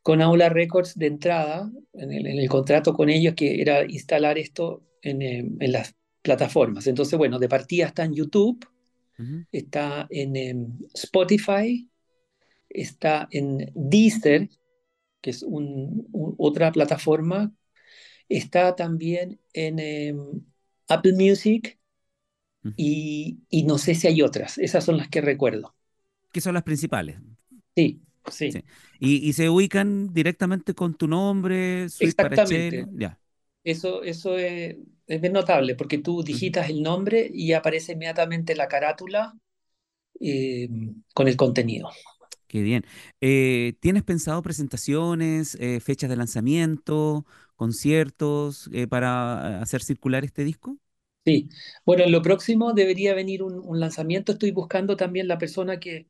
con 0.01 0.21
Aula 0.21 0.47
Records 0.49 0.97
de 0.97 1.07
entrada, 1.07 1.69
en 1.93 2.11
el, 2.13 2.47
contrato 2.49 2.93
con 2.93 3.09
ellos, 3.09 3.33
que 3.35 3.61
era 3.61 3.83
instalar 3.83 4.37
esto 4.37 4.83
en, 5.01 5.21
eh, 5.21 5.39
en, 5.59 5.71
las 5.71 5.93
plataformas. 6.21 6.87
Entonces, 6.87 7.17
bueno, 7.17 7.39
de 7.39 7.49
partida 7.49 7.87
está 7.87 8.05
en 8.05 8.13
YouTube, 8.13 8.65
está 9.51 10.07
en 10.09 10.35
em, 10.35 10.67
Spotify, 10.93 11.89
está 12.69 13.27
en 13.31 13.71
Deezer, 13.75 14.49
que 15.21 15.29
es 15.29 15.45
otra 16.37 16.71
plataforma, 16.71 17.53
está 18.27 18.75
también 18.75 19.39
en 19.53 19.79
em, 19.79 20.41
Apple 20.87 21.13
Music 21.13 21.77
y, 22.75 23.63
no 23.65 23.77
sé 23.77 23.95
si 23.95 24.07
hay 24.07 24.21
otras, 24.21 24.57
esas 24.57 24.83
son 24.83 24.97
las 24.97 25.09
que 25.09 25.21
recuerdo. 25.21 25.75
¿Qué 26.31 26.41
son 26.41 26.53
las 26.53 26.63
principales? 26.63 27.17
Sí, 27.75 28.01
sí. 28.29 28.51
¿Y, 28.99 29.33
se 29.33 29.49
ubican 29.49 30.13
directamente 30.13 30.73
con 30.73 30.93
tu 30.93 31.07
nombre, 31.07 31.83
Exactamente. 31.83 32.85
ya. 32.93 33.20
Eso, 33.63 34.03
eso 34.03 34.37
es, 34.37 34.77
es 35.07 35.31
notable 35.31 35.75
porque 35.75 35.97
tú 35.97 36.23
digitas 36.23 36.69
el 36.69 36.81
nombre 36.81 37.29
y 37.31 37.53
aparece 37.53 37.93
inmediatamente 37.93 38.55
la 38.55 38.67
carátula 38.67 39.33
em, 40.19 41.03
con 41.13 41.27
el 41.27 41.35
contenido. 41.35 41.89
Qué 42.47 42.61
bien. 42.61 42.83
Eh, 43.21 43.75
¿tienes 43.79 44.03
pensado 44.03 44.41
presentaciones, 44.41 45.55
eh, 45.55 45.79
fechas 45.79 46.09
de 46.09 46.17
lanzamiento, 46.17 47.25
conciertos 47.55 48.69
eh, 48.73 48.87
para 48.87 49.61
hacer 49.61 49.81
circular 49.81 50.25
este 50.25 50.43
disco? 50.43 50.77
Sí, 51.23 51.49
bueno, 51.85 52.03
en 52.03 52.11
lo 52.11 52.21
próximo 52.21 52.73
debería 52.73 53.13
venir 53.13 53.43
un, 53.43 53.79
lanzamiento. 53.79 54.31
Estoy 54.31 54.51
buscando 54.51 54.97
también 54.97 55.27
la 55.27 55.37
persona 55.37 55.79
que, 55.79 56.07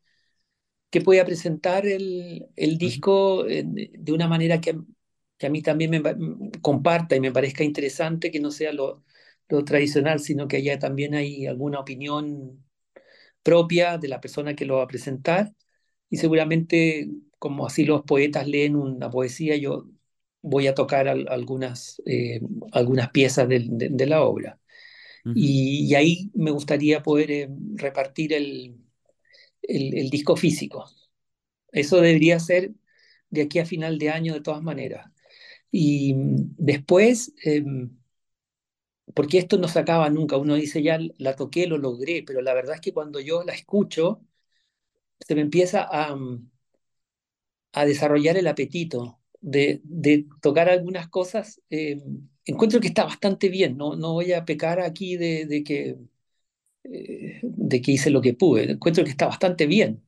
que 0.89 1.01
pueda 1.01 1.25
presentar 1.25 1.85
el, 1.85 2.47
disco 2.77 3.43
de 3.43 4.11
una 4.13 4.27
manera 4.27 4.61
que, 4.61 4.79
a 5.47 5.49
mí 5.49 5.61
también 5.61 5.91
me 5.91 6.01
comparta 6.61 7.15
y 7.15 7.19
me 7.19 7.31
parezca 7.31 7.63
interesante, 7.63 8.31
que 8.31 8.39
no 8.39 8.51
sea 8.51 8.73
lo, 8.73 9.03
lo 9.49 9.63
tradicional, 9.65 10.19
sino 10.19 10.47
que 10.47 10.57
haya 10.57 10.79
también 10.79 11.15
hay 11.15 11.45
alguna 11.47 11.79
opinión 11.79 12.63
propia 13.43 13.97
de 13.97 14.07
la 14.07 14.21
persona 14.21 14.55
que 14.55 14.65
lo 14.65 14.77
va 14.77 14.83
a 14.83 14.87
presentar 14.87 15.53
y 16.09 16.17
seguramente 16.17 17.09
como 17.39 17.65
así 17.65 17.85
los 17.85 18.03
poetas 18.03 18.47
leen 18.47 18.75
una 18.75 19.09
poesía, 19.09 19.55
yo 19.55 19.87
voy 20.43 20.67
a 20.67 20.75
tocar 20.75 21.07
algunas, 21.07 22.01
eh, 22.05 22.41
algunas 22.71 23.09
piezas 23.11 23.47
de, 23.49 24.05
la 24.07 24.23
obra. 24.23 24.59
y, 25.35 25.93
ahí 25.95 26.29
me 26.33 26.51
gustaría 26.51 27.01
poder 27.03 27.31
eh, 27.31 27.49
repartir 27.75 28.33
el, 28.33 28.77
el, 29.63 30.09
disco 30.09 30.35
físico. 30.35 30.85
Eso 31.71 31.97
debería 31.97 32.39
ser 32.39 32.73
de 33.29 33.43
aquí 33.43 33.59
a 33.59 33.65
final 33.65 33.97
de 33.97 34.09
año 34.09 34.33
de 34.33 34.41
todas 34.41 34.61
maneras. 34.61 35.10
Y 35.71 36.13
después, 36.57 37.33
em, 37.43 37.91
porque 39.13 39.37
esto 39.37 39.57
no 39.57 39.67
se 39.67 39.79
acaba 39.79 40.09
nunca, 40.09 40.37
uno 40.37 40.55
dice 40.55 40.81
ya 40.83 40.99
la 41.17 41.35
toqué, 41.35 41.67
lo 41.67 41.77
logré, 41.77 42.23
pero 42.25 42.41
la 42.41 42.53
verdad 42.53 42.75
es 42.75 42.81
que 42.81 42.93
cuando 42.93 43.19
yo 43.19 43.43
la 43.43 43.53
escucho, 43.53 44.21
se 45.19 45.35
me 45.35 45.41
empieza 45.41 45.83
a, 45.83 46.15
mm, 46.15 46.49
a 47.73 47.85
desarrollar 47.85 48.37
el 48.37 48.47
apetito 48.47 49.19
de, 49.41 49.81
de 49.83 50.27
tocar 50.41 50.69
algunas 50.69 51.07
cosas. 51.09 51.61
Eh, 51.69 52.01
encuentro 52.45 52.79
que 52.79 52.87
está 52.87 53.05
bastante 53.05 53.49
bien, 53.49 53.77
no, 53.77 53.95
no 53.95 54.13
voy 54.13 54.33
a 54.33 54.45
pecar 54.45 54.79
aquí 54.79 55.17
de, 55.17 55.45
de 55.45 55.63
que, 55.63 55.97
eh, 56.85 57.39
de 57.43 57.81
que 57.81 57.93
hice 57.93 58.09
lo 58.11 58.21
que 58.21 58.33
pude, 58.35 58.71
encuentro 58.73 59.03
que 59.03 59.11
está 59.11 59.27
bastante 59.27 59.67
bien, 59.67 60.03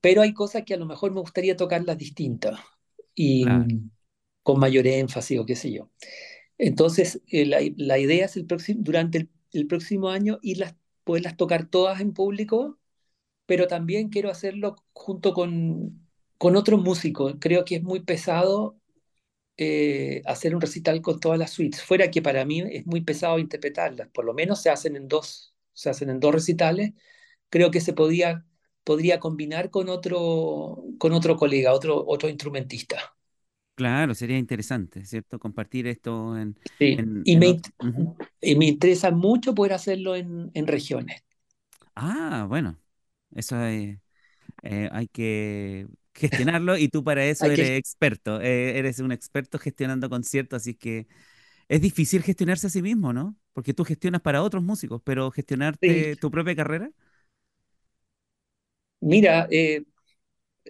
pero 0.00 0.22
hay 0.22 0.34
cosas 0.34 0.64
que 0.64 0.74
a 0.74 0.78
lo 0.78 0.86
mejor 0.86 1.12
me 1.12 1.20
gustaría 1.20 1.56
tocarlas 1.56 1.98
distintas. 1.98 2.60
Y 3.14 3.46
mm, 3.50 3.90
con 4.44 4.60
mayor 4.60 4.86
énfasis 4.86 5.40
o 5.40 5.46
qué 5.46 5.56
sé 5.56 5.72
yo. 5.72 5.90
Entonces, 6.58 7.22
eh, 7.28 7.46
la, 7.46 7.60
la, 7.76 7.98
idea 7.98 8.26
es 8.26 8.36
el 8.36 8.46
próximo, 8.46 8.80
durante 8.84 9.18
el, 9.18 9.30
el 9.52 9.66
próximo 9.66 10.10
año 10.10 10.38
irlas, 10.42 10.76
poderlas 11.04 11.36
tocar 11.36 11.66
todas 11.68 12.00
en 12.00 12.14
público 12.14 12.78
pero 13.46 13.66
también 13.66 14.08
quiero 14.08 14.30
hacerlo 14.30 14.76
junto 14.92 15.34
con, 15.34 16.08
con 16.38 16.56
otros 16.56 16.80
músicos. 16.82 17.36
Creo 17.40 17.64
que 17.64 17.76
es 17.76 17.82
muy 17.82 18.00
pesado 18.00 18.78
eh, 19.56 20.22
hacer 20.26 20.54
un 20.54 20.60
recital 20.60 21.02
con 21.02 21.20
todas 21.20 21.38
las 21.38 21.52
suites. 21.52 21.82
Fuera 21.82 22.10
que 22.10 22.22
para 22.22 22.44
mí 22.44 22.62
es 22.70 22.86
muy 22.86 23.02
pesado 23.02 23.38
interpretarlas, 23.38 24.08
por 24.10 24.24
lo 24.24 24.34
menos 24.34 24.62
se 24.62 24.70
hacen 24.70 24.96
en 24.96 25.08
dos, 25.08 25.54
se 25.72 25.90
hacen 25.90 26.10
en 26.10 26.20
dos 26.20 26.34
recitales. 26.34 26.92
Creo 27.50 27.70
que 27.70 27.80
se 27.80 27.92
podía, 27.94 28.46
podría 28.84 29.20
combinar 29.20 29.70
con 29.70 29.88
otro, 29.88 30.84
con 30.98 31.12
otro 31.12 31.36
colega, 31.36 31.72
otro, 31.72 32.04
otro 32.06 32.28
instrumentista. 32.28 33.16
Claro, 33.74 34.14
sería 34.14 34.38
interesante, 34.38 35.04
¿cierto? 35.04 35.38
Compartir 35.38 35.86
esto 35.86 36.38
en... 36.38 36.56
Sí, 36.78 36.96
y, 37.24 37.36
me, 37.36 37.60
y, 38.40 38.56
me, 38.56 38.66
interesa 38.66 39.10
mucho 39.10 39.54
poder 39.54 39.72
hacerlo 39.72 40.14
en, 40.14 40.50
en 40.54 40.66
regiones. 40.66 41.24
Ah, 41.96 42.46
bueno, 42.48 42.78
eso 43.34 43.56
hay, 43.56 43.98
eh, 44.62 44.88
hay 44.92 45.08
que 45.08 45.86
gestionarlo 46.14 46.76
y 46.76 46.88
tú 46.88 47.02
para 47.02 47.24
eso 47.24 47.46
eres 47.46 47.70
experto. 47.70 48.40
Eh, 48.40 48.78
eres 48.78 49.00
un 49.00 49.12
experto 49.12 49.58
gestionando 49.58 50.08
conciertos, 50.08 50.62
así 50.62 50.74
que 50.74 51.06
es 51.68 51.80
difícil 51.80 52.22
gestionarse 52.22 52.68
a 52.68 52.70
sí 52.70 52.82
mismo, 52.82 53.12
¿no? 53.12 53.36
Porque 53.52 53.74
tú 53.74 53.84
gestionas 53.84 54.20
para 54.20 54.42
otros 54.42 54.62
músicos, 54.62 55.00
pero 55.04 55.30
gestionarte 55.30 56.16
tu 56.16 56.30
propia 56.30 56.54
carrera. 56.54 56.90
Mira, 59.00 59.48
eh, 59.50 59.84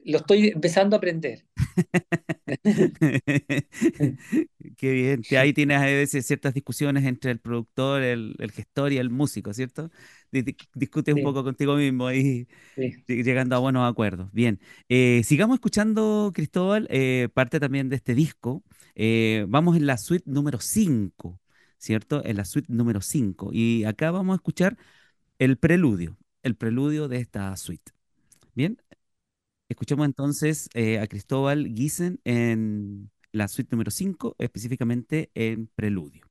lo 0.05 0.19
estoy 0.19 0.49
empezando 0.49 0.97
a 0.97 0.99
aprender. 0.99 1.45
Qué 4.77 4.93
bien. 4.93 5.23
Ahí 5.39 5.53
tienes 5.53 5.79
a 5.79 5.85
veces 5.85 6.27
ciertas 6.27 6.55
discusiones 6.55 7.05
entre 7.05 7.31
el 7.31 7.41
productor, 7.41 8.03
el, 8.03 8.37
gestor 8.53 8.93
y 8.93 8.99
el 8.99 9.11
músico, 9.11 9.53
¿cierto? 9.53 9.91
discutes 10.31 11.15
un 11.15 11.23
poco 11.23 11.45
contigo 11.45 11.77
mismo 11.77 12.09
ahí, 12.09 12.49
llegando 13.07 13.57
a 13.57 13.61
buenos 13.61 13.89
acuerdos. 13.89 14.29
Bien. 14.33 14.61
Eh, 14.89 15.23
sigamos 15.25 15.55
escuchando, 15.55 16.33
Cristóbal, 16.35 16.89
eh, 16.91 17.29
parte 17.33 17.61
también 17.61 17.89
de 17.89 17.97
este 17.97 18.15
disco. 18.15 18.63
Eh, 18.95 19.47
vamos 19.49 19.77
en 19.77 19.87
la 19.87 19.97
suite 19.97 20.29
número 20.29 20.61
5, 20.61 21.41
¿cierto? 21.79 22.25
En 22.25 22.37
la 22.37 22.45
suite 22.45 22.73
número 22.73 23.01
5. 23.01 23.51
Y 23.53 23.85
acá 23.85 24.11
vamos 24.11 24.35
a 24.35 24.37
escuchar 24.37 24.77
el 25.39 25.57
preludio, 25.57 26.17
el 26.43 26.57
preludio 26.57 27.09
de 27.09 27.19
esta 27.19 27.57
suite. 27.57 27.93
Bien, 28.55 28.81
Escuchemos 29.69 30.07
entonces 30.07 30.69
eh, 30.75 30.99
a 30.99 31.07
Cristóbal 31.07 31.67
Giesen 31.75 32.21
en 32.25 33.11
la 33.33 33.49
suite 33.49 33.71
número 33.73 33.91
5, 33.91 34.37
específicamente 34.39 35.31
en 35.35 35.69
Preludio. 35.75 36.24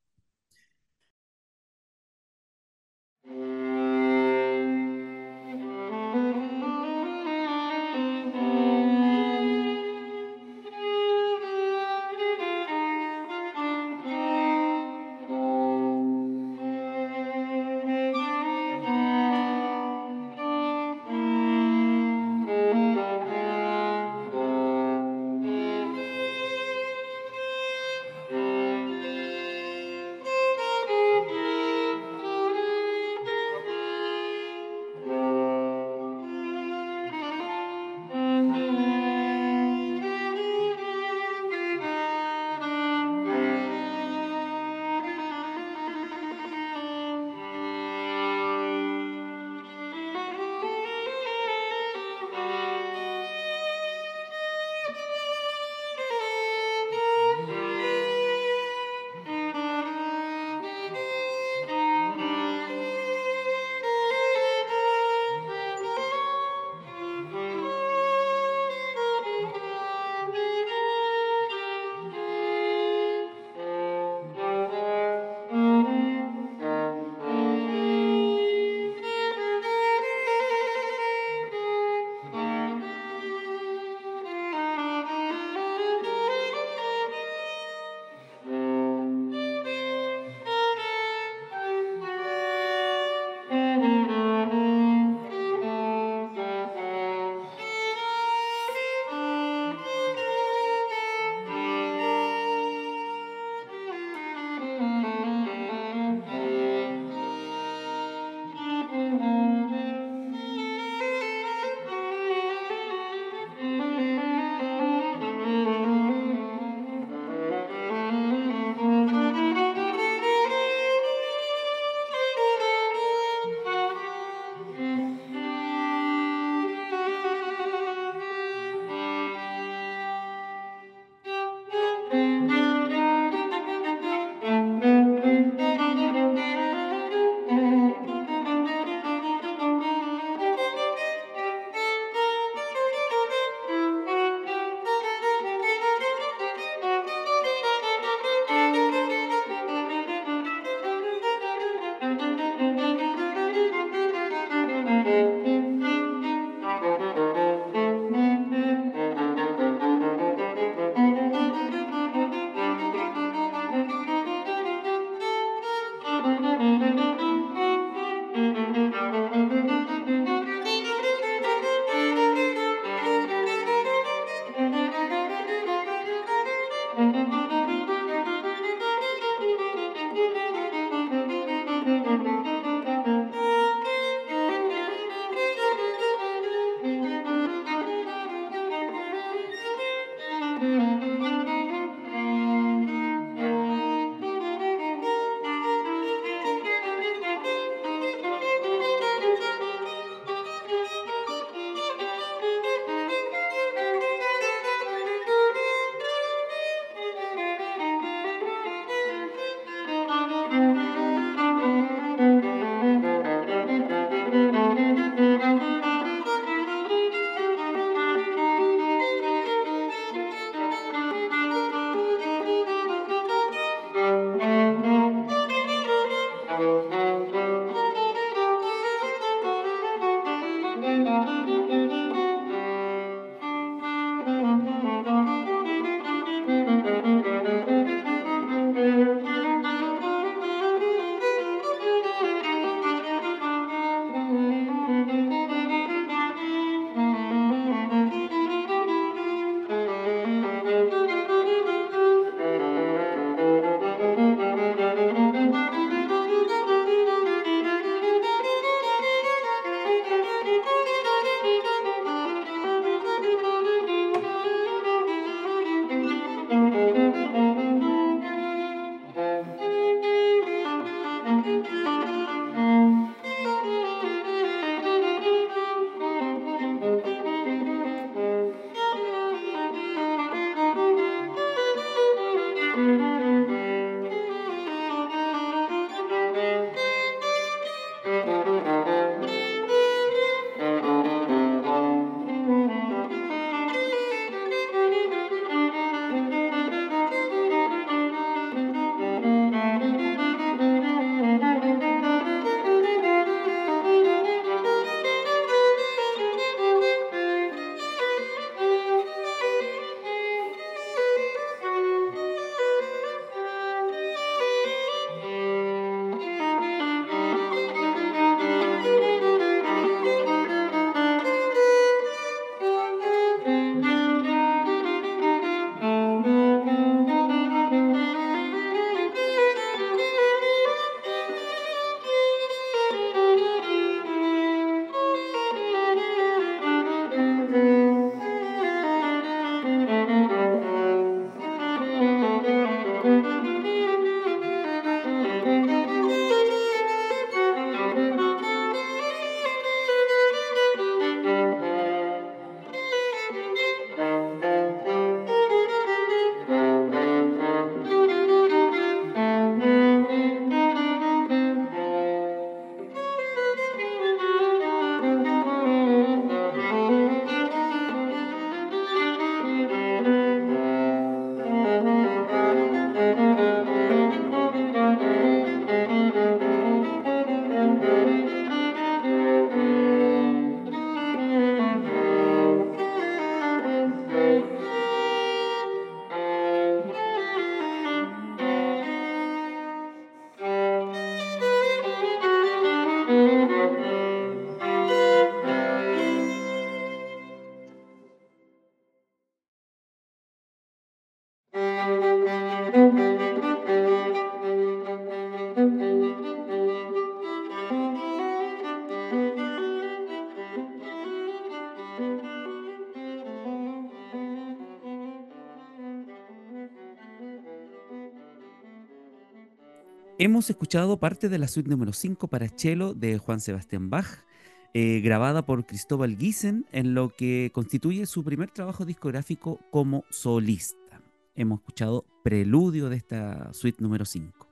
Hemos 420.24 420.48
escuchado 420.48 420.98
parte 420.98 421.28
de 421.28 421.36
la 421.36 421.48
suite 421.48 421.68
número 421.68 421.92
5 421.92 422.28
para 422.28 422.48
cello 422.48 422.94
de 422.94 423.18
Juan 423.18 423.40
Sebastián 423.40 423.90
Bach, 423.90 424.24
eh, 424.72 425.02
grabada 425.04 425.44
por 425.44 425.66
Cristóbal 425.66 426.16
Giesen 426.16 426.64
en 426.72 426.94
lo 426.94 427.10
que 427.10 427.50
constituye 427.52 428.06
su 428.06 428.24
primer 428.24 428.50
trabajo 428.50 428.86
discográfico 428.86 429.60
como 429.70 430.02
solista. 430.08 430.98
Hemos 431.36 431.58
escuchado 431.58 432.06
preludio 432.22 432.88
de 432.88 432.96
esta 432.96 433.52
suite 433.52 433.82
número 433.82 434.06
5. 434.06 434.48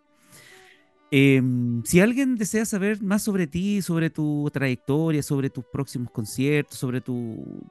Em, 1.11 1.83
si 1.85 2.01
alguien 2.01 2.37
desea 2.37 2.67
saber 2.67 3.03
más 3.03 3.23
sobre 3.23 3.47
ti, 3.47 3.81
sobre 3.81 4.11
tu 4.11 4.51
trayectoria, 4.53 5.23
sobre 5.23 5.49
tus 5.49 5.65
próximos 5.65 6.11
conciertos, 6.11 6.77
sobre 6.77 7.01
tu, 7.01 7.67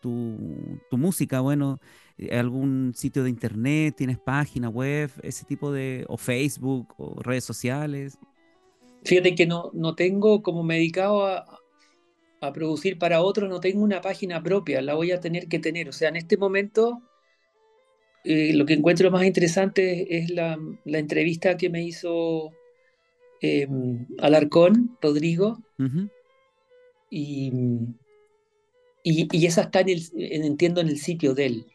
tu, 0.00 0.78
tu 0.90 0.96
música, 0.98 1.40
bueno, 1.40 1.78
eh, 2.16 2.36
algún 2.36 2.92
sitio 2.94 3.22
de 3.24 3.30
internet, 3.30 3.94
tienes 3.96 4.18
página 4.18 4.68
web, 4.68 5.10
ese 5.22 5.44
tipo 5.44 5.72
de, 5.72 6.04
o 6.08 6.16
Facebook, 6.16 6.94
o 6.98 7.22
redes 7.22 7.44
sociales? 7.44 8.18
Fíjate 9.04 9.34
que 9.34 9.46
no, 9.46 9.70
no 9.74 9.94
tengo, 9.94 10.42
como 10.42 10.62
me 10.62 10.76
he 10.76 10.78
dedicado 10.78 11.26
a, 11.26 11.44
a 12.40 12.52
producir 12.52 12.98
para 12.98 13.22
otros, 13.22 13.48
no 13.48 13.60
tengo 13.60 13.82
una 13.82 14.00
página 14.00 14.42
propia, 14.42 14.82
la 14.82 14.94
voy 14.94 15.12
a 15.12 15.20
tener 15.20 15.48
que 15.48 15.58
tener. 15.58 15.88
O 15.88 15.92
sea, 15.92 16.08
en 16.08 16.16
este 16.16 16.36
momento 16.36 17.02
eh, 18.24 18.52
lo 18.54 18.66
que 18.66 18.74
encuentro 18.74 19.10
más 19.10 19.24
interesante 19.24 20.18
es 20.18 20.30
la, 20.30 20.58
la 20.84 20.98
entrevista 20.98 21.56
que 21.56 21.70
me 21.70 21.82
hizo 21.82 22.50
eh, 23.40 23.68
Alarcón, 24.18 24.98
Rodrigo, 25.00 25.62
y, 27.10 27.52
y, 29.02 29.28
y, 29.36 29.46
esa 29.46 29.62
está 29.62 29.80
en 29.80 29.90
el, 29.90 30.02
entiendo, 30.16 30.80
en 30.80 30.88
el 30.88 30.98
sitio 30.98 31.34
de 31.34 31.46
él. 31.46 31.66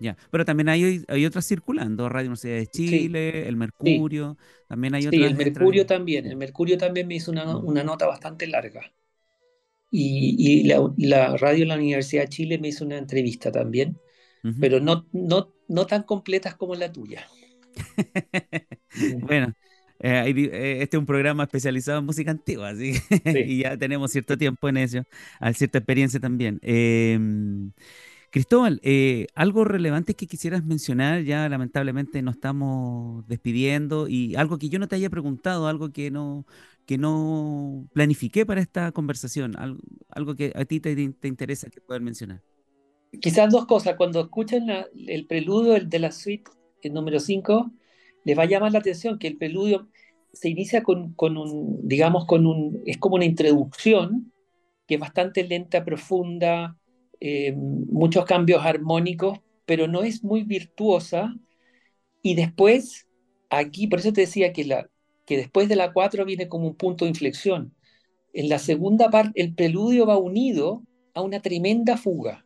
Ya, 0.00 0.16
pero 0.30 0.46
también 0.46 0.70
hay, 0.70 1.04
hay 1.08 1.26
otras 1.26 1.46
circulando, 1.46 2.08
Radio 2.08 2.28
Universidad 2.28 2.56
de 2.56 2.66
Chile, 2.68 3.46
el 3.46 3.56
Mercurio, 3.56 4.38
también 4.66 4.94
hay 4.94 5.06
otras. 5.06 5.20
Sí, 5.20 5.26
el 5.26 5.36
Mercurio 5.36 5.84
también, 5.84 6.26
el 6.26 6.36
Mercurio 6.36 6.78
también 6.78 7.06
me 7.06 7.16
hizo 7.16 7.30
una, 7.30 7.44
mm. 7.44 7.66
una 7.66 7.84
nota 7.84 8.06
bastante 8.06 8.46
larga. 8.46 8.80
Y, 9.90 10.36
y 10.38 10.64
la, 10.64 10.90
la, 10.96 11.36
radio 11.36 11.60
de 11.60 11.66
la 11.66 11.74
Universidad 11.74 12.22
de 12.22 12.28
Chile 12.28 12.58
me 12.58 12.68
hizo 12.68 12.84
una 12.84 12.96
entrevista 12.96 13.52
también, 13.52 13.98
pero 14.58 14.80
no, 14.80 15.06
no, 15.12 15.52
no 15.68 15.86
tan 15.86 16.04
completas 16.04 16.54
como 16.54 16.74
la 16.74 16.90
tuya. 16.90 17.26
bueno, 19.20 19.52
eh, 20.00 20.24
eh, 20.26 20.78
este 20.82 20.96
es 20.96 20.98
un 20.98 21.06
programa 21.06 21.44
especializado 21.44 21.98
en 21.98 22.06
música 22.06 22.30
antigua, 22.30 22.70
así 22.70 22.94
y 23.46 23.58
ya 23.58 23.76
tenemos 23.76 24.10
cierto 24.10 24.36
tiempo 24.36 24.68
en 24.68 24.78
eso, 24.78 25.02
cierta 25.54 25.78
experiencia 25.78 26.18
también. 26.18 26.58
Em, 26.62 27.72
Cristóbal, 28.30 28.80
eh, 28.84 29.26
algo 29.34 29.64
relevante 29.64 30.14
que 30.14 30.28
quisieras 30.28 30.64
mencionar, 30.64 31.24
ya 31.24 31.48
lamentablemente 31.48 32.22
nos 32.22 32.36
estamos 32.36 33.26
despidiendo 33.26 34.06
y 34.06 34.36
algo 34.36 34.56
que 34.56 34.68
yo 34.68 34.78
no 34.78 34.86
te 34.86 34.94
haya 34.94 35.10
preguntado, 35.10 35.66
algo 35.66 35.90
que 35.90 36.12
no, 36.12 36.46
que 36.86 36.96
no 36.96 37.88
planifiqué 37.92 38.46
para 38.46 38.60
esta 38.60 38.92
conversación, 38.92 39.56
algo, 40.08 40.36
que 40.36 40.52
a 40.54 40.64
ti 40.64 40.78
te, 40.78 40.92
interesa 41.24 41.70
que 41.70 41.80
poder 41.80 42.02
mencionar. 42.02 42.40
Quizás 43.20 43.50
dos 43.50 43.66
cosas, 43.66 43.96
cuando 43.96 44.20
escuchen 44.20 44.68
el 44.94 45.26
preludio 45.26 45.84
de 45.84 45.98
la 45.98 46.12
suite 46.12 46.52
el 46.82 46.94
número 46.94 47.18
5, 47.18 47.70
les 48.24 48.38
va 48.38 48.44
a 48.44 48.46
llamar 48.46 48.72
la 48.72 48.78
atención 48.80 49.18
que 49.18 49.28
el 49.28 49.36
preludio 49.36 49.88
se 50.32 50.48
inicia 50.48 50.82
con, 50.82 51.14
un, 51.18 51.88
digamos, 51.88 52.26
con 52.26 52.46
un, 52.46 52.82
es 52.86 52.98
como 52.98 53.16
una 53.16 53.24
introducción 53.24 54.32
que 54.86 54.94
es 54.94 55.00
bastante 55.00 55.44
lenta, 55.44 55.84
profunda, 55.84 56.76
eh, 57.20 57.52
muchos 57.52 58.24
cambios 58.24 58.64
armónicos, 58.64 59.38
pero 59.64 59.86
no 59.86 60.02
es 60.02 60.24
muy 60.24 60.42
virtuosa. 60.42 61.34
Y 62.22 62.34
después, 62.34 63.06
aquí, 63.50 63.86
por 63.86 64.00
eso 64.00 64.12
te 64.12 64.22
decía 64.22 64.52
que, 64.52 64.84
que 65.26 65.36
después 65.36 65.68
de 65.68 65.76
la 65.76 65.92
4 65.92 66.24
viene 66.24 66.48
como 66.48 66.66
un 66.66 66.74
punto 66.74 67.04
de 67.04 67.10
inflexión. 67.10 67.74
En 68.32 68.48
la 68.48 68.58
segunda 68.58 69.10
parte, 69.10 69.40
el 69.40 69.54
preludio 69.54 70.06
va 70.06 70.18
unido 70.18 70.82
a 71.14 71.22
una 71.22 71.40
tremenda 71.40 71.96
fuga, 71.96 72.44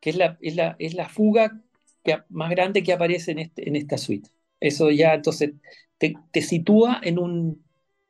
que 0.00 0.10
es 0.10 0.16
la, 0.16 0.38
es 0.40 0.56
la, 0.56 0.76
es 0.78 0.94
la 0.94 1.08
fuga 1.08 1.60
que, 2.04 2.18
más 2.28 2.50
grande 2.50 2.82
que 2.82 2.92
aparece 2.92 3.32
en, 3.32 3.38
este, 3.40 3.68
en 3.68 3.76
esta 3.76 3.98
suite. 3.98 4.30
Eso 4.60 4.90
ya 4.90 5.14
entonces 5.14 5.52
te, 5.98 6.14
te 6.30 6.42
sitúa 6.42 7.00
en 7.02 7.18
un, 7.18 7.62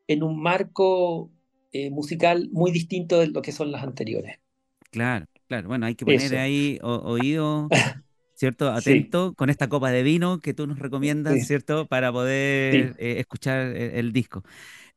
en 0.07 0.23
un 0.23 0.41
marco 0.41 1.31
eh, 1.73 1.91
musical 1.91 2.49
muy 2.53 2.73
distinto 2.73 3.21
de 3.21 3.29
lo 3.29 3.43
que 3.43 3.53
son 3.53 3.71
las 3.71 3.85
anteriores. 3.85 4.39
Claro, 4.91 5.27
claro. 5.47 5.69
Bueno, 5.69 5.87
hay 5.87 5.95
que 5.95 6.05
poner 6.05 6.37
ahí 6.37 6.79
oído, 6.83 7.69
¿cierto? 8.35 8.73
Atento 8.73 9.35
con 9.35 9.51
esta 9.51 9.69
copa 9.69 9.93
de 9.93 10.03
vino 10.03 10.41
que 10.41 10.53
tú 10.53 10.67
nos 10.67 10.81
recomiendas, 10.81 11.47
¿cierto? 11.47 11.87
Para 11.87 12.11
poder 12.11 12.97
eh, 12.99 13.21
escuchar 13.21 13.77
el, 13.77 14.13
disco. 14.13 14.43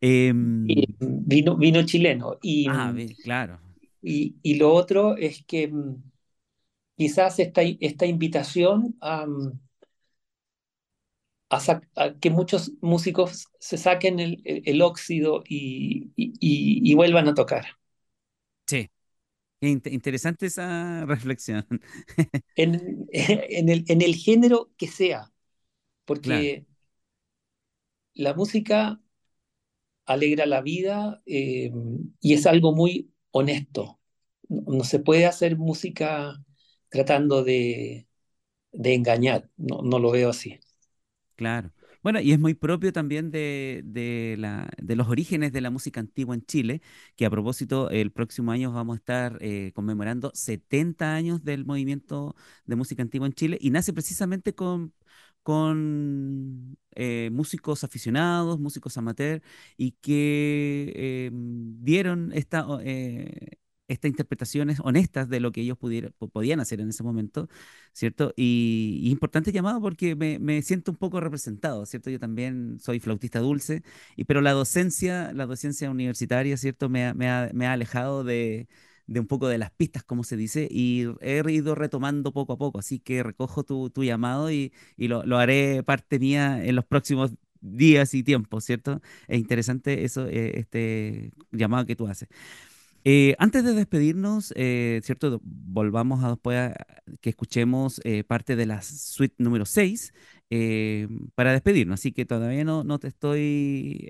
Em, 0.02 0.65
vino, 0.99 1.56
vino 1.57 1.84
chileno. 1.84 2.40
Y, 2.41 2.65
ah, 2.70 2.91
claro. 3.24 3.60
Y, 4.02 4.36
y, 4.41 4.56
lo 4.56 4.74
otro 4.74 5.15
es 5.15 5.44
que 5.45 5.68
mm, 5.68 5.95
quizás 6.95 7.40
esta, 7.40 7.61
esta 7.61 8.06
invitación 8.06 8.95
a, 9.02 9.26
a, 11.49 12.14
que 12.20 12.30
muchos 12.30 12.72
músicos 12.82 13.48
se 13.60 13.78
saquen 13.78 14.20
el, 14.20 14.41
el, 14.45 14.82
óxido 14.82 15.44
y, 15.48 16.11
y, 16.15 16.94
vuelvan 16.95 17.28
a 17.28 17.34
tocar. 17.34 17.65
Sí, 18.68 18.90
interesante 19.61 20.48
esa 20.48 21.06
reflexión. 21.06 21.65
en, 22.56 23.07
en, 23.11 23.70
el, 23.70 23.86
en 23.88 24.02
el 24.02 24.15
género 24.15 24.72
que 24.78 24.88
sea, 24.88 25.32
porque 26.06 26.65
la 28.14 28.34
música 28.34 28.99
alegra 30.06 30.45
la 30.45 30.61
vida 30.61 31.22
eh, 31.26 31.72
y 32.20 32.34
es 32.34 32.45
algo 32.45 32.74
muy 32.76 33.11
honesto. 33.32 33.99
No, 34.49 34.84
se 34.84 34.99
puede 34.99 35.26
hacer 35.26 35.57
música 35.57 36.44
tratando 36.94 37.44
de, 37.44 38.07
de 38.74 38.95
engañar, 38.95 39.49
no, 39.57 39.82
no 39.84 39.99
lo 39.99 40.11
veo 40.11 40.30
así. 40.32 40.60
Claro. 41.36 41.72
Bueno, 42.03 42.20
y 42.20 42.32
es 42.34 42.40
muy 42.40 42.53
propio 42.53 42.91
también 42.94 43.32
de, 43.32 43.82
de, 43.86 44.36
la, 44.38 44.70
de, 44.78 44.95
los 44.95 45.07
orígenes 45.07 45.52
de 45.53 45.61
la 45.61 45.72
música 45.72 45.99
antigua 45.99 46.36
en 46.36 46.45
Chile, 46.45 46.82
que 47.15 47.26
a 47.26 47.30
propósito, 47.30 47.90
el 47.90 48.11
próximo 48.11 48.52
año 48.52 48.72
vamos 48.72 48.95
a 48.95 48.98
estar 48.99 49.38
eh, 49.41 49.72
conmemorando 49.74 50.32
70 50.34 51.15
años 51.15 51.44
del 51.44 51.65
movimiento 51.65 52.36
de 52.65 52.76
música 52.76 53.02
antigua 53.02 53.26
en 53.28 53.34
Chile, 53.34 53.57
y 53.60 53.72
nace 53.72 53.94
precisamente 53.94 54.53
con, 54.53 54.94
con 55.44 56.78
eh, 56.95 57.30
músicos 57.32 57.84
aficionados, 57.84 58.60
músicos 58.60 58.98
amateur, 58.98 59.41
y 59.78 59.91
que 59.94 61.28
em, 61.28 61.84
dieron 61.84 62.32
esta, 62.34 62.65
eh, 62.84 63.57
estas 63.88 64.10
interpretaciones 64.10 64.80
honestas 64.84 65.30
de 65.30 65.39
lo 65.39 65.51
que 65.51 65.61
ellos 65.61 65.77
podían 65.77 66.60
hacer 66.60 66.80
en 66.81 66.89
ese 66.89 67.03
momento, 67.03 67.49
¿cierto? 67.93 68.34
Y, 68.35 69.01
importante 69.05 69.51
llamado 69.51 69.81
porque 69.81 70.15
me, 70.15 70.61
siento 70.61 70.91
un 70.91 70.97
poco 70.97 71.19
representado, 71.19 71.85
¿cierto? 71.85 72.10
Yo 72.10 72.19
también 72.19 72.80
soy 72.80 72.99
flautista 72.99 73.39
dulce, 73.39 73.84
y, 74.15 74.26
pero 74.26 74.41
la 74.41 74.51
docencia, 74.53 75.34
la 75.34 75.45
docencia 75.45 75.91
universitaria, 75.91 76.57
¿cierto? 76.57 76.89
Me 76.89 77.05
ha, 77.05 77.14
me 77.14 77.27
ha, 77.27 77.73
alejado 77.73 78.23
de, 78.23 78.68
de, 79.07 79.19
un 79.19 79.27
poco 79.27 79.47
de 79.47 79.57
las 79.57 79.72
pistas, 79.72 80.03
como 80.03 80.23
se 80.23 80.38
dice, 80.38 80.68
y 80.72 81.05
he 81.22 81.43
ido 81.51 81.76
retomando 81.76 82.31
poco 82.34 82.53
a 82.53 82.57
poco, 82.57 82.80
así 82.80 82.99
que 82.99 83.23
recojo 83.23 83.64
tu, 83.64 83.89
tu 83.89 84.03
llamado 84.03 84.51
y, 84.51 84.73
y 84.97 85.07
lo, 85.07 85.26
lo, 85.26 85.38
haré 85.38 85.84
parte 85.84 86.19
mía 86.19 86.64
en 86.64 86.76
los 86.76 86.85
próximos 86.85 87.31
días 87.61 88.14
y 88.14 88.23
tiempos, 88.23 88.65
¿cierto? 88.65 89.01
Es 89.27 89.39
interesante 89.39 90.03
eso, 90.05 90.27
eh, 90.27 90.60
este 90.60 91.31
llamado 91.51 91.85
que 91.85 91.95
tú 91.95 92.07
haces. 92.07 92.30
Eh, 93.06 93.36
antes 93.38 93.64
de 93.66 93.74
despedirnos, 93.74 94.54
eh, 94.56 95.02
¿cierto? 95.04 95.42
Volvamos 95.44 96.24
a 96.24 96.30
después 96.30 96.72
que 97.22 97.30
escuchemos 97.32 98.00
eh, 98.06 98.24
parte 98.24 98.56
de 98.56 98.66
la 98.66 98.82
suite 98.82 99.36
número 99.40 99.66
6 99.66 100.14
para 101.36 101.52
despedirnos. 101.52 102.00
Así 102.00 102.12
que 102.12 102.26
todavía 102.26 102.64
no, 102.64 102.84
no 102.84 103.00
te 103.00 103.08
estoy 103.08 104.10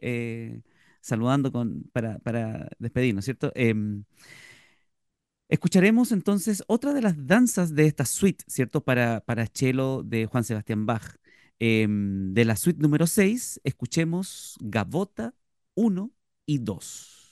saludando 1.01 1.51
para, 1.93 2.19
para, 2.19 2.69
despedirnos, 2.79 3.25
¿cierto? 3.25 3.51
Em, 3.55 4.03
escucharemos 5.49 6.11
entonces 6.11 6.63
otra 6.67 6.93
de 6.93 7.01
las 7.01 7.27
danzas 7.27 7.75
de 7.75 7.85
esta 7.87 8.05
suite, 8.05 8.43
¿cierto? 8.47 8.83
Para, 8.83 9.21
para 9.21 9.47
cello 9.47 10.03
de 10.03 10.25
Juan 10.25 10.43
Sebastián 10.43 10.85
Bach. 10.85 11.03
Em, 11.59 12.33
de 12.33 12.45
la 12.45 12.55
suite 12.55 12.81
número 12.81 13.07
6, 13.07 13.61
escuchemos 13.63 14.57
Gavota 14.61 15.33
1 15.75 16.11
y 16.45 16.59
2. 16.59 17.22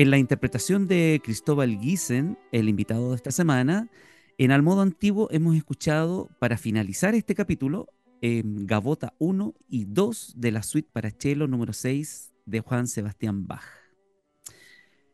En 0.00 0.10
la 0.10 0.16
interpretación 0.16 0.88
de 0.88 1.20
Cristóbal 1.22 1.78
Giesen, 1.78 2.38
el 2.52 2.70
invitado 2.70 3.10
de 3.10 3.16
esta 3.16 3.30
semana, 3.30 3.90
en 4.38 4.50
Al 4.50 4.62
Modo 4.62 4.80
Antiguo 4.80 5.28
hemos 5.30 5.54
escuchado, 5.56 6.30
para 6.38 6.56
finalizar 6.56 7.14
este 7.14 7.34
capítulo, 7.34 7.86
Gavota 8.22 9.12
1 9.18 9.54
y 9.68 9.84
2 9.84 10.36
de 10.38 10.52
la 10.52 10.62
suite 10.62 10.88
para 10.90 11.10
cello 11.10 11.46
número 11.48 11.74
6 11.74 12.32
de 12.46 12.60
Juan 12.60 12.86
Sebastián 12.86 13.46
Bach. 13.46 13.60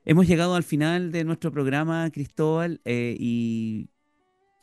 Hemos 0.05 0.29
llegado 0.29 0.55
al 0.55 0.63
final 0.63 1.11
de 1.11 1.25
nuestro 1.25 1.51
programa, 1.51 2.09
Cristóbal, 2.13 2.81
eh, 2.85 3.17
y 3.19 3.89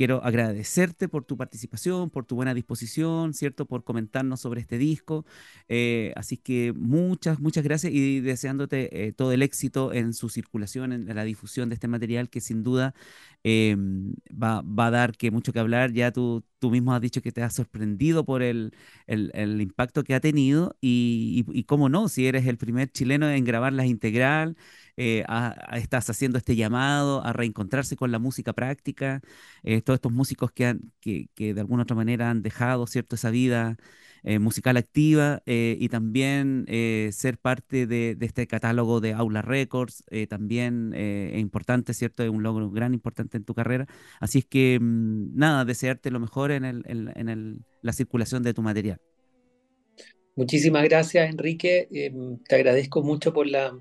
quiero 0.04 0.22
agradecerte 0.22 1.08
por 1.08 1.24
tu 1.24 1.38
participación, 1.38 2.10
por 2.10 2.26
tu 2.26 2.36
buena 2.36 2.54
disposición, 2.54 3.34
¿cierto? 3.34 3.66
Por 3.66 3.86
comentarnos 3.86 4.42
sobre 4.42 4.60
este 4.60 4.78
disco. 4.78 5.26
Eh, 5.70 6.12
así 6.18 6.36
que 6.36 6.74
muchas, 6.76 7.40
muchas 7.40 7.64
gracias 7.64 7.94
y 7.94 8.20
deseándote 8.20 9.08
eh, 9.08 9.14
todo 9.14 9.32
el 9.32 9.42
éxito 9.42 9.94
en 9.94 10.14
su 10.14 10.28
circulación, 10.28 10.92
en 10.92 11.16
la 11.16 11.24
difusión 11.24 11.70
de 11.70 11.76
este 11.76 11.88
material 11.88 12.30
que 12.30 12.42
sin 12.42 12.64
duda 12.64 12.94
em, 13.44 14.14
va, 14.30 14.62
a 14.88 14.92
dar 14.92 15.16
que 15.16 15.32
mucho 15.32 15.54
que 15.54 15.60
hablar. 15.60 15.94
Ya 15.94 16.12
tú, 16.12 16.44
tú 16.60 16.70
mismo 16.70 16.94
has 16.94 17.00
dicho 17.00 17.22
que 17.22 17.32
te 17.32 17.42
has 17.42 17.54
sorprendido 17.56 18.26
por 18.26 18.44
el, 18.44 18.74
el, 19.08 19.62
impacto 19.62 20.04
que 20.04 20.16
ha 20.16 20.20
tenido 20.20 20.76
y, 20.82 21.46
y, 21.48 21.60
y, 21.60 21.64
cómo 21.64 21.88
no, 21.88 22.10
si 22.10 22.28
eres 22.28 22.46
el 22.46 22.58
primer 22.58 22.92
chileno 22.92 23.30
en 23.30 23.46
grabarlas 23.46 23.86
integral. 23.86 24.58
Eh, 24.98 25.24
estás 25.74 26.10
haciendo 26.10 26.38
este 26.38 26.56
llamado 26.56 27.26
a 27.26 27.34
reencontrarse 27.34 27.96
con 27.96 28.12
la 28.12 28.20
música 28.20 28.54
práctica, 28.54 29.22
eh, 29.64 29.82
todos 29.82 29.98
estos 29.98 30.12
músicos 30.12 30.52
que, 30.52 30.68
han, 30.68 30.92
que, 31.00 31.28
de 31.36 31.60
alguna 31.60 31.84
otra 31.84 31.96
manera 31.96 32.30
han 32.30 32.44
dejado 32.44 32.86
cierto 32.86 33.16
esa 33.16 33.32
vida 33.32 33.78
eh, 34.24 34.40
musical 34.40 34.78
activa 34.78 35.42
y 35.46 35.90
también 35.90 36.66
ser 37.12 37.38
parte 37.38 37.88
de, 37.88 38.18
este 38.22 38.48
catálogo 38.48 39.02
de 39.02 39.14
Aula 39.14 39.42
Records, 39.42 40.04
también 40.30 40.94
es 40.94 41.40
importante, 41.40 41.94
¿cierto? 41.94 42.24
Es 42.24 42.30
un 42.30 42.44
logro 42.44 42.70
gran 42.70 42.94
importante 42.94 43.38
en 43.38 43.44
tu 43.44 43.54
carrera. 43.54 43.88
Así 44.20 44.40
es 44.40 44.46
que, 44.46 44.80
mm, 44.80 45.36
nada, 45.36 45.66
desearte 45.66 46.12
lo 46.12 46.20
mejor 46.20 46.52
en, 46.52 46.64
el, 46.64 46.84
en, 46.86 47.30
el, 47.30 47.58
la 47.82 47.94
circulación 47.94 48.44
de 48.44 48.54
tu 48.54 48.62
material. 48.62 49.00
Muchísimas 50.36 50.84
gracias, 50.84 51.30
Enrique. 51.30 51.88
Em, 51.92 52.38
te 52.40 52.56
agradezco 52.56 53.04
mucho 53.04 53.34
por 53.34 53.46
la, 53.46 53.78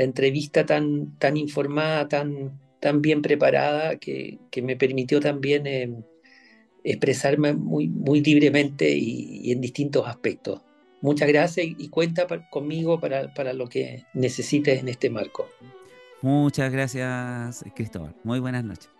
la 0.00 0.04
entrevista 0.04 0.64
tan, 0.64 1.14
tan 1.18 1.36
informada, 1.36 2.08
tan, 2.08 2.58
tan 2.80 3.02
bien 3.02 3.20
preparada, 3.20 3.96
que, 3.96 4.38
me 4.62 4.74
permitió 4.74 5.20
también 5.20 5.66
eh, 5.66 5.94
expresarme 6.84 7.52
muy, 7.52 7.88
muy 7.88 8.22
libremente 8.22 8.90
y, 8.90 9.52
en 9.52 9.60
distintos 9.60 10.08
aspectos. 10.08 10.62
Muchas 11.02 11.28
gracias 11.28 11.66
y, 11.66 11.88
cuenta 11.88 12.26
conmigo 12.48 12.98
para, 12.98 13.34
para 13.34 13.52
lo 13.52 13.68
que 13.68 14.04
necesites 14.14 14.80
en 14.80 14.88
este 14.88 15.10
marco. 15.10 15.46
Muchas 16.22 16.72
gracias, 16.72 17.62
Cristóbal. 17.74 18.14
Muy 18.24 18.40
buenas 18.40 18.64
noches. 18.64 18.99